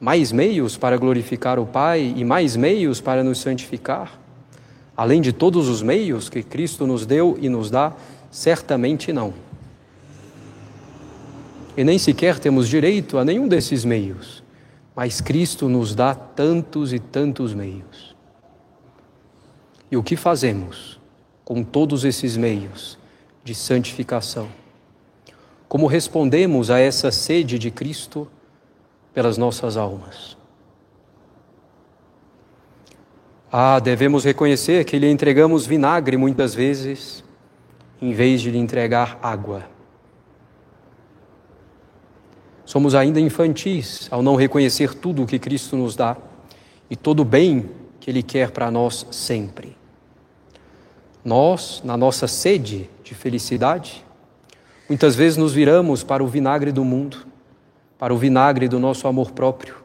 mais 0.00 0.32
meios 0.32 0.76
para 0.76 0.96
glorificar 0.96 1.58
o 1.58 1.66
Pai 1.66 2.14
e 2.16 2.24
mais 2.24 2.56
meios 2.56 3.00
para 3.00 3.22
nos 3.22 3.38
santificar? 3.38 4.18
Além 4.96 5.20
de 5.20 5.32
todos 5.32 5.68
os 5.68 5.82
meios 5.82 6.28
que 6.28 6.42
Cristo 6.42 6.86
nos 6.86 7.04
deu 7.04 7.36
e 7.40 7.48
nos 7.48 7.70
dá, 7.70 7.92
certamente 8.30 9.12
não. 9.12 9.34
E 11.76 11.84
nem 11.84 11.98
sequer 11.98 12.38
temos 12.38 12.68
direito 12.68 13.18
a 13.18 13.24
nenhum 13.24 13.48
desses 13.48 13.84
meios, 13.84 14.41
mas 14.94 15.20
Cristo 15.20 15.68
nos 15.68 15.94
dá 15.94 16.14
tantos 16.14 16.92
e 16.92 16.98
tantos 16.98 17.54
meios. 17.54 18.14
E 19.90 19.96
o 19.96 20.02
que 20.02 20.16
fazemos 20.16 21.00
com 21.44 21.62
todos 21.62 22.04
esses 22.04 22.36
meios 22.36 22.98
de 23.42 23.54
santificação? 23.54 24.48
Como 25.68 25.86
respondemos 25.86 26.70
a 26.70 26.78
essa 26.78 27.10
sede 27.10 27.58
de 27.58 27.70
Cristo 27.70 28.30
pelas 29.14 29.38
nossas 29.38 29.76
almas? 29.76 30.36
Ah, 33.50 33.78
devemos 33.80 34.24
reconhecer 34.24 34.84
que 34.84 34.98
lhe 34.98 35.10
entregamos 35.10 35.66
vinagre 35.66 36.16
muitas 36.16 36.54
vezes, 36.54 37.22
em 38.00 38.12
vez 38.12 38.40
de 38.40 38.50
lhe 38.50 38.58
entregar 38.58 39.18
água. 39.22 39.64
Somos 42.64 42.94
ainda 42.94 43.20
infantis 43.20 44.08
ao 44.10 44.22
não 44.22 44.36
reconhecer 44.36 44.94
tudo 44.94 45.22
o 45.22 45.26
que 45.26 45.38
Cristo 45.38 45.76
nos 45.76 45.96
dá 45.96 46.16
e 46.88 46.96
todo 46.96 47.20
o 47.20 47.24
bem 47.24 47.68
que 48.00 48.10
Ele 48.10 48.22
quer 48.22 48.50
para 48.50 48.70
nós 48.70 49.06
sempre. 49.10 49.76
Nós, 51.24 51.82
na 51.84 51.96
nossa 51.96 52.26
sede 52.26 52.88
de 53.04 53.14
felicidade, 53.14 54.04
Muitas 54.92 55.16
vezes 55.16 55.38
nos 55.38 55.54
viramos 55.54 56.04
para 56.04 56.22
o 56.22 56.26
vinagre 56.26 56.70
do 56.70 56.84
mundo, 56.84 57.26
para 57.98 58.12
o 58.12 58.18
vinagre 58.18 58.68
do 58.68 58.78
nosso 58.78 59.08
amor 59.08 59.30
próprio, 59.30 59.76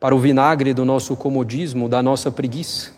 para 0.00 0.14
o 0.14 0.18
vinagre 0.18 0.72
do 0.72 0.82
nosso 0.82 1.14
comodismo, 1.14 1.90
da 1.90 2.02
nossa 2.02 2.30
preguiça, 2.30 2.90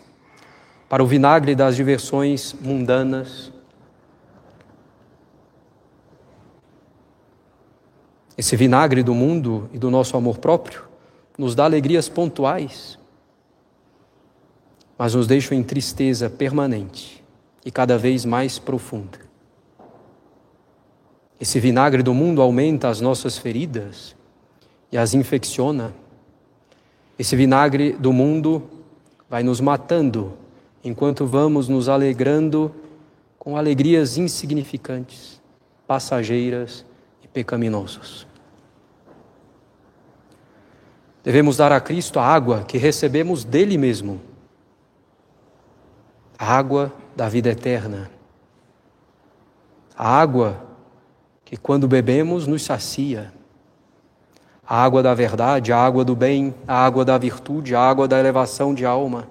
para 0.87 1.03
o 1.03 1.05
vinagre 1.05 1.53
das 1.53 1.75
diversões 1.75 2.55
mundanas. 2.61 3.51
Esse 8.37 8.55
vinagre 8.55 9.03
do 9.03 9.13
mundo 9.13 9.69
e 9.71 9.77
do 9.77 9.91
nosso 9.91 10.17
amor 10.17 10.39
próprio 10.39 10.83
nos 11.37 11.53
dá 11.53 11.65
alegrias 11.65 12.09
pontuais, 12.09 12.97
mas 14.97 15.13
nos 15.13 15.27
deixa 15.27 15.53
em 15.53 15.61
tristeza 15.61 16.29
permanente 16.29 17.23
e 17.63 17.71
cada 17.71 17.97
vez 17.97 18.25
mais 18.25 18.57
profunda. 18.57 19.19
Esse 21.39 21.59
vinagre 21.59 22.01
do 22.01 22.13
mundo 22.13 22.41
aumenta 22.41 22.87
as 22.87 23.01
nossas 23.01 23.37
feridas 23.37 24.15
e 24.91 24.97
as 24.97 25.13
infecciona. 25.13 25.93
Esse 27.19 27.35
vinagre 27.35 27.93
do 27.93 28.11
mundo 28.13 28.63
vai 29.29 29.43
nos 29.43 29.59
matando 29.59 30.33
enquanto 30.83 31.25
vamos 31.25 31.67
nos 31.67 31.87
alegrando 31.87 32.73
com 33.37 33.57
alegrias 33.57 34.17
insignificantes, 34.17 35.41
passageiras 35.85 36.85
pecaminosas. 37.33 38.27
Devemos 41.23 41.57
dar 41.57 41.71
a 41.71 41.81
Cristo 41.81 42.19
a 42.19 42.25
água 42.25 42.63
que 42.63 42.77
recebemos 42.77 43.43
dele 43.43 43.77
mesmo, 43.77 44.21
a 46.37 46.53
água 46.53 46.93
da 47.15 47.29
vida 47.29 47.49
eterna, 47.49 48.11
a 49.97 50.07
água 50.07 50.61
que 51.45 51.57
quando 51.57 51.87
bebemos 51.87 52.47
nos 52.47 52.63
sacia. 52.63 53.33
A 54.65 54.81
água 54.81 55.03
da 55.03 55.13
verdade, 55.13 55.73
a 55.73 55.77
água 55.77 56.05
do 56.05 56.15
bem, 56.15 56.55
a 56.65 56.85
água 56.85 57.03
da 57.03 57.17
virtude, 57.17 57.75
a 57.75 57.81
água 57.81 58.07
da 58.07 58.17
elevação 58.17 58.73
de 58.73 58.85
alma. 58.85 59.27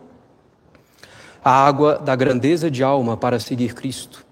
a 1.45 1.51
água 1.51 1.99
da 1.99 2.15
grandeza 2.15 2.71
de 2.71 2.85
alma 2.85 3.17
para 3.17 3.41
seguir 3.41 3.75
Cristo, 3.75 4.25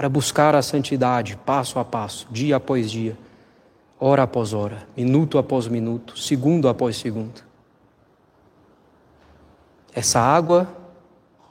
para 0.00 0.08
buscar 0.08 0.54
a 0.54 0.62
santidade 0.62 1.36
passo 1.44 1.78
a 1.78 1.84
passo, 1.84 2.26
dia 2.30 2.56
após 2.56 2.90
dia, 2.90 3.18
hora 3.98 4.22
após 4.22 4.54
hora, 4.54 4.88
minuto 4.96 5.36
após 5.36 5.68
minuto, 5.68 6.18
segundo 6.18 6.70
após 6.70 6.96
segundo. 6.96 7.44
Essa 9.92 10.18
água 10.18 10.66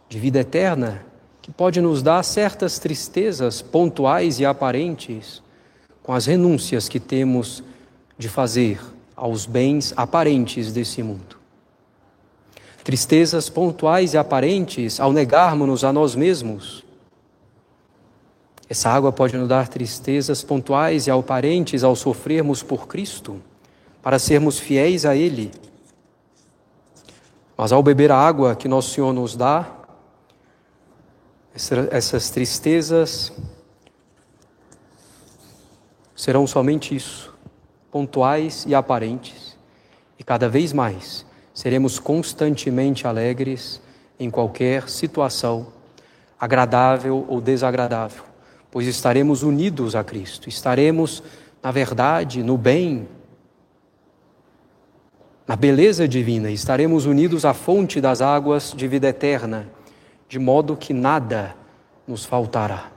de 0.10 0.18
vida 0.18 0.40
eterna 0.40 1.06
que 1.44 1.52
pode 1.52 1.80
nos 1.80 2.02
dar 2.02 2.24
certas 2.24 2.80
tristezas 2.80 3.62
pontuais 3.62 4.40
e 4.40 4.48
aparentes 4.48 5.44
com 6.02 6.12
as 6.12 6.26
renúncias 6.26 6.90
que 6.90 7.00
temos 7.00 7.64
de 8.18 8.28
fazer 8.28 8.82
aos 9.16 9.46
bens 9.46 9.94
aparentes 9.96 10.74
desse 10.74 11.04
mundo. 11.04 11.38
Tristezas 12.84 13.48
pontuais 13.48 14.16
e 14.16 14.18
aparentes 14.18 15.00
ao 15.00 15.14
negarmos-nos 15.14 15.84
a 15.84 15.94
nós 15.94 16.16
mesmos. 16.16 16.89
Essa 18.70 18.92
água 18.92 19.12
pode 19.12 19.36
nos 19.36 19.48
dar 19.48 19.68
tristezas 19.68 20.44
pontuais 20.44 21.08
e 21.08 21.12
aparentes 21.12 21.84
ao 21.84 21.96
sofrermos 21.96 22.62
por 22.62 22.88
Cristo, 22.88 23.42
para 24.00 24.20
sermos 24.20 24.60
fiéis 24.60 25.08
a 25.08 25.16
Ele. 25.16 25.52
Mas 27.58 27.72
ao 27.72 27.82
beber 27.82 28.12
a 28.12 28.18
água 28.18 28.56
que 28.56 28.68
Nosso 28.68 28.92
Senhor 28.92 29.12
nos 29.12 29.36
dá, 29.36 29.68
essas 31.92 32.30
tristezas 32.30 33.34
serão 36.16 36.46
somente 36.46 36.96
isso, 36.96 37.34
pontuais 37.92 38.66
e 38.68 38.76
aparentes, 38.76 39.58
e 40.18 40.24
cada 40.24 40.48
vez 40.48 40.72
mais 40.72 41.26
seremos 41.54 41.98
constantemente 41.98 43.08
alegres 43.08 43.82
em 44.20 44.30
qualquer 44.30 44.88
situação, 44.90 45.68
agradável 46.40 47.26
ou 47.28 47.42
desagradável, 47.42 48.29
pois 48.72 48.88
estaremos 48.88 49.44
unidos 49.44 49.96
a 49.96 50.04
Cristo, 50.04 50.48
estaremos, 50.48 51.24
na 51.62 51.72
verdade, 51.72 52.44
no 52.44 52.58
bem, 52.58 53.08
na 55.48 55.56
beleza 55.56 56.08
divina, 56.08 56.52
estaremos 56.52 57.06
unidos 57.06 57.44
à 57.44 57.54
fonte 57.54 58.00
das 58.00 58.22
águas 58.22 58.72
de 58.76 58.88
vida 58.88 59.08
eterna, 59.08 59.68
de 60.28 60.38
modo 60.38 60.78
que 60.78 60.94
nada 60.94 61.56
nos 62.08 62.24
faltará. 62.24 62.92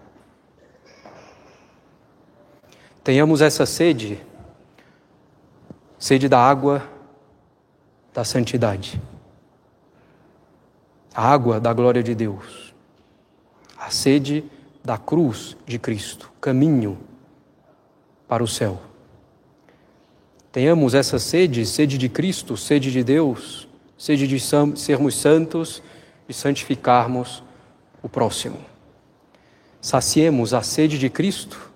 Tenhamos 3.02 3.40
essa 3.40 3.64
sede, 3.64 4.20
sede 5.98 6.28
da 6.28 6.38
água 6.38 6.86
da 8.12 8.22
santidade, 8.22 9.00
a 11.14 11.26
água 11.26 11.58
da 11.58 11.72
glória 11.72 12.02
de 12.02 12.14
Deus, 12.14 12.74
a 13.78 13.88
sede 13.88 14.44
da 14.84 14.98
cruz 14.98 15.56
de 15.66 15.78
Cristo, 15.78 16.30
caminho 16.40 16.98
para 18.26 18.42
o 18.42 18.48
céu. 18.48 18.80
Tenhamos 20.50 20.94
essa 20.94 21.18
sede, 21.18 21.64
sede 21.64 21.96
de 21.96 22.08
Cristo, 22.08 22.56
sede 22.56 22.90
de 22.90 23.02
Deus, 23.02 23.68
sede 23.96 24.26
de 24.26 24.38
sermos 24.40 25.14
santos 25.14 25.82
e 26.28 26.34
santificarmos 26.34 27.42
o 28.02 28.08
próximo. 28.08 28.58
Saciemos 29.80 30.52
a 30.52 30.62
sede 30.62 30.98
de 30.98 31.08
Cristo 31.08 31.70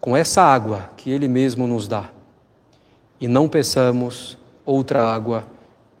com 0.00 0.16
essa 0.16 0.42
água 0.42 0.90
que 0.96 1.10
Ele 1.10 1.28
mesmo 1.28 1.66
nos 1.66 1.86
dá 1.86 2.10
e 3.20 3.28
não 3.28 3.48
peçamos 3.48 4.38
outra 4.64 5.04
água 5.04 5.44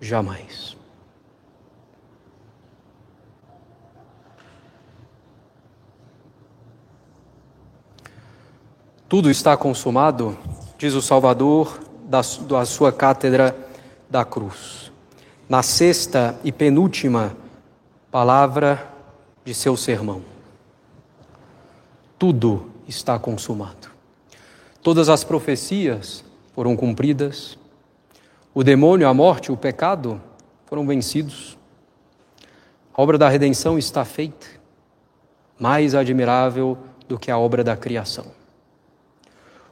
jamais. 0.00 0.79
Tudo 9.10 9.28
está 9.28 9.56
consumado, 9.56 10.38
diz 10.78 10.94
o 10.94 11.02
Salvador 11.02 11.80
da, 12.04 12.20
da 12.46 12.64
sua 12.64 12.92
cátedra 12.92 13.56
da 14.08 14.24
cruz. 14.24 14.92
Na 15.48 15.64
sexta 15.64 16.38
e 16.44 16.52
penúltima 16.52 17.36
palavra 18.08 18.88
de 19.44 19.52
seu 19.52 19.76
sermão. 19.76 20.22
Tudo 22.20 22.70
está 22.86 23.18
consumado. 23.18 23.90
Todas 24.80 25.08
as 25.08 25.24
profecias 25.24 26.24
foram 26.54 26.76
cumpridas, 26.76 27.58
o 28.54 28.62
demônio, 28.62 29.08
a 29.08 29.12
morte, 29.12 29.50
o 29.50 29.56
pecado 29.56 30.22
foram 30.66 30.86
vencidos. 30.86 31.58
A 32.94 33.02
obra 33.02 33.18
da 33.18 33.28
redenção 33.28 33.76
está 33.76 34.04
feita, 34.04 34.46
mais 35.58 35.96
admirável 35.96 36.78
do 37.08 37.18
que 37.18 37.28
a 37.28 37.36
obra 37.36 37.64
da 37.64 37.76
criação. 37.76 38.38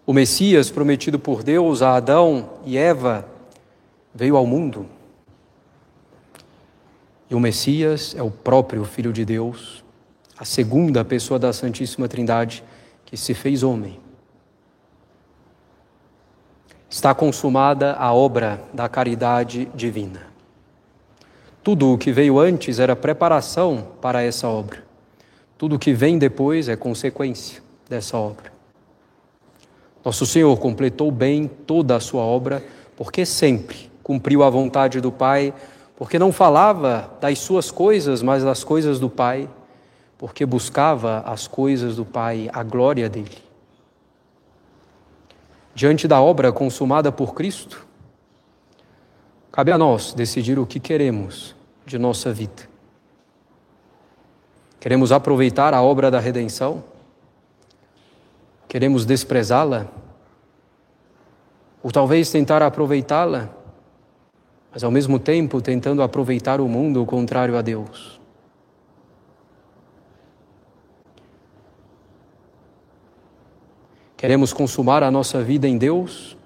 O 0.09 0.13
Messias 0.15 0.71
prometido 0.71 1.19
por 1.19 1.43
Deus 1.43 1.83
a 1.83 1.95
Adão 1.97 2.49
e 2.65 2.79
Eva 2.79 3.29
veio 4.15 4.39
ao 4.39 4.47
mundo. 4.47 4.87
E 7.29 7.35
o 7.35 7.39
Messias 7.39 8.15
é 8.17 8.23
o 8.23 8.31
próprio 8.31 8.87
Filho 8.87 9.13
de 9.13 9.23
Deus, 9.23 9.85
a 10.39 10.47
segunda 10.47 11.05
pessoa 11.05 11.39
da 11.39 11.53
Santíssima 11.53 12.09
Trindade 12.09 12.65
que 13.05 13.19
se 13.19 13.35
fez 13.35 13.63
homem 13.63 14.01
está 16.89 17.15
consumada 17.15 17.93
a 17.93 18.11
obra 18.11 18.63
da 18.73 18.89
caridade 18.89 19.67
divina. 19.75 20.23
Tudo 21.63 21.93
o 21.93 21.99
que 21.99 22.13
veio 22.13 22.39
antes 22.39 22.79
era 22.79 22.97
preparação 22.97 23.87
para 24.01 24.23
essa 24.23 24.49
obra. 24.49 24.83
Tudo 25.59 25.77
o 25.77 25.79
que 25.79 25.93
vem 25.93 26.19
depois 26.19 26.67
é 26.67 26.77
consequência 26.77 27.63
dessa 27.91 28.17
obra. 28.17 28.57
Nosso 30.09 30.25
Senhor 30.25 30.57
completou 30.59 31.11
bem 31.11 31.47
toda 31.47 31.95
a 31.95 32.01
sua 32.01 32.23
obra, 32.23 32.65
porque 32.97 33.27
sempre 33.27 33.91
cumpriu 34.03 34.43
a 34.43 34.49
vontade 34.49 35.03
do 35.03 35.13
Pai, 35.13 35.53
porque 35.99 36.19
não 36.19 36.33
falava 36.33 37.11
das 37.21 37.39
suas 37.41 37.71
coisas, 37.71 38.23
mas 38.23 38.43
das 38.43 38.65
coisas 38.65 38.99
do 38.99 39.11
Pai, 39.11 39.47
porque 40.17 40.47
buscava 40.47 41.19
as 41.27 41.47
coisas 41.47 41.97
do 41.97 42.07
Pai, 42.07 42.49
a 42.55 42.63
glória 42.63 43.07
dele 43.07 43.37
diante 45.75 46.09
da 46.09 46.23
obra 46.23 46.51
consumada 46.53 47.13
por 47.13 47.35
Cristo, 47.35 47.87
cabe 49.53 49.73
a 49.73 49.77
nós 49.77 50.15
decidir 50.15 50.59
o 50.59 50.65
que 50.65 50.81
queremos 50.81 51.55
de 51.85 51.99
nossa 51.99 52.33
vida. 52.33 52.67
Queremos 54.81 55.13
aproveitar 55.13 55.75
a 55.75 55.83
obra 55.83 56.11
da 56.11 56.19
redenção? 56.19 56.83
Queremos 58.69 59.07
desprezá-la? 59.07 59.87
Ou 61.83 61.91
talvez 61.91 62.31
tentar 62.31 62.63
aproveitá-la, 62.63 63.49
mas 64.71 64.85
ao 64.85 64.91
mesmo 64.91 65.19
tempo 65.19 65.61
tentando 65.63 66.03
aproveitar 66.03 66.61
o 66.61 66.69
mundo 66.69 67.05
contrário 67.07 67.57
a 67.57 67.63
Deus? 67.63 68.21
Queremos 74.19 74.53
consumar 74.53 75.03
a 75.03 75.11
nossa 75.11 75.43
vida 75.43 75.67
em 75.69 75.79
Deus 75.79 76.37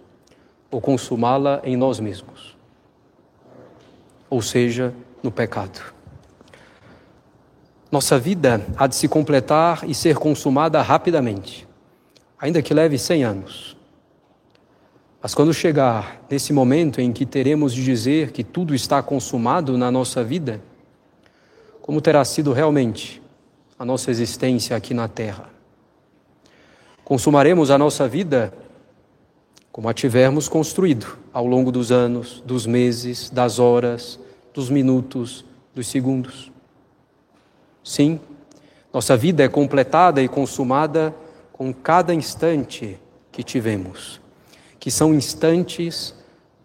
ou 0.71 0.81
consumá-la 0.81 1.61
em 1.65 1.75
nós 1.77 1.99
mesmos? 1.99 2.57
Ou 4.29 4.43
seja, 4.43 4.95
no 5.23 5.31
pecado. 5.31 5.93
Nossa 7.91 8.19
vida 8.19 8.65
há 8.77 8.87
de 8.87 8.95
se 8.95 9.09
completar 9.09 9.89
e 9.89 9.95
ser 9.95 10.17
consumada 10.17 10.81
rapidamente, 10.83 11.67
ainda 12.43 12.61
que 12.61 12.75
leve 12.75 12.99
cem 12.99 13.23
anos. 13.23 13.77
Mas 15.23 15.33
quando 15.33 15.55
chegar 15.55 16.21
nesse 16.29 16.53
momento 16.53 17.01
em 17.01 17.13
que 17.13 17.25
teremos 17.25 17.73
de 17.73 17.85
dizer 17.85 18.33
que 18.33 18.43
tudo 18.43 18.75
está 18.75 19.01
consumado 19.01 19.79
na 19.79 19.93
nossa 19.93 20.25
vida, 20.25 20.61
como 21.81 22.01
terá 22.01 22.25
sido 22.25 22.53
realmente 22.53 23.23
a 23.79 23.85
nossa 23.85 24.11
existência 24.11 24.77
aqui 24.77 24.93
na 24.93 25.07
Terra? 25.07 25.49
Consumaremos 27.05 27.71
a 27.71 27.79
nossa 27.79 28.09
vida 28.09 28.53
como 29.71 29.89
a 29.89 29.95
tivermos 29.95 30.49
construído 30.49 31.17
ao 31.33 31.47
longo 31.47 31.71
dos 31.71 31.93
anos, 31.93 32.43
dos 32.45 32.67
meses, 32.67 33.31
das 33.31 33.61
horas, 33.61 34.19
dos 34.53 34.69
minutos, 34.69 35.45
dos 35.73 35.87
segundos. 35.87 36.51
Sim, 37.85 38.19
nossa 38.93 39.17
vida 39.17 39.45
é 39.45 39.49
completada 39.49 40.21
e 40.21 40.27
consumada 40.27 41.15
com 41.63 41.73
cada 41.73 42.13
instante 42.13 42.99
que 43.31 43.45
tivemos, 43.45 44.21
que 44.81 44.91
são 44.91 45.15
instantes 45.15 46.13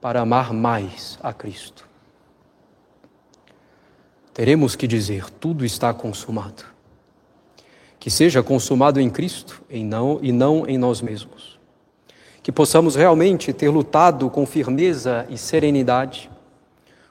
para 0.02 0.22
amar 0.22 0.52
mais 0.52 1.20
a 1.22 1.32
Cristo. 1.32 1.88
Teremos 4.34 4.76
que 4.76 4.88
dizer: 4.88 5.30
tudo 5.30 5.64
está 5.64 5.93
consumado 5.93 6.66
que 8.00 8.10
seja 8.10 8.41
consumado 8.41 9.00
em 9.00 9.08
Cristo 9.08 9.62
e 9.70 9.84
não, 9.84 10.18
e 10.20 10.32
não 10.32 10.68
em 10.68 10.80
nós 10.80 11.00
mesmos. 11.00 11.60
Que 12.41 12.52
possamos 12.52 12.95
realmente 12.95 13.54
ter 13.54 13.70
lutado 13.70 14.32
com 14.32 14.48
firmeza 14.48 15.28
e 15.30 15.38
serenidade, 15.38 16.28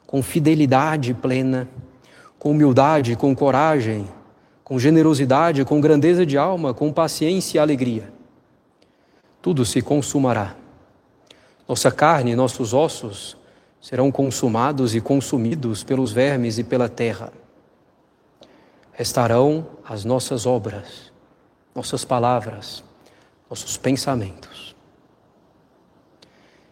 com 0.08 0.24
fidelidade 0.24 1.14
plena, 1.14 1.68
com 2.36 2.50
humildade, 2.50 3.14
com 3.14 3.32
coragem, 3.32 4.08
com 4.66 4.80
generosidade, 4.80 5.64
com 5.64 5.80
grandeza 5.80 6.26
de 6.26 6.36
alma, 6.36 6.74
com 6.74 6.92
paciência 6.92 7.56
e 7.56 7.60
alegria. 7.60 8.12
Tudo 9.40 9.64
se 9.64 9.80
consumará. 9.80 10.56
Nossa 11.68 11.88
carne 11.92 12.34
nossos 12.34 12.74
ossos 12.74 13.36
serão 13.80 14.10
consumados 14.10 14.92
e 14.92 15.00
consumidos 15.00 15.84
pelos 15.84 16.10
vermes 16.10 16.58
e 16.58 16.64
pela 16.64 16.88
terra. 16.88 17.32
Restarão 18.90 19.64
as 19.88 20.04
nossas 20.04 20.46
obras, 20.46 21.12
nossas 21.72 22.04
palavras, 22.04 22.82
nossos 23.48 23.76
pensamentos. 23.76 24.74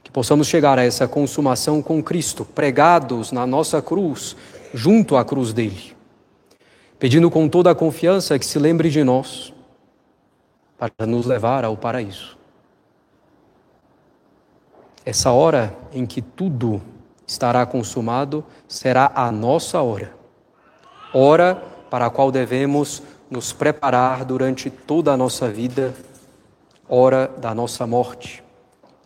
Que 0.02 0.10
possamos 0.10 0.48
chegar 0.48 0.80
a 0.80 0.84
essa 0.84 1.06
consumação 1.06 1.80
com 1.80 2.02
Cristo, 2.02 2.44
pregados 2.44 3.30
na 3.30 3.46
nossa 3.46 3.80
cruz, 3.80 4.36
junto 4.74 5.14
à 5.16 5.24
cruz 5.24 5.52
dele, 5.52 5.93
pedindo 7.04 7.30
com 7.30 7.46
toda 7.50 7.70
a 7.70 7.74
confiança 7.74 8.38
que 8.38 8.46
se 8.46 8.58
lembre 8.58 8.88
de 8.88 9.04
nós 9.04 9.52
para 10.78 11.06
nos 11.06 11.26
levar 11.26 11.62
ao 11.62 11.76
paraíso. 11.76 12.38
Essa 15.04 15.30
hora 15.30 15.76
em 15.92 16.06
que 16.06 16.22
tudo 16.22 16.80
estará 17.26 17.66
consumado 17.66 18.42
será 18.66 19.12
a 19.14 19.30
nossa 19.30 19.82
hora. 19.82 20.14
Hora 21.12 21.62
para 21.90 22.06
a 22.06 22.10
qual 22.10 22.32
devemos 22.32 23.02
nos 23.30 23.52
preparar 23.52 24.24
durante 24.24 24.70
toda 24.70 25.12
a 25.12 25.16
nossa 25.16 25.50
vida, 25.50 25.92
hora 26.88 27.30
da 27.36 27.54
nossa 27.54 27.86
morte, 27.86 28.42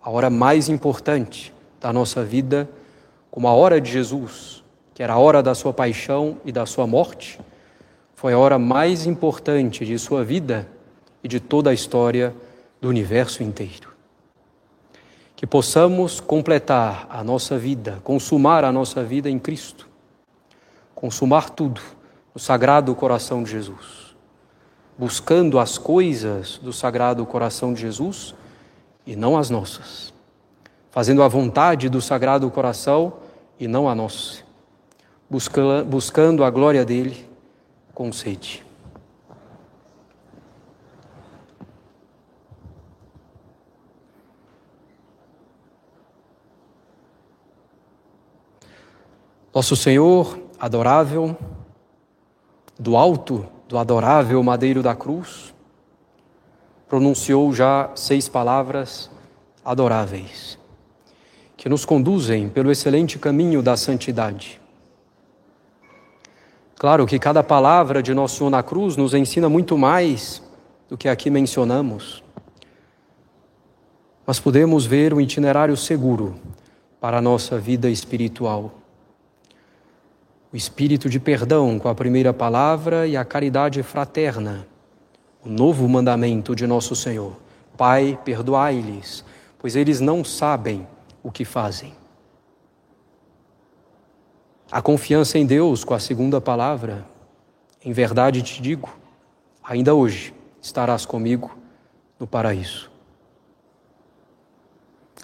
a 0.00 0.08
hora 0.08 0.30
mais 0.30 0.68
importante 0.68 1.52
da 1.80 1.92
nossa 1.92 2.22
vida, 2.22 2.70
como 3.28 3.48
a 3.48 3.54
hora 3.54 3.80
de 3.80 3.90
Jesus, 3.90 4.62
que 4.94 5.02
era 5.02 5.14
a 5.14 5.18
hora 5.18 5.42
da 5.42 5.52
sua 5.52 5.72
paixão 5.72 6.36
e 6.44 6.52
da 6.52 6.64
sua 6.64 6.86
morte, 6.86 7.40
foi 8.18 8.32
a 8.32 8.38
hora 8.38 8.58
mais 8.58 9.06
importante 9.06 9.86
de 9.86 9.96
sua 9.96 10.24
vida 10.24 10.68
e 11.22 11.28
de 11.28 11.38
toda 11.38 11.70
a 11.70 11.72
história 11.72 12.34
do 12.80 12.88
universo 12.88 13.44
inteiro. 13.44 13.90
Que 15.36 15.46
possamos 15.46 16.18
completar 16.18 17.06
a 17.08 17.22
nossa 17.22 17.56
vida, 17.56 18.00
consumar 18.02 18.64
a 18.64 18.72
nossa 18.72 19.04
vida 19.04 19.30
em 19.30 19.38
Cristo, 19.38 19.88
consumar 20.96 21.50
tudo 21.50 21.80
no 22.34 22.40
Sagrado 22.40 22.92
Coração 22.92 23.44
de 23.44 23.52
Jesus, 23.52 24.16
buscando 24.98 25.56
as 25.56 25.78
coisas 25.78 26.58
do 26.58 26.72
Sagrado 26.72 27.24
Coração 27.24 27.72
de 27.72 27.82
Jesus 27.82 28.34
e 29.06 29.14
não 29.14 29.38
as 29.38 29.48
nossas, 29.48 30.12
fazendo 30.90 31.22
a 31.22 31.28
vontade 31.28 31.88
do 31.88 32.02
Sagrado 32.02 32.50
Coração 32.50 33.12
e 33.60 33.68
não 33.68 33.88
a 33.88 33.94
nossa, 33.94 34.42
buscando 35.86 36.42
a 36.42 36.50
glória 36.50 36.84
dele 36.84 37.27
com 37.98 38.12
sede. 38.12 38.64
Nosso 49.52 49.74
Senhor, 49.74 50.38
adorável, 50.60 51.36
do 52.78 52.96
alto 52.96 53.44
do 53.66 53.76
adorável 53.76 54.40
madeiro 54.44 54.80
da 54.80 54.94
cruz, 54.94 55.52
pronunciou 56.88 57.52
já 57.52 57.90
seis 57.96 58.28
palavras 58.28 59.10
adoráveis, 59.64 60.56
que 61.56 61.68
nos 61.68 61.84
conduzem 61.84 62.48
pelo 62.48 62.70
excelente 62.70 63.18
caminho 63.18 63.60
da 63.60 63.76
santidade. 63.76 64.60
Claro 66.78 67.06
que 67.06 67.18
cada 67.18 67.42
palavra 67.42 68.02
de 68.02 68.14
Nosso 68.14 68.36
Senhor 68.36 68.50
na 68.50 68.62
cruz 68.62 68.96
nos 68.96 69.12
ensina 69.12 69.48
muito 69.48 69.76
mais 69.76 70.42
do 70.88 70.96
que 70.96 71.08
aqui 71.08 71.28
mencionamos, 71.28 72.22
mas 74.26 74.38
podemos 74.38 74.86
ver 74.86 75.12
um 75.12 75.20
itinerário 75.20 75.76
seguro 75.76 76.36
para 77.00 77.18
a 77.18 77.22
nossa 77.22 77.58
vida 77.58 77.90
espiritual 77.90 78.72
o 80.52 80.56
espírito 80.56 81.10
de 81.10 81.20
perdão 81.20 81.78
com 81.78 81.88
a 81.88 81.94
primeira 81.94 82.32
palavra 82.32 83.06
e 83.06 83.16
a 83.16 83.24
caridade 83.24 83.82
fraterna, 83.82 84.66
o 85.44 85.48
novo 85.48 85.86
mandamento 85.86 86.54
de 86.54 86.66
nosso 86.66 86.96
Senhor. 86.96 87.36
Pai, 87.76 88.18
perdoai-lhes, 88.24 89.24
pois 89.58 89.76
eles 89.76 90.00
não 90.00 90.24
sabem 90.24 90.86
o 91.22 91.30
que 91.30 91.44
fazem. 91.44 91.97
A 94.70 94.82
confiança 94.82 95.38
em 95.38 95.46
Deus 95.46 95.84
com 95.84 95.94
a 95.94 95.98
segunda 95.98 96.40
palavra, 96.40 97.06
em 97.84 97.92
verdade 97.92 98.42
te 98.42 98.60
digo, 98.60 98.94
ainda 99.62 99.94
hoje 99.94 100.34
estarás 100.60 101.06
comigo 101.06 101.56
no 102.18 102.26
paraíso. 102.26 102.90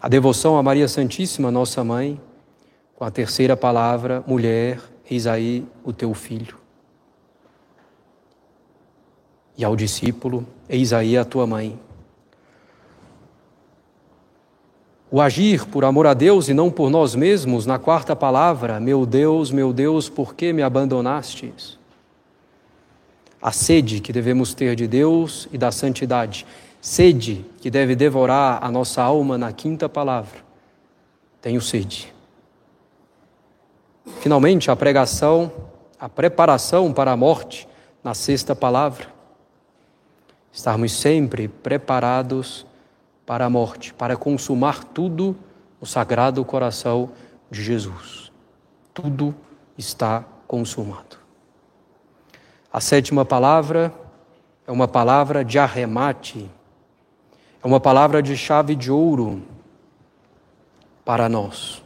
A 0.01 0.09
devoção 0.09 0.57
a 0.57 0.63
Maria 0.63 0.89
Santíssima, 0.89 1.51
nossa 1.51 1.83
mãe, 1.85 2.21
com 2.95 3.05
a 3.05 3.11
terceira 3.11 3.57
palavra, 3.57 4.23
mulher, 4.27 4.81
Eis 5.11 5.27
aí 5.27 5.67
o 5.85 5.93
teu 5.93 6.15
filho. 6.15 6.57
E 9.57 9.65
ao 9.65 9.77
discípulo, 9.77 10.47
eis 10.69 10.93
aí 10.93 11.17
a 11.17 11.25
tua 11.25 11.47
mãe. 11.47 11.79
O 15.15 15.21
agir 15.21 15.65
por 15.67 15.85
amor 15.85 16.09
a 16.09 16.13
Deus 16.13 16.49
e 16.49 16.53
não 16.53 16.69
por 16.69 16.91
nós 16.91 17.15
mesmos, 17.15 17.67
na 17.67 17.79
quarta 17.79 18.17
palavra, 18.17 18.81
meu 18.81 19.07
Deus, 19.07 19.53
meu 19.53 19.73
Deus, 19.73 20.09
por 20.09 20.35
que 20.35 20.53
me 20.53 20.61
abandonastes? 20.61 21.79
A 23.41 23.53
sede 23.53 24.01
que 24.01 24.13
devemos 24.13 24.55
ter 24.55 24.75
de 24.75 24.89
Deus 24.89 25.47
e 25.53 25.57
da 25.57 25.71
santidade, 25.71 26.45
sede 26.81 27.47
que 27.61 27.71
deve 27.71 27.95
devorar 27.95 28.59
a 28.61 28.73
nossa 28.73 29.05
alma 29.05 29.39
na 29.39 29.53
quinta 29.53 29.89
palavra. 29.89 30.41
Tenho 31.41 31.61
sede. 31.61 32.13
Finalmente, 34.19 34.69
a 34.69 34.75
pregação, 34.75 35.53
a 35.97 36.09
preparação 36.09 36.93
para 36.93 37.13
a 37.13 37.17
morte, 37.17 37.69
na 38.03 38.15
sexta 38.15 38.57
palavra. 38.57 39.07
Estarmos 40.53 40.91
sempre 40.91 41.47
preparados 41.47 42.67
para 43.27 43.45
a 43.45 43.51
morte, 43.51 43.93
para 43.95 44.17
consumar 44.17 44.85
tudo 44.85 45.37
no 45.81 45.87
sagrado 45.87 46.45
coração 46.45 47.11
de 47.51 47.63
Jesus. 47.63 48.31
Tudo 48.93 49.35
está 49.77 50.25
consumado. 50.47 51.19
A 52.73 52.81
sétima 52.81 53.25
palavra 53.25 53.93
é 54.67 54.73
uma 54.73 54.89
palavra 54.89 55.45
de 55.45 55.59
arremate, 55.59 56.51
é 57.63 57.67
uma 57.67 57.81
palavra 57.81 58.23
de 58.23 58.37
chave 58.37 58.75
de 58.75 58.91
ouro 58.91 59.43
para 61.05 61.29
nós 61.29 61.85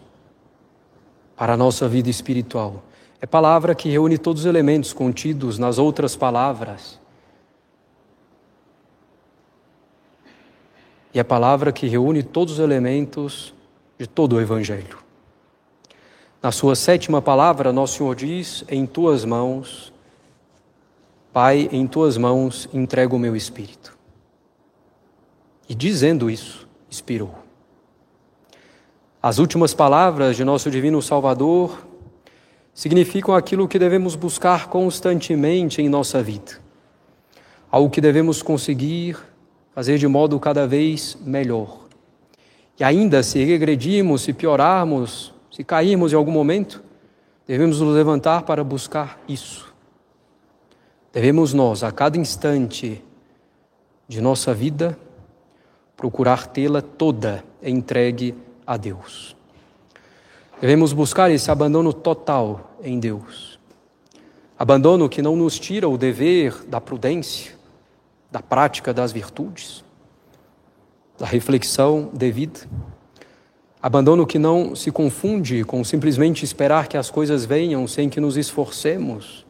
para 1.39 1.53
a 1.53 1.57
nossa 1.57 1.89
vida 1.89 2.11
espiritual. 2.11 2.82
É 3.20 3.26
palavra 3.26 3.72
que 3.72 3.89
reúne 3.89 4.18
todos 4.18 4.43
os 4.43 4.47
elementos 4.47 4.93
contidos 4.93 5.57
nas 5.57 5.78
outras 5.78 6.16
palavras. 6.16 6.99
E 11.18 11.20
é 11.20 11.24
palavra 11.24 11.72
que 11.72 11.88
reúne 11.88 12.22
todos 12.22 12.54
os 12.54 12.58
elementos 12.60 13.52
de 13.98 14.06
todo 14.06 14.36
o 14.36 14.40
Evangelho. 14.40 14.98
Na 16.40 16.52
sua 16.52 16.76
sétima 16.76 17.20
palavra, 17.20 17.72
Nosso 17.72 17.98
Senhor 17.98 18.14
diz: 18.14 18.64
Em 18.68 18.86
tuas 18.86 19.24
mãos, 19.24 19.92
Pai, 21.32 21.68
em 21.72 21.88
tuas 21.88 22.16
mãos 22.16 22.68
entrego 22.72 23.16
o 23.16 23.18
meu 23.18 23.34
espírito. 23.34 23.98
E 25.68 25.74
dizendo 25.74 26.30
isso, 26.30 26.68
expirou. 26.88 27.34
As 29.20 29.38
últimas 29.40 29.74
palavras 29.74 30.36
de 30.36 30.44
nosso 30.44 30.70
Divino 30.70 31.02
Salvador 31.02 31.84
significam 32.72 33.34
aquilo 33.34 33.66
que 33.66 33.76
devemos 33.76 34.14
buscar 34.14 34.68
constantemente 34.68 35.82
em 35.82 35.88
nossa 35.88 36.22
vida, 36.22 36.60
algo 37.72 37.90
que 37.90 38.00
devemos 38.00 38.40
conseguir 38.40 39.16
fazer 39.79 39.97
de 39.97 40.09
modo 40.09 40.41
cada 40.41 40.66
vez 40.66 41.16
melhor. 41.24 41.87
E 42.81 42.83
ainda 42.83 43.22
se 43.22 43.45
regredirmos, 43.45 44.22
se 44.22 44.33
piorarmos, 44.33 45.33
se 45.53 45.62
cairmos 45.62 46.12
em 46.12 46.16
algum 46.16 46.33
momento, 46.33 46.83
devemos 47.47 47.81
nos 47.81 47.95
levantar 47.95 48.43
para 48.43 48.64
buscar 48.64 49.20
isso. 49.29 49.72
Devemos 51.12 51.55
nós, 51.55 51.85
a 51.85 51.93
cada 51.93 52.18
instante 52.18 53.01
de 54.09 54.20
nossa 54.20 54.53
vida, 54.53 54.99
procurar 55.97 56.49
tê-la 56.49 56.83
toda 56.83 57.45
entregue 57.62 58.35
a 58.66 58.76
Deus. 58.76 59.37
Devemos 60.61 60.93
buscar 60.93 61.31
esse 61.31 61.53
abandono 61.53 61.93
total 61.93 62.76
em 62.83 62.99
Deus. 62.99 63.61
Abandono 64.59 65.09
que 65.09 65.22
não 65.22 65.37
nos 65.37 65.57
tira 65.57 65.89
o 65.89 65.97
dever 65.97 66.64
da 66.64 66.81
prudência, 66.81 67.57
da 68.31 68.41
prática 68.41 68.93
das 68.93 69.12
virtudes, 69.12 69.85
da 71.18 71.26
reflexão 71.26 72.11
devida, 72.12 72.61
Abandono 73.81 74.26
que 74.26 74.41
não 74.41 74.74
se 74.74 74.91
confunde 74.91 75.62
com 75.62 75.85
simplesmente 75.85 76.45
esperar 76.45 76.89
que 76.89 76.97
as 76.97 77.11
coisas 77.11 77.45
venham 77.45 77.87
sem 77.87 78.09
que 78.09 78.20
nos 78.20 78.37
esforcemos, 78.37 79.47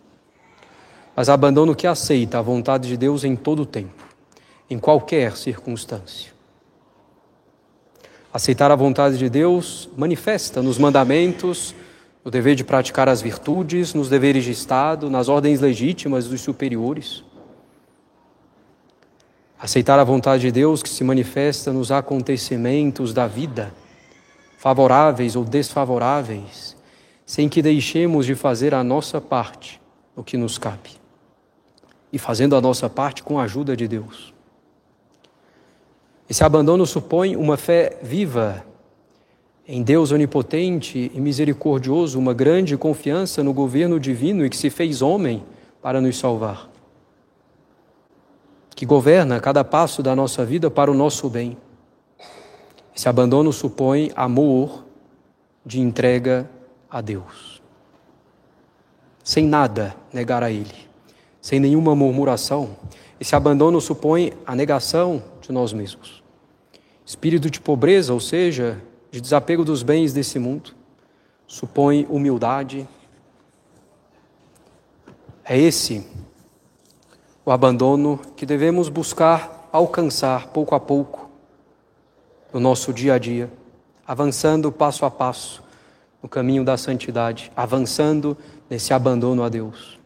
mas 1.16 1.31
abandono 1.31 1.74
que 1.74 1.87
aceita 1.87 2.39
a 2.39 2.43
vontade 2.43 2.89
de 2.89 2.97
Deus 2.99 3.24
em 3.24 3.35
todo 3.35 3.62
o 3.62 3.66
tempo, 3.66 4.05
em 4.68 4.79
qualquer 4.79 5.35
circunstância. 5.35 6.31
Aceitar 8.31 8.70
a 8.70 8.76
vontade 8.76 9.16
de 9.16 9.31
Deus 9.31 9.89
manifesta 9.97 10.61
nos 10.61 10.76
mandamentos, 10.76 11.74
no 12.22 12.31
dever 12.31 12.55
de 12.55 12.64
praticar 12.64 13.09
as 13.09 13.22
virtudes, 13.22 13.95
nos 13.95 14.11
deveres 14.11 14.45
de 14.45 14.51
Estado, 14.51 15.09
nas 15.09 15.31
ordens 15.31 15.62
legítimas 15.62 16.29
dos 16.29 16.43
superiores. 16.43 17.24
Aceitar 19.59 19.98
a 19.98 20.04
vontade 20.04 20.42
de 20.42 20.52
Deus 20.52 20.82
que 20.82 20.88
se 20.88 21.02
manifesta 21.02 21.72
nos 21.72 21.90
acontecimentos 21.90 23.12
da 23.12 23.26
vida 23.26 23.72
favoráveis 24.59 25.36
ou 25.36 25.44
desfavoráveis, 25.44 26.76
sem 27.24 27.48
que 27.48 27.62
deixemos 27.62 28.26
de 28.26 28.34
fazer 28.34 28.74
a 28.74 28.82
nossa 28.82 29.20
parte, 29.20 29.80
o 30.16 30.22
que 30.22 30.36
nos 30.36 30.59
cabe, 30.59 30.90
e 32.12 32.18
fazendo 32.18 32.56
a 32.56 32.61
nossa 32.61 32.90
parte 32.90 33.22
com 33.22 33.38
a 33.38 33.44
ajuda 33.44 33.76
de 33.76 33.86
Deus. 33.86 34.34
Esse 36.28 36.42
abandono 36.42 36.84
supõe 36.86 37.36
uma 37.36 37.56
fé 37.56 37.98
viva 38.02 38.64
em 39.66 39.82
Deus 39.82 40.11
onipotente 40.11 41.11
e 41.14 41.20
misericordioso, 41.20 42.18
uma 42.18 42.34
grande 42.34 42.76
confiança 42.76 43.42
no 43.44 43.52
governo 43.52 44.00
divino 44.00 44.44
e 44.44 44.50
que 44.50 44.56
se 44.56 44.70
fez 44.70 45.02
homem 45.02 45.44
para 45.80 46.00
nos 46.00 46.18
salvar, 46.18 46.68
que 48.79 48.87
governa 48.87 49.41
cada 49.41 49.64
passo 49.64 50.05
da 50.05 50.14
nossa 50.14 50.45
vida 50.45 50.70
para 50.70 50.89
o 50.89 50.95
nosso 50.95 51.29
bem 51.29 51.57
esse 52.95 53.09
abandono 53.09 53.53
supõe 53.53 54.12
amor 54.14 54.85
de 55.66 55.81
entrega 55.81 56.49
a 56.89 57.01
Deus. 57.01 57.61
Sem 59.24 59.49
nada 59.49 59.97
negar 60.12 60.45
a 60.45 60.53
Ele, 60.53 60.89
sem 61.41 61.59
nenhuma 61.59 61.97
murmuração. 61.97 62.76
Esse 63.18 63.35
abandono 63.35 63.81
supõe 63.81 64.33
a 64.47 64.55
negação 64.55 65.24
de 65.41 65.51
nós 65.51 65.72
mesmos. 65.72 66.22
Espírito 67.05 67.51
de 67.51 67.61
pobreza, 67.61 68.14
ou 68.14 68.20
seja, 68.20 68.81
de 69.11 69.20
desapego 69.20 69.64
dos 69.64 69.83
bens 69.83 70.12
desse 70.12 70.39
mundo, 70.39 70.70
supõe 71.49 72.07
humildade. 72.09 72.87
É 75.45 75.59
esse 75.59 76.07
o 77.49 77.51
abandono 77.51 78.20
que 78.36 78.44
devemos 78.44 78.90
buscar 78.90 79.70
alcançar 79.72 80.49
pouco 80.49 80.74
a 80.74 80.80
pouco 80.80 81.30
no 82.53 82.61
nosso 82.61 82.92
dia 82.92 83.14
a 83.14 83.18
dia, 83.18 83.51
avançando 84.07 84.70
passo 84.70 85.07
a 85.07 85.11
passo 85.11 85.62
no 86.22 86.28
caminho 86.28 86.62
da 86.62 86.76
santidade, 86.76 87.51
avançando 87.57 88.36
nesse 88.68 88.92
abandono 88.92 89.42
a 89.42 89.49
Deus. 89.49 89.99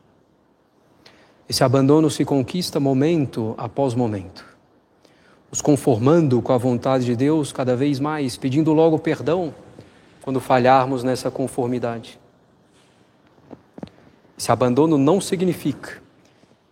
Esse 1.48 1.64
abandono 1.64 2.08
se 2.08 2.24
conquista 2.24 2.78
momento 2.78 3.56
após 3.58 3.92
momento, 3.92 4.44
nos 5.50 5.60
conformando 5.60 6.40
com 6.40 6.52
a 6.52 6.58
vontade 6.58 7.06
de 7.06 7.16
Deus 7.16 7.50
cada 7.50 7.74
vez 7.74 7.98
mais, 7.98 8.36
pedindo 8.36 8.72
logo 8.72 9.00
perdão 9.00 9.52
quando 10.22 10.38
falharmos 10.38 11.02
nessa 11.02 11.28
conformidade. 11.28 12.20
Esse 14.38 14.52
abandono 14.52 14.96
não 14.96 15.20
significa 15.20 16.00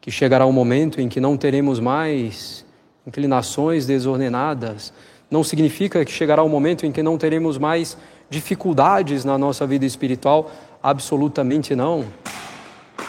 que 0.01 0.11
chegará 0.11 0.47
um 0.47 0.53
momento 0.53 1.01
em 1.01 1.09
que 1.09 1.21
não 1.21 1.37
teremos 1.37 1.79
mais 1.79 2.65
inclinações 3.07 3.87
desordenadas, 3.87 4.93
não 5.31 5.45
significa 5.45 6.05
que 6.05 6.11
chegará 6.11 6.43
um 6.43 6.49
momento 6.49 6.87
em 6.87 6.93
que 6.93 7.03
não 7.03 7.19
teremos 7.19 7.59
mais 7.59 7.97
dificuldades 8.29 9.25
na 9.25 9.37
nossa 9.37 9.67
vida 9.67 9.85
espiritual, 9.85 10.51
absolutamente 10.83 11.75
não. 11.75 12.07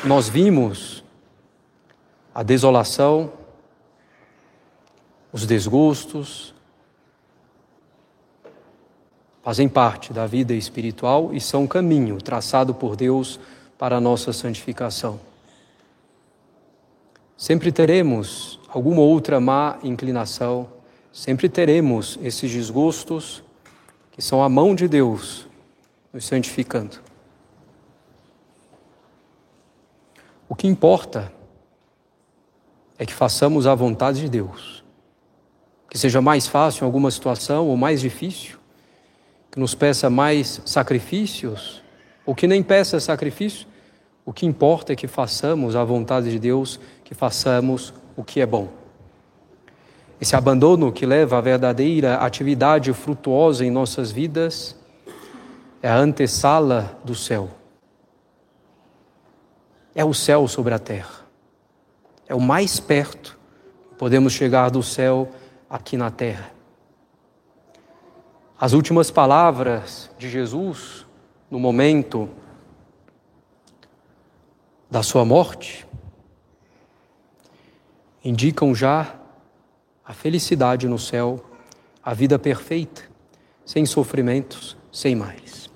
Nós 0.03 0.27
vimos 0.27 1.03
a 2.33 2.43
desolação, 2.43 3.31
os 5.31 5.45
desgostos, 5.45 6.53
fazem 9.43 9.67
parte 9.67 10.13
da 10.13 10.27
vida 10.27 10.53
espiritual 10.53 11.31
e 11.33 11.41
são 11.41 11.65
caminho 11.65 12.21
traçado 12.21 12.73
por 12.73 12.95
Deus 12.95 13.39
para 13.77 13.97
a 13.97 14.01
nossa 14.01 14.31
santificação. 14.31 15.30
Sempre 17.41 17.71
teremos 17.71 18.59
alguma 18.67 19.01
outra 19.01 19.39
má 19.39 19.79
inclinação, 19.81 20.69
sempre 21.11 21.49
teremos 21.49 22.19
esses 22.21 22.51
desgostos 22.51 23.43
que 24.11 24.21
são 24.21 24.43
a 24.43 24.47
mão 24.47 24.75
de 24.75 24.87
Deus 24.87 25.47
nos 26.13 26.23
santificando. 26.23 26.99
O 30.47 30.53
que 30.53 30.67
importa 30.67 31.33
é 32.99 33.07
que 33.07 33.13
façamos 33.13 33.65
a 33.65 33.73
vontade 33.73 34.21
de 34.21 34.29
Deus. 34.29 34.83
Que 35.89 35.97
seja 35.97 36.21
mais 36.21 36.45
fácil 36.45 36.83
em 36.83 36.85
alguma 36.85 37.09
situação 37.09 37.67
ou 37.67 37.75
mais 37.75 38.01
difícil, 38.01 38.59
que 39.49 39.59
nos 39.59 39.73
peça 39.73 40.11
mais 40.11 40.61
sacrifícios 40.63 41.81
ou 42.23 42.35
que 42.35 42.45
nem 42.45 42.61
peça 42.61 42.99
sacrifício, 42.99 43.70
o 44.25 44.31
que 44.31 44.45
importa 44.45 44.93
é 44.93 44.95
que 44.95 45.07
façamos 45.07 45.75
a 45.75 45.83
vontade 45.83 46.29
de 46.29 46.39
Deus, 46.39 46.79
que 47.03 47.15
façamos 47.15 47.93
o 48.15 48.23
que 48.23 48.39
é 48.39 48.45
bom. 48.45 48.67
Esse 50.19 50.35
abandono 50.35 50.91
que 50.91 51.05
leva 51.05 51.39
à 51.39 51.41
verdadeira 51.41 52.17
atividade 52.17 52.93
frutuosa 52.93 53.65
em 53.65 53.71
nossas 53.71 54.11
vidas 54.11 54.75
é 55.81 55.89
a 55.89 55.97
antessala 55.97 56.95
do 57.03 57.15
céu. 57.15 57.49
É 59.95 60.05
o 60.05 60.13
céu 60.13 60.47
sobre 60.47 60.75
a 60.75 60.79
terra. 60.79 61.25
É 62.27 62.35
o 62.35 62.39
mais 62.39 62.79
perto 62.79 63.37
que 63.89 63.95
podemos 63.95 64.31
chegar 64.31 64.69
do 64.69 64.83
céu 64.83 65.29
aqui 65.67 65.97
na 65.97 66.11
terra. 66.11 66.51
As 68.59 68.73
últimas 68.73 69.09
palavras 69.09 70.11
de 70.19 70.29
Jesus 70.29 71.07
no 71.49 71.59
momento 71.59 72.29
da 74.91 75.01
sua 75.01 75.23
morte 75.23 75.87
indicam 78.23 78.75
já 78.75 79.15
a 80.05 80.13
felicidade 80.13 80.85
no 80.85 80.99
céu, 80.99 81.43
a 82.03 82.13
vida 82.13 82.37
perfeita, 82.37 83.01
sem 83.65 83.85
sofrimentos, 83.85 84.75
sem 84.91 85.15
males. 85.15 85.71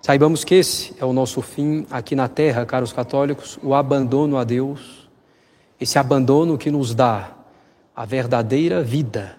Saibamos 0.00 0.44
que 0.44 0.54
esse 0.54 0.94
é 0.98 1.04
o 1.04 1.12
nosso 1.12 1.42
fim 1.42 1.86
aqui 1.90 2.16
na 2.16 2.26
terra, 2.26 2.64
caros 2.64 2.92
católicos, 2.92 3.58
o 3.62 3.74
abandono 3.74 4.38
a 4.38 4.44
Deus, 4.44 5.10
esse 5.78 5.98
abandono 5.98 6.56
que 6.56 6.70
nos 6.70 6.94
dá 6.94 7.32
a 7.94 8.06
verdadeira 8.06 8.82
vida, 8.82 9.38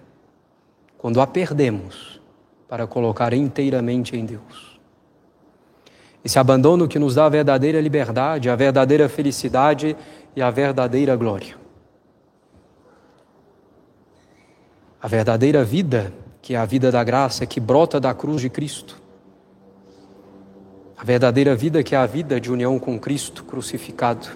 quando 0.96 1.20
a 1.20 1.26
perdemos, 1.26 2.20
para 2.68 2.86
colocar 2.86 3.32
inteiramente 3.32 4.16
em 4.16 4.24
Deus. 4.24 4.77
Esse 6.24 6.38
abandono 6.38 6.88
que 6.88 6.98
nos 6.98 7.14
dá 7.14 7.26
a 7.26 7.28
verdadeira 7.28 7.80
liberdade, 7.80 8.50
a 8.50 8.56
verdadeira 8.56 9.08
felicidade 9.08 9.96
e 10.34 10.42
a 10.42 10.50
verdadeira 10.50 11.14
glória. 11.16 11.56
A 15.00 15.06
verdadeira 15.06 15.62
vida, 15.64 16.12
que 16.42 16.54
é 16.54 16.58
a 16.58 16.64
vida 16.64 16.90
da 16.90 17.04
graça, 17.04 17.46
que 17.46 17.60
brota 17.60 18.00
da 18.00 18.12
cruz 18.12 18.40
de 18.40 18.50
Cristo. 18.50 19.00
A 20.96 21.04
verdadeira 21.04 21.54
vida, 21.54 21.82
que 21.84 21.94
é 21.94 21.98
a 21.98 22.06
vida 22.06 22.40
de 22.40 22.50
união 22.50 22.78
com 22.78 22.98
Cristo 22.98 23.44
crucificado. 23.44 24.26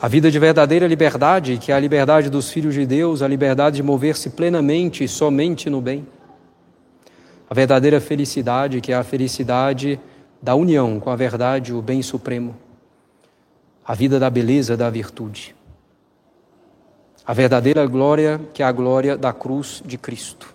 A 0.00 0.06
vida 0.06 0.30
de 0.30 0.38
verdadeira 0.38 0.86
liberdade, 0.86 1.56
que 1.56 1.72
é 1.72 1.74
a 1.74 1.80
liberdade 1.80 2.28
dos 2.28 2.50
filhos 2.50 2.74
de 2.74 2.84
Deus, 2.84 3.22
a 3.22 3.28
liberdade 3.28 3.76
de 3.76 3.82
mover-se 3.82 4.28
plenamente 4.30 5.02
e 5.02 5.08
somente 5.08 5.70
no 5.70 5.80
bem. 5.80 6.06
A 7.48 7.54
verdadeira 7.54 8.00
felicidade, 8.00 8.80
que 8.80 8.92
é 8.92 8.96
a 8.96 9.04
felicidade 9.04 10.00
da 10.40 10.54
união 10.54 10.98
com 10.98 11.10
a 11.10 11.16
verdade, 11.16 11.72
o 11.72 11.82
bem 11.82 12.02
supremo. 12.02 12.56
A 13.84 13.94
vida 13.94 14.18
da 14.18 14.30
beleza, 14.30 14.76
da 14.76 14.88
virtude 14.88 15.54
a 17.26 17.32
verdadeira 17.32 17.86
glória, 17.86 18.40
que 18.52 18.62
é 18.62 18.66
a 18.66 18.72
glória 18.72 19.16
da 19.16 19.32
cruz 19.32 19.82
de 19.84 19.96
Cristo. 19.96 20.54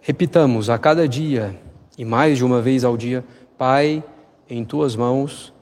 Repitamos 0.00 0.68
a 0.68 0.76
cada 0.76 1.06
dia 1.06 1.58
e 1.96 2.04
mais 2.04 2.38
de 2.38 2.44
uma 2.44 2.60
vez 2.60 2.84
ao 2.84 2.96
dia: 2.96 3.24
Pai, 3.56 4.02
em 4.50 4.64
tuas 4.64 4.96
mãos 4.96 5.52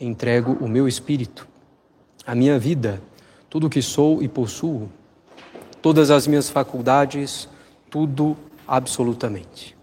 entrego 0.00 0.56
o 0.60 0.66
meu 0.66 0.88
espírito, 0.88 1.46
a 2.26 2.34
minha 2.34 2.58
vida, 2.58 3.02
tudo 3.50 3.66
o 3.66 3.70
que 3.70 3.82
sou 3.82 4.22
e 4.22 4.28
possuo, 4.28 4.88
todas 5.82 6.10
as 6.10 6.26
minhas 6.26 6.48
faculdades, 6.48 7.48
tudo 7.92 8.36
absolutamente. 8.66 9.76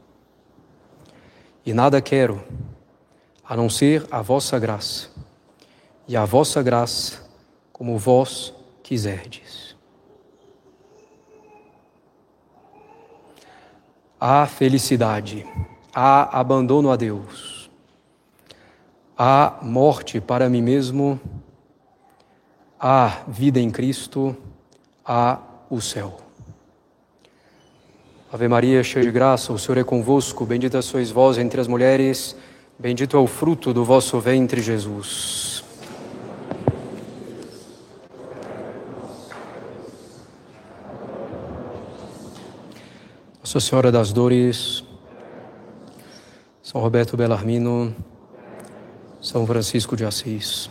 E 1.65 1.73
nada 1.73 2.01
quero 2.01 2.43
a 3.41 3.55
não 3.55 3.69
ser 3.69 4.05
a 4.11 4.21
vossa 4.21 4.59
graça, 4.59 5.09
e 6.05 6.17
a 6.17 6.25
vossa 6.25 6.61
graça 6.61 7.23
como 7.71 7.97
vós 7.97 8.53
quiserdes. 8.83 9.69
há 14.19 14.45
felicidade, 14.45 15.45
há 15.95 16.39
abandono 16.39 16.91
a 16.91 16.95
Deus, 16.97 17.71
há 19.17 19.59
morte 19.61 20.19
para 20.19 20.49
mim 20.49 20.61
mesmo, 20.61 21.19
há 22.77 23.21
vida 23.27 23.59
em 23.59 23.71
Cristo, 23.71 24.35
há 25.05 25.39
o 25.69 25.79
céu. 25.79 26.28
Ave 28.31 28.47
Maria, 28.47 28.83
cheia 28.83 29.03
de 29.03 29.09
graça, 29.09 29.51
o 29.51 29.57
Senhor 29.57 29.79
é 29.79 29.83
convosco, 29.83 30.45
bendita 30.45 30.83
sois 30.83 31.09
vós 31.09 31.39
entre 31.39 31.59
as 31.59 31.67
mulheres, 31.67 32.35
bendito 32.77 33.17
é 33.17 33.19
o 33.19 33.25
fruto 33.25 33.73
do 33.73 33.83
vosso 33.83 34.19
ventre, 34.19 34.61
Jesus. 34.61 35.63
Nossa 43.39 43.59
Senhora 43.59 43.91
das 43.91 44.13
Dores, 44.13 44.83
São 46.61 46.79
Roberto 46.79 47.17
Bellarmino, 47.17 47.95
São 49.19 49.47
Francisco 49.47 49.97
de 49.97 50.05
Assis, 50.05 50.69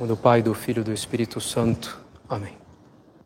do 0.00 0.16
Pai, 0.16 0.42
do 0.42 0.52
Filho 0.52 0.80
e 0.80 0.84
do 0.84 0.92
Espírito 0.92 1.40
Santo. 1.40 1.96
Amém. 2.28 2.63